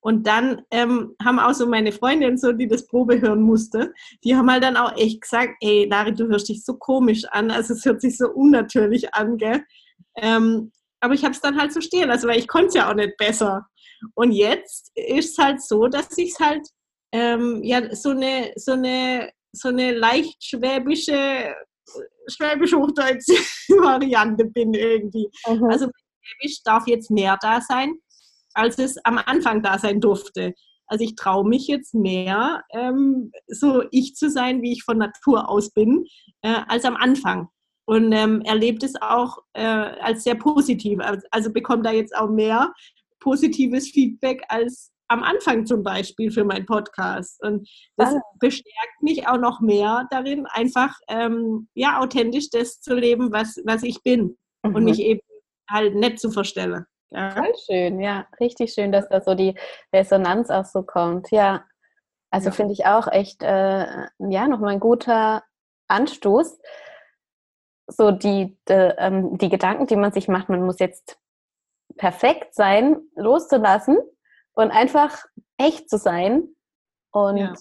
Und 0.00 0.26
dann 0.26 0.62
ähm, 0.70 1.16
haben 1.22 1.38
auch 1.38 1.52
so 1.52 1.66
meine 1.66 1.92
Freundin, 1.92 2.38
so, 2.38 2.52
die 2.52 2.68
das 2.68 2.86
Probe 2.86 3.20
hören 3.20 3.42
musste, 3.42 3.92
die 4.24 4.36
haben 4.36 4.50
halt 4.50 4.62
dann 4.62 4.76
auch 4.76 4.96
echt 4.96 5.20
gesagt, 5.20 5.56
ey, 5.60 5.86
Lari, 5.86 6.14
du 6.14 6.28
hörst 6.28 6.48
dich 6.48 6.64
so 6.64 6.74
komisch 6.74 7.24
an, 7.30 7.50
also 7.50 7.74
es 7.74 7.84
hört 7.84 8.00
sich 8.00 8.16
so 8.16 8.30
unnatürlich 8.30 9.12
an, 9.14 9.36
gell? 9.36 9.64
Ähm, 10.16 10.72
aber 11.00 11.14
ich 11.14 11.24
habe 11.24 11.32
es 11.32 11.40
dann 11.40 11.60
halt 11.60 11.72
so 11.72 11.80
stehen 11.80 12.08
lassen, 12.08 12.28
weil 12.28 12.38
ich 12.38 12.48
konnte 12.48 12.68
es 12.68 12.74
ja 12.74 12.90
auch 12.90 12.94
nicht 12.94 13.16
besser. 13.16 13.66
Und 14.14 14.32
jetzt 14.32 14.92
ist 14.94 15.32
es 15.32 15.38
halt 15.38 15.60
so, 15.62 15.88
dass 15.88 16.16
ich 16.16 16.30
es 16.30 16.40
halt 16.40 16.66
ähm, 17.12 17.62
ja, 17.62 17.94
so 17.94 18.10
eine, 18.10 18.52
so 18.56 18.72
eine, 18.72 19.30
so 19.52 19.68
eine 19.68 19.92
leicht 19.92 20.42
schwäbische, 20.44 21.54
schwäbisch-hochdeutsche 22.26 23.32
Variante 23.82 24.44
bin 24.44 24.74
irgendwie. 24.74 25.28
Mhm. 25.46 25.64
Also 25.64 25.88
Schwäbisch 26.28 26.62
darf 26.62 26.86
jetzt 26.86 27.10
mehr 27.10 27.38
da 27.40 27.60
sein, 27.60 27.94
als 28.54 28.78
es 28.78 28.96
am 29.04 29.18
Anfang 29.18 29.62
da 29.62 29.78
sein 29.78 30.00
durfte. 30.00 30.54
Also 30.86 31.04
ich 31.04 31.16
traue 31.16 31.46
mich 31.46 31.66
jetzt 31.66 31.94
mehr, 31.94 32.64
ähm, 32.72 33.30
so 33.46 33.84
ich 33.90 34.14
zu 34.14 34.30
sein, 34.30 34.62
wie 34.62 34.72
ich 34.72 34.84
von 34.84 34.98
Natur 34.98 35.48
aus 35.48 35.70
bin, 35.70 36.06
äh, 36.42 36.60
als 36.66 36.84
am 36.84 36.96
Anfang. 36.96 37.48
und 37.86 38.12
ähm, 38.12 38.42
erlebt 38.42 38.82
es 38.82 39.00
auch 39.00 39.38
äh, 39.54 39.62
als 39.62 40.24
sehr 40.24 40.34
positiv. 40.34 41.00
Also, 41.30 41.52
bekommt 41.52 41.86
da 41.86 41.90
jetzt 41.90 42.14
auch 42.14 42.28
mehr 42.28 42.72
positives 43.18 43.90
Feedback 43.90 44.42
als 44.48 44.92
am 45.08 45.22
Anfang 45.22 45.66
zum 45.66 45.82
Beispiel 45.82 46.30
für 46.30 46.44
meinen 46.44 46.66
Podcast. 46.66 47.42
Und 47.42 47.68
das 47.96 48.14
ah. 48.14 48.20
bestärkt 48.38 49.02
mich 49.02 49.26
auch 49.26 49.38
noch 49.38 49.60
mehr 49.60 50.06
darin, 50.10 50.46
einfach 50.46 50.94
ähm, 51.08 51.68
ja 51.74 52.00
authentisch 52.00 52.50
das 52.50 52.80
zu 52.80 52.94
leben, 52.94 53.32
was, 53.32 53.60
was 53.64 53.82
ich 53.82 54.02
bin 54.02 54.36
mhm. 54.62 54.74
und 54.74 54.84
mich 54.84 55.00
eben 55.00 55.20
halt 55.68 55.94
nett 55.94 56.20
zu 56.20 56.30
verstellen. 56.30 56.84
Ja. 57.10 57.30
Voll 57.30 57.52
schön, 57.66 58.00
ja, 58.00 58.26
richtig 58.38 58.74
schön, 58.74 58.92
dass 58.92 59.08
da 59.08 59.22
so 59.22 59.34
die 59.34 59.58
Resonanz 59.94 60.50
auch 60.50 60.66
so 60.66 60.82
kommt. 60.82 61.30
Ja, 61.30 61.64
also 62.30 62.50
ja. 62.50 62.52
finde 62.52 62.74
ich 62.74 62.84
auch 62.84 63.08
echt, 63.10 63.42
äh, 63.42 63.86
ja, 64.18 64.46
nochmal 64.46 64.74
ein 64.74 64.80
guter 64.80 65.42
Anstoß. 65.88 66.60
So 67.86 68.10
die, 68.10 68.58
de, 68.68 68.92
ähm, 68.98 69.38
die 69.38 69.48
Gedanken, 69.48 69.86
die 69.86 69.96
man 69.96 70.12
sich 70.12 70.28
macht, 70.28 70.50
man 70.50 70.62
muss 70.62 70.78
jetzt 70.78 71.18
perfekt 71.96 72.54
sein, 72.54 72.98
loszulassen 73.16 73.96
und 74.58 74.72
einfach 74.72 75.24
echt 75.56 75.88
zu 75.88 75.98
sein. 75.98 76.48
Und 77.12 77.36
ja. 77.36 77.54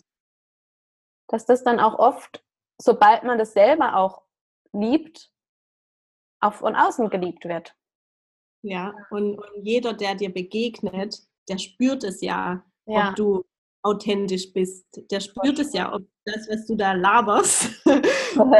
dass 1.28 1.46
das 1.46 1.64
dann 1.64 1.80
auch 1.80 2.00
oft, 2.00 2.44
sobald 2.82 3.24
man 3.24 3.38
das 3.38 3.54
selber 3.54 3.96
auch 3.96 4.24
liebt, 4.74 5.32
auch 6.42 6.54
von 6.54 6.76
außen 6.76 7.10
geliebt 7.10 7.46
wird. 7.46 7.76
Ja, 8.64 8.96
und, 9.12 9.38
und 9.38 9.64
jeder, 9.64 9.94
der 9.94 10.16
dir 10.16 10.34
begegnet, 10.34 11.22
der 11.48 11.60
spürt 11.60 12.04
es 12.04 12.22
ja, 12.22 12.66
ja. 12.88 13.10
ob 13.10 13.16
du 13.16 13.46
authentisch 13.84 14.52
bist. 14.52 14.86
Der 15.12 15.20
spürt 15.20 15.60
es 15.60 15.74
ja, 15.74 15.94
ob 15.94 16.04
das, 16.26 16.50
was 16.50 16.66
du 16.66 16.76
da 16.76 16.94
laberst, 16.94 17.80
ob, 18.40 18.52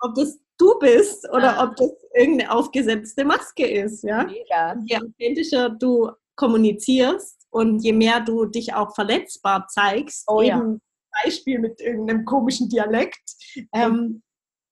ob, 0.00 0.14
das 0.16 0.38
du 0.58 0.76
bist 0.80 1.26
oder 1.30 1.52
ja. 1.52 1.64
ob 1.64 1.76
das 1.76 1.92
irgendeine 2.14 2.50
aufgesetzte 2.50 3.24
Maske 3.24 3.66
ist. 3.66 4.02
Ja? 4.02 4.24
Mega. 4.24 4.76
Je 4.84 4.96
authentischer 4.96 5.70
du 5.70 6.10
kommunizierst 6.34 7.39
und 7.50 7.80
je 7.80 7.92
mehr 7.92 8.20
du 8.20 8.46
dich 8.46 8.74
auch 8.74 8.94
verletzbar 8.94 9.66
zeigst, 9.68 10.24
oh, 10.28 10.40
eben 10.40 10.72
ja. 10.72 11.24
Beispiel 11.24 11.58
mit 11.58 11.80
irgendeinem 11.80 12.24
komischen 12.24 12.68
Dialekt, 12.68 13.34
ähm, 13.72 14.22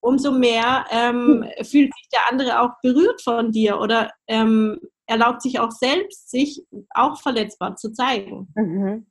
umso 0.01 0.31
mehr 0.31 0.87
ähm, 0.91 1.45
hm. 1.45 1.65
fühlt 1.65 1.93
sich 1.95 2.09
der 2.13 2.21
andere 2.31 2.61
auch 2.61 2.71
berührt 2.83 3.21
von 3.23 3.51
dir 3.51 3.81
oder 3.81 4.13
ähm, 4.29 4.81
erlaubt 5.07 5.43
sich 5.43 5.59
auch 5.59 5.73
selbst, 5.73 6.31
sich 6.31 6.65
auch 6.91 7.21
verletzbar 7.21 7.77
zu 7.77 7.93
zeigen. 7.93 8.49
Mhm. 8.55 9.07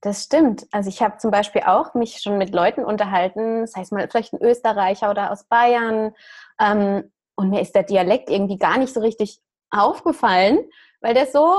Das 0.00 0.24
stimmt. 0.24 0.66
Also 0.70 0.90
ich 0.90 1.02
habe 1.02 1.16
zum 1.16 1.30
Beispiel 1.30 1.62
auch 1.62 1.94
mich 1.94 2.20
schon 2.22 2.38
mit 2.38 2.54
Leuten 2.54 2.84
unterhalten, 2.84 3.62
das 3.62 3.74
heißt 3.74 3.92
mal 3.92 4.08
vielleicht 4.08 4.32
ein 4.32 4.42
Österreicher 4.42 5.10
oder 5.10 5.32
aus 5.32 5.44
Bayern, 5.44 6.12
ähm, 6.60 7.10
und 7.36 7.50
mir 7.50 7.60
ist 7.60 7.74
der 7.74 7.82
Dialekt 7.82 8.30
irgendwie 8.30 8.58
gar 8.58 8.78
nicht 8.78 8.94
so 8.94 9.00
richtig 9.00 9.40
aufgefallen, 9.70 10.58
weil 11.00 11.14
der 11.14 11.26
so 11.26 11.56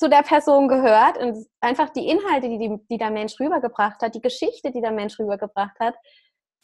zu 0.00 0.08
der 0.08 0.22
Person 0.22 0.66
gehört 0.66 1.18
und 1.18 1.46
einfach 1.60 1.90
die 1.90 2.08
Inhalte, 2.08 2.48
die, 2.48 2.58
die, 2.58 2.78
die 2.90 2.96
der 2.96 3.10
Mensch 3.10 3.38
rübergebracht 3.38 4.00
hat, 4.00 4.14
die 4.14 4.22
Geschichte, 4.22 4.70
die 4.70 4.80
der 4.80 4.92
Mensch 4.92 5.18
rübergebracht 5.18 5.78
hat, 5.78 5.94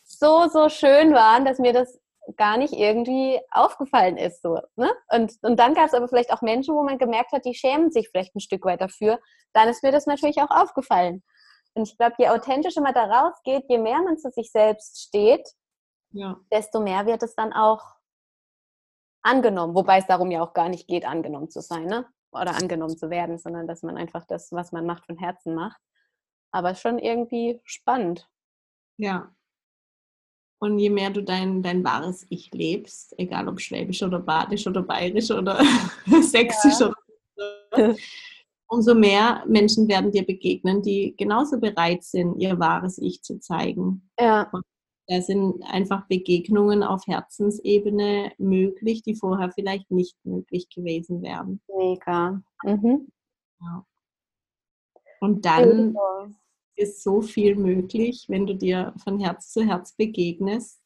so, 0.05 0.49
so 0.49 0.71
schön 0.71 1.13
waren, 1.13 1.45
dass 1.45 1.59
mir 1.59 1.75
das 1.75 2.01
gar 2.39 2.57
nicht 2.57 2.73
irgendwie 2.73 3.39
aufgefallen 3.51 4.17
ist. 4.17 4.41
So, 4.41 4.59
ne? 4.77 4.91
und, 5.11 5.35
und 5.43 5.61
dann 5.61 5.75
gab 5.75 5.85
es 5.87 5.93
aber 5.93 6.09
vielleicht 6.09 6.33
auch 6.33 6.41
Menschen, 6.41 6.75
wo 6.75 6.83
man 6.83 6.97
gemerkt 6.97 7.33
hat, 7.33 7.45
die 7.45 7.53
schämen 7.53 7.91
sich 7.91 8.09
vielleicht 8.09 8.35
ein 8.35 8.41
Stück 8.41 8.65
weit 8.65 8.81
dafür. 8.81 9.21
Dann 9.53 9.69
ist 9.69 9.83
mir 9.83 9.93
das 9.93 10.07
natürlich 10.07 10.41
auch 10.41 10.51
aufgefallen. 10.51 11.23
Und 11.75 11.87
ich 11.89 11.99
glaube, 11.99 12.15
je 12.17 12.29
authentischer 12.31 12.81
man 12.81 12.95
da 12.95 13.05
rausgeht, 13.05 13.67
je 13.69 13.77
mehr 13.77 14.01
man 14.01 14.17
zu 14.17 14.31
sich 14.31 14.51
selbst 14.51 15.03
steht, 15.03 15.47
ja. 16.13 16.39
desto 16.51 16.81
mehr 16.81 17.05
wird 17.05 17.23
es 17.23 17.35
dann 17.35 17.53
auch 17.53 17.83
angenommen. 19.23 19.75
Wobei 19.75 19.99
es 19.99 20.07
darum 20.07 20.31
ja 20.31 20.43
auch 20.43 20.55
gar 20.55 20.71
nicht 20.71 20.89
geht, 20.89 21.05
angenommen 21.05 21.51
zu 21.51 21.61
sein 21.61 21.85
ne? 21.85 22.07
Oder 22.33 22.55
angenommen 22.55 22.97
zu 22.97 23.11
werden, 23.11 23.39
sondern 23.39 23.67
dass 23.67 23.83
man 23.83 23.97
einfach 23.97 24.25
das, 24.25 24.53
was 24.53 24.73
man 24.73 24.87
macht, 24.87 25.07
von 25.07 25.19
Herzen 25.19 25.55
macht. 25.55 25.81
Aber 26.53 26.75
schon 26.75 26.99
irgendwie 26.99 27.61
spannend. 27.65 28.29
Ja, 28.99 29.35
und 30.59 30.79
je 30.79 30.91
mehr 30.91 31.11
du 31.11 31.23
dein, 31.23 31.63
dein 31.63 31.85
wahres 31.85 32.27
Ich 32.31 32.51
lebst, 32.53 33.15
egal 33.19 33.49
ob 33.49 33.61
schwäbisch 33.61 34.03
oder 34.03 34.21
badisch 34.21 34.67
oder 34.67 34.83
bayerisch 34.83 35.31
oder 35.31 35.59
sächsisch 36.23 36.81
ja. 36.81 36.87
oder 36.87 36.95
so, 37.77 37.95
umso 38.69 38.95
mehr 38.95 39.45
Menschen 39.47 39.87
werden 39.87 40.11
dir 40.11 40.25
begegnen, 40.25 40.83
die 40.83 41.15
genauso 41.17 41.61
bereit 41.61 42.05
sind, 42.05 42.41
ihr 42.41 42.59
wahres 42.59 42.99
Ich 42.99 43.23
zu 43.23 43.39
zeigen. 43.39 44.11
Ja. 44.19 44.49
Und 44.51 44.65
da 45.09 45.21
sind 45.21 45.63
einfach 45.65 46.07
Begegnungen 46.09 46.83
auf 46.83 47.07
Herzensebene 47.07 48.33
möglich, 48.39 49.03
die 49.03 49.15
vorher 49.15 49.53
vielleicht 49.53 49.91
nicht 49.91 50.17
möglich 50.25 50.69
gewesen 50.69 51.23
wären. 51.23 51.61
Mega. 51.77 52.43
Mhm. 52.65 53.09
Ja. 53.61 53.87
Und 55.21 55.45
dann 55.47 55.97
ist 56.75 57.03
so 57.03 57.23
viel 57.23 57.57
möglich, 57.57 58.27
wenn 58.29 58.47
du 58.47 58.55
dir 58.55 58.93
von 59.03 59.19
Herz 59.19 59.53
zu 59.53 59.65
Herz 59.65 59.93
begegnest. 59.93 60.81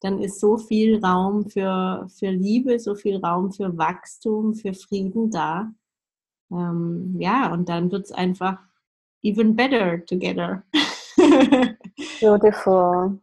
Dann 0.00 0.20
ist 0.20 0.40
so 0.40 0.56
viel 0.56 1.04
Raum 1.04 1.48
für, 1.48 2.06
für 2.08 2.30
Liebe, 2.30 2.78
so 2.78 2.94
viel 2.94 3.16
Raum 3.16 3.52
für 3.52 3.76
Wachstum, 3.78 4.54
für 4.54 4.74
Frieden 4.74 5.30
da. 5.30 5.72
Ähm, 6.50 7.16
ja, 7.18 7.52
und 7.52 7.68
dann 7.68 7.90
wird 7.90 8.04
es 8.06 8.12
einfach 8.12 8.58
even 9.22 9.56
better 9.56 10.04
together. 10.04 10.64
Beautiful. 12.20 13.20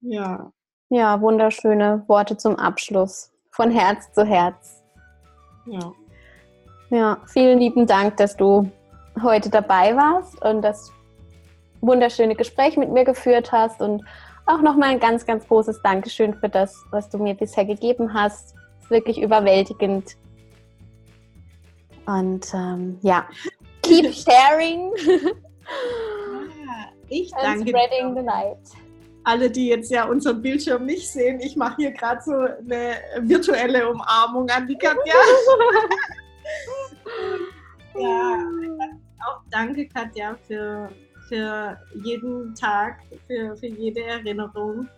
Ja. 0.00 0.52
Ja, 0.88 1.20
wunderschöne 1.20 2.04
Worte 2.06 2.36
zum 2.36 2.56
Abschluss. 2.56 3.32
Von 3.50 3.70
Herz 3.70 4.12
zu 4.12 4.24
Herz. 4.24 4.82
Ja. 5.66 5.92
Ja, 6.90 7.18
vielen 7.26 7.58
lieben 7.58 7.86
Dank, 7.86 8.16
dass 8.18 8.36
du 8.36 8.70
heute 9.20 9.50
dabei 9.50 9.96
warst 9.96 10.40
und 10.44 10.62
das 10.62 10.92
wunderschöne 11.80 12.36
Gespräch 12.36 12.76
mit 12.76 12.90
mir 12.90 13.04
geführt 13.04 13.50
hast 13.50 13.80
und 13.80 14.04
auch 14.46 14.62
nochmal 14.62 14.90
ein 14.90 15.00
ganz, 15.00 15.26
ganz 15.26 15.46
großes 15.48 15.82
Dankeschön 15.82 16.34
für 16.34 16.48
das, 16.48 16.84
was 16.90 17.08
du 17.08 17.18
mir 17.18 17.34
bisher 17.34 17.64
gegeben 17.64 18.14
hast. 18.14 18.54
Es 18.78 18.84
ist 18.84 18.90
wirklich 18.90 19.20
überwältigend. 19.20 20.16
Und 22.06 22.54
ähm, 22.54 22.98
ja, 23.02 23.26
keep 23.82 24.06
sharing. 24.14 24.92
Ja, 26.64 26.92
ich 27.08 27.32
danke 27.42 27.68
spreading 27.68 28.14
the 28.14 28.22
light. 28.22 28.85
Alle, 29.26 29.50
die 29.50 29.68
jetzt 29.68 29.90
ja 29.90 30.04
unseren 30.04 30.40
Bildschirm 30.40 30.86
nicht 30.86 31.08
sehen, 31.10 31.40
ich 31.40 31.56
mache 31.56 31.76
hier 31.76 31.90
gerade 31.90 32.22
so 32.22 32.32
eine 32.32 32.96
virtuelle 33.20 33.90
Umarmung 33.90 34.48
an 34.50 34.68
die 34.68 34.78
Katja. 34.78 35.14
ja, 37.98 38.38
auch 39.26 39.40
danke 39.50 39.88
Katja 39.88 40.36
für 40.46 40.90
für 41.28 41.78
jeden 41.94 42.54
Tag, 42.54 43.00
für, 43.26 43.56
für 43.56 43.66
jede 43.66 44.02
Erinnerung. 44.02 44.88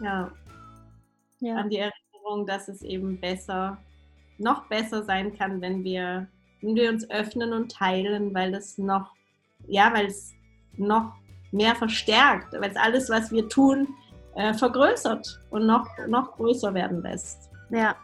Ja. 0.00 0.30
ja. 1.40 1.56
An 1.56 1.70
die 1.70 1.78
Erinnerung, 1.78 2.46
dass 2.46 2.68
es 2.68 2.82
eben 2.82 3.20
besser, 3.20 3.78
noch 4.38 4.66
besser 4.68 5.02
sein 5.02 5.36
kann, 5.36 5.60
wenn 5.60 5.84
wir, 5.84 6.28
wenn 6.60 6.74
wir 6.74 6.90
uns 6.90 7.08
öffnen 7.10 7.52
und 7.52 7.72
teilen, 7.72 8.34
weil 8.34 8.54
es 8.54 8.78
noch, 8.78 9.12
ja, 9.66 9.92
weil 9.92 10.06
es 10.06 10.32
noch 10.76 11.14
mehr 11.56 11.74
verstärkt, 11.74 12.52
weil 12.52 12.70
es 12.70 12.76
alles, 12.76 13.10
was 13.10 13.30
wir 13.32 13.48
tun, 13.48 13.88
äh, 14.34 14.54
vergrößert 14.54 15.40
und 15.50 15.66
noch, 15.66 15.88
noch 16.08 16.36
größer 16.36 16.72
werden 16.74 17.02
lässt. 17.02 17.50
Ja 17.70 17.96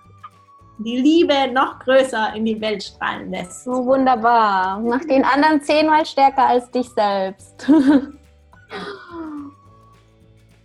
die 0.78 0.96
Liebe 0.96 1.53
noch 1.53 1.78
größer 1.80 2.34
in 2.34 2.44
die 2.44 2.61
Welt 2.61 2.82
strahlen 2.82 3.30
lässt. 3.30 3.64
So 3.64 3.86
wunderbar. 3.86 4.80
Mach 4.80 5.00
den 5.00 5.24
anderen 5.24 5.62
zehnmal 5.62 6.05
stärker 6.07 6.46
als 6.46 6.70
dich 6.70 6.88
selbst. 6.90 7.64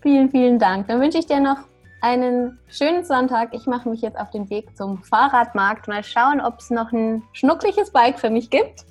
vielen, 0.02 0.30
vielen 0.30 0.60
Dank. 0.60 0.88
Dann 0.88 1.02
wünsche 1.02 1.20
ich 1.20 1.26
dir 1.26 1.40
noch 1.40 1.58
einen 2.02 2.60
schönen 2.70 3.04
Sonntag. 3.04 3.54
Ich 3.54 3.66
mache 3.66 3.90
mich 3.90 4.02
jetzt 4.02 4.18
auf 4.18 4.30
den 4.32 4.50
Weg 4.50 4.76
zum 4.78 5.04
Fahrradmarkt. 5.04 5.88
Mal 5.88 6.04
schauen, 6.04 6.42
ob 6.42 6.60
es 6.60 6.70
noch 6.70 6.92
ein 6.92 7.24
schnuckliches 7.34 7.92
Bike 7.92 8.20
für 8.20 8.30
mich 8.30 8.50
gibt. 8.50 8.86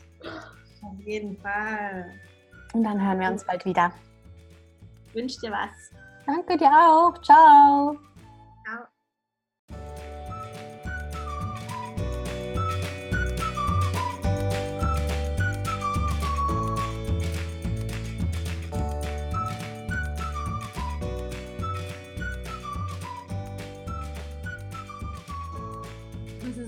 Auf 0.82 1.00
jeden 1.04 1.36
Fall. 1.38 2.06
Und 2.76 2.84
dann 2.84 3.02
hören 3.02 3.20
wir 3.20 3.30
uns 3.30 3.42
bald 3.42 3.64
wieder. 3.64 3.90
Ich 5.06 5.14
wünsche 5.14 5.40
dir 5.40 5.50
was. 5.50 5.90
Danke 6.26 6.58
dir 6.58 6.68
auch. 6.68 7.18
Ciao. 7.22 7.96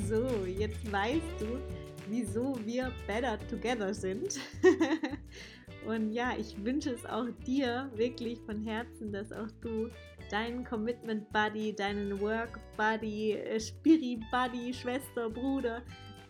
So, 0.08 0.46
jetzt 0.46 0.90
weißt 0.90 1.20
du, 1.38 1.58
wieso 2.08 2.58
wir 2.64 2.90
better 3.06 3.38
together 3.50 3.92
sind. 3.92 4.40
Und 5.88 6.12
ja, 6.12 6.36
ich 6.38 6.62
wünsche 6.62 6.90
es 6.90 7.06
auch 7.06 7.28
dir 7.46 7.90
wirklich 7.94 8.38
von 8.42 8.62
Herzen, 8.62 9.10
dass 9.10 9.32
auch 9.32 9.50
du 9.62 9.88
deinen 10.30 10.62
Commitment 10.62 11.32
Buddy, 11.32 11.74
deinen 11.74 12.20
Work 12.20 12.60
Buddy, 12.76 13.32
äh, 13.32 13.58
Spirit 13.58 14.20
Buddy, 14.30 14.74
Schwester, 14.74 15.30
Bruder, 15.30 15.80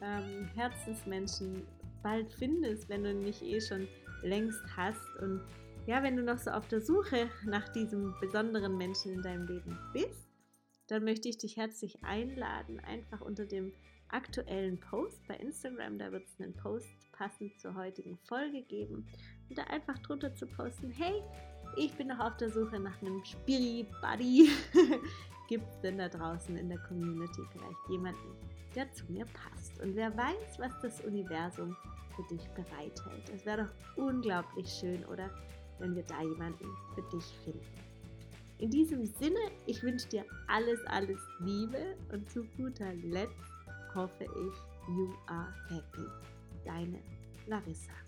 ähm, 0.01 0.49
Herzensmenschen 0.55 1.67
bald 2.05 2.33
findest, 2.35 2.89
wenn 2.89 3.03
du 3.03 3.13
nicht 3.13 3.43
eh 3.43 3.61
schon 3.61 3.89
längst 4.23 4.63
hast. 4.77 5.17
Und 5.21 5.41
ja, 5.89 6.05
wenn 6.05 6.17
du 6.17 6.23
noch 6.23 6.39
so 6.39 6.53
auf 6.53 6.69
der 6.69 6.81
Suche 6.81 7.29
nach 7.45 7.69
diesem 7.71 8.15
besonderen 8.21 8.77
Menschen 8.77 9.13
in 9.13 9.23
deinem 9.23 9.49
Leben 9.49 9.77
bist, 9.93 10.29
dann 10.87 11.03
möchte 11.03 11.29
ich 11.29 11.39
dich 11.39 11.57
herzlich 11.57 12.05
einladen, 12.05 12.79
einfach 12.79 13.23
unter 13.23 13.45
dem 13.45 13.73
aktuellen 14.07 14.79
Post 14.79 15.27
bei 15.27 15.35
Instagram, 15.35 15.99
da 15.99 16.13
wird 16.13 16.27
es 16.29 16.41
einen 16.41 16.55
Post 16.55 16.89
passend 17.13 17.59
zur 17.61 17.75
heutigen 17.75 18.17
Folge 18.19 18.63
geben 18.63 19.07
da 19.55 19.65
einfach 19.65 19.99
drunter 20.01 20.35
zu 20.35 20.47
posten, 20.47 20.91
hey, 20.91 21.23
ich 21.77 21.95
bin 21.95 22.09
noch 22.09 22.19
auf 22.19 22.37
der 22.37 22.51
Suche 22.51 22.79
nach 22.81 23.01
einem 23.03 23.25
Spiri 23.25 23.87
Buddy. 24.01 24.51
Gibt 25.49 25.69
es 25.71 25.81
denn 25.81 25.99
da 25.99 26.09
draußen 26.09 26.57
in 26.57 26.69
der 26.69 26.79
Community 26.79 27.43
vielleicht 27.53 27.89
jemanden, 27.89 28.37
der 28.75 28.93
zu 28.93 29.05
mir 29.11 29.25
passt? 29.27 29.81
Und 29.81 29.97
wer 29.97 30.15
weiß, 30.17 30.59
was 30.59 30.79
das 30.83 31.01
Universum 31.03 31.77
für 32.19 32.35
dich 32.35 32.49
bereithält. 32.51 33.29
Es 33.33 33.47
wäre 33.47 33.65
doch 33.65 34.05
unglaublich 34.05 34.69
schön, 34.69 35.05
oder? 35.07 35.31
Wenn 35.79 35.95
wir 35.95 36.03
da 36.03 36.21
jemanden 36.23 36.67
für 36.95 37.03
dich 37.17 37.25
finden. 37.45 37.65
In 38.59 38.71
diesem 38.71 39.07
Sinne, 39.07 39.39
ich 39.67 39.83
wünsche 39.85 40.09
dir 40.09 40.25
alles, 40.49 40.85
alles 40.87 41.21
Liebe 41.39 41.97
und 42.13 42.29
zu 42.29 42.43
guter 42.57 42.93
Letzt 42.95 43.33
hoffe 43.95 44.25
ich, 44.25 44.89
you 44.89 45.15
are 45.29 45.55
happy. 45.69 46.05
Deine 46.65 46.99
Larissa. 47.47 48.08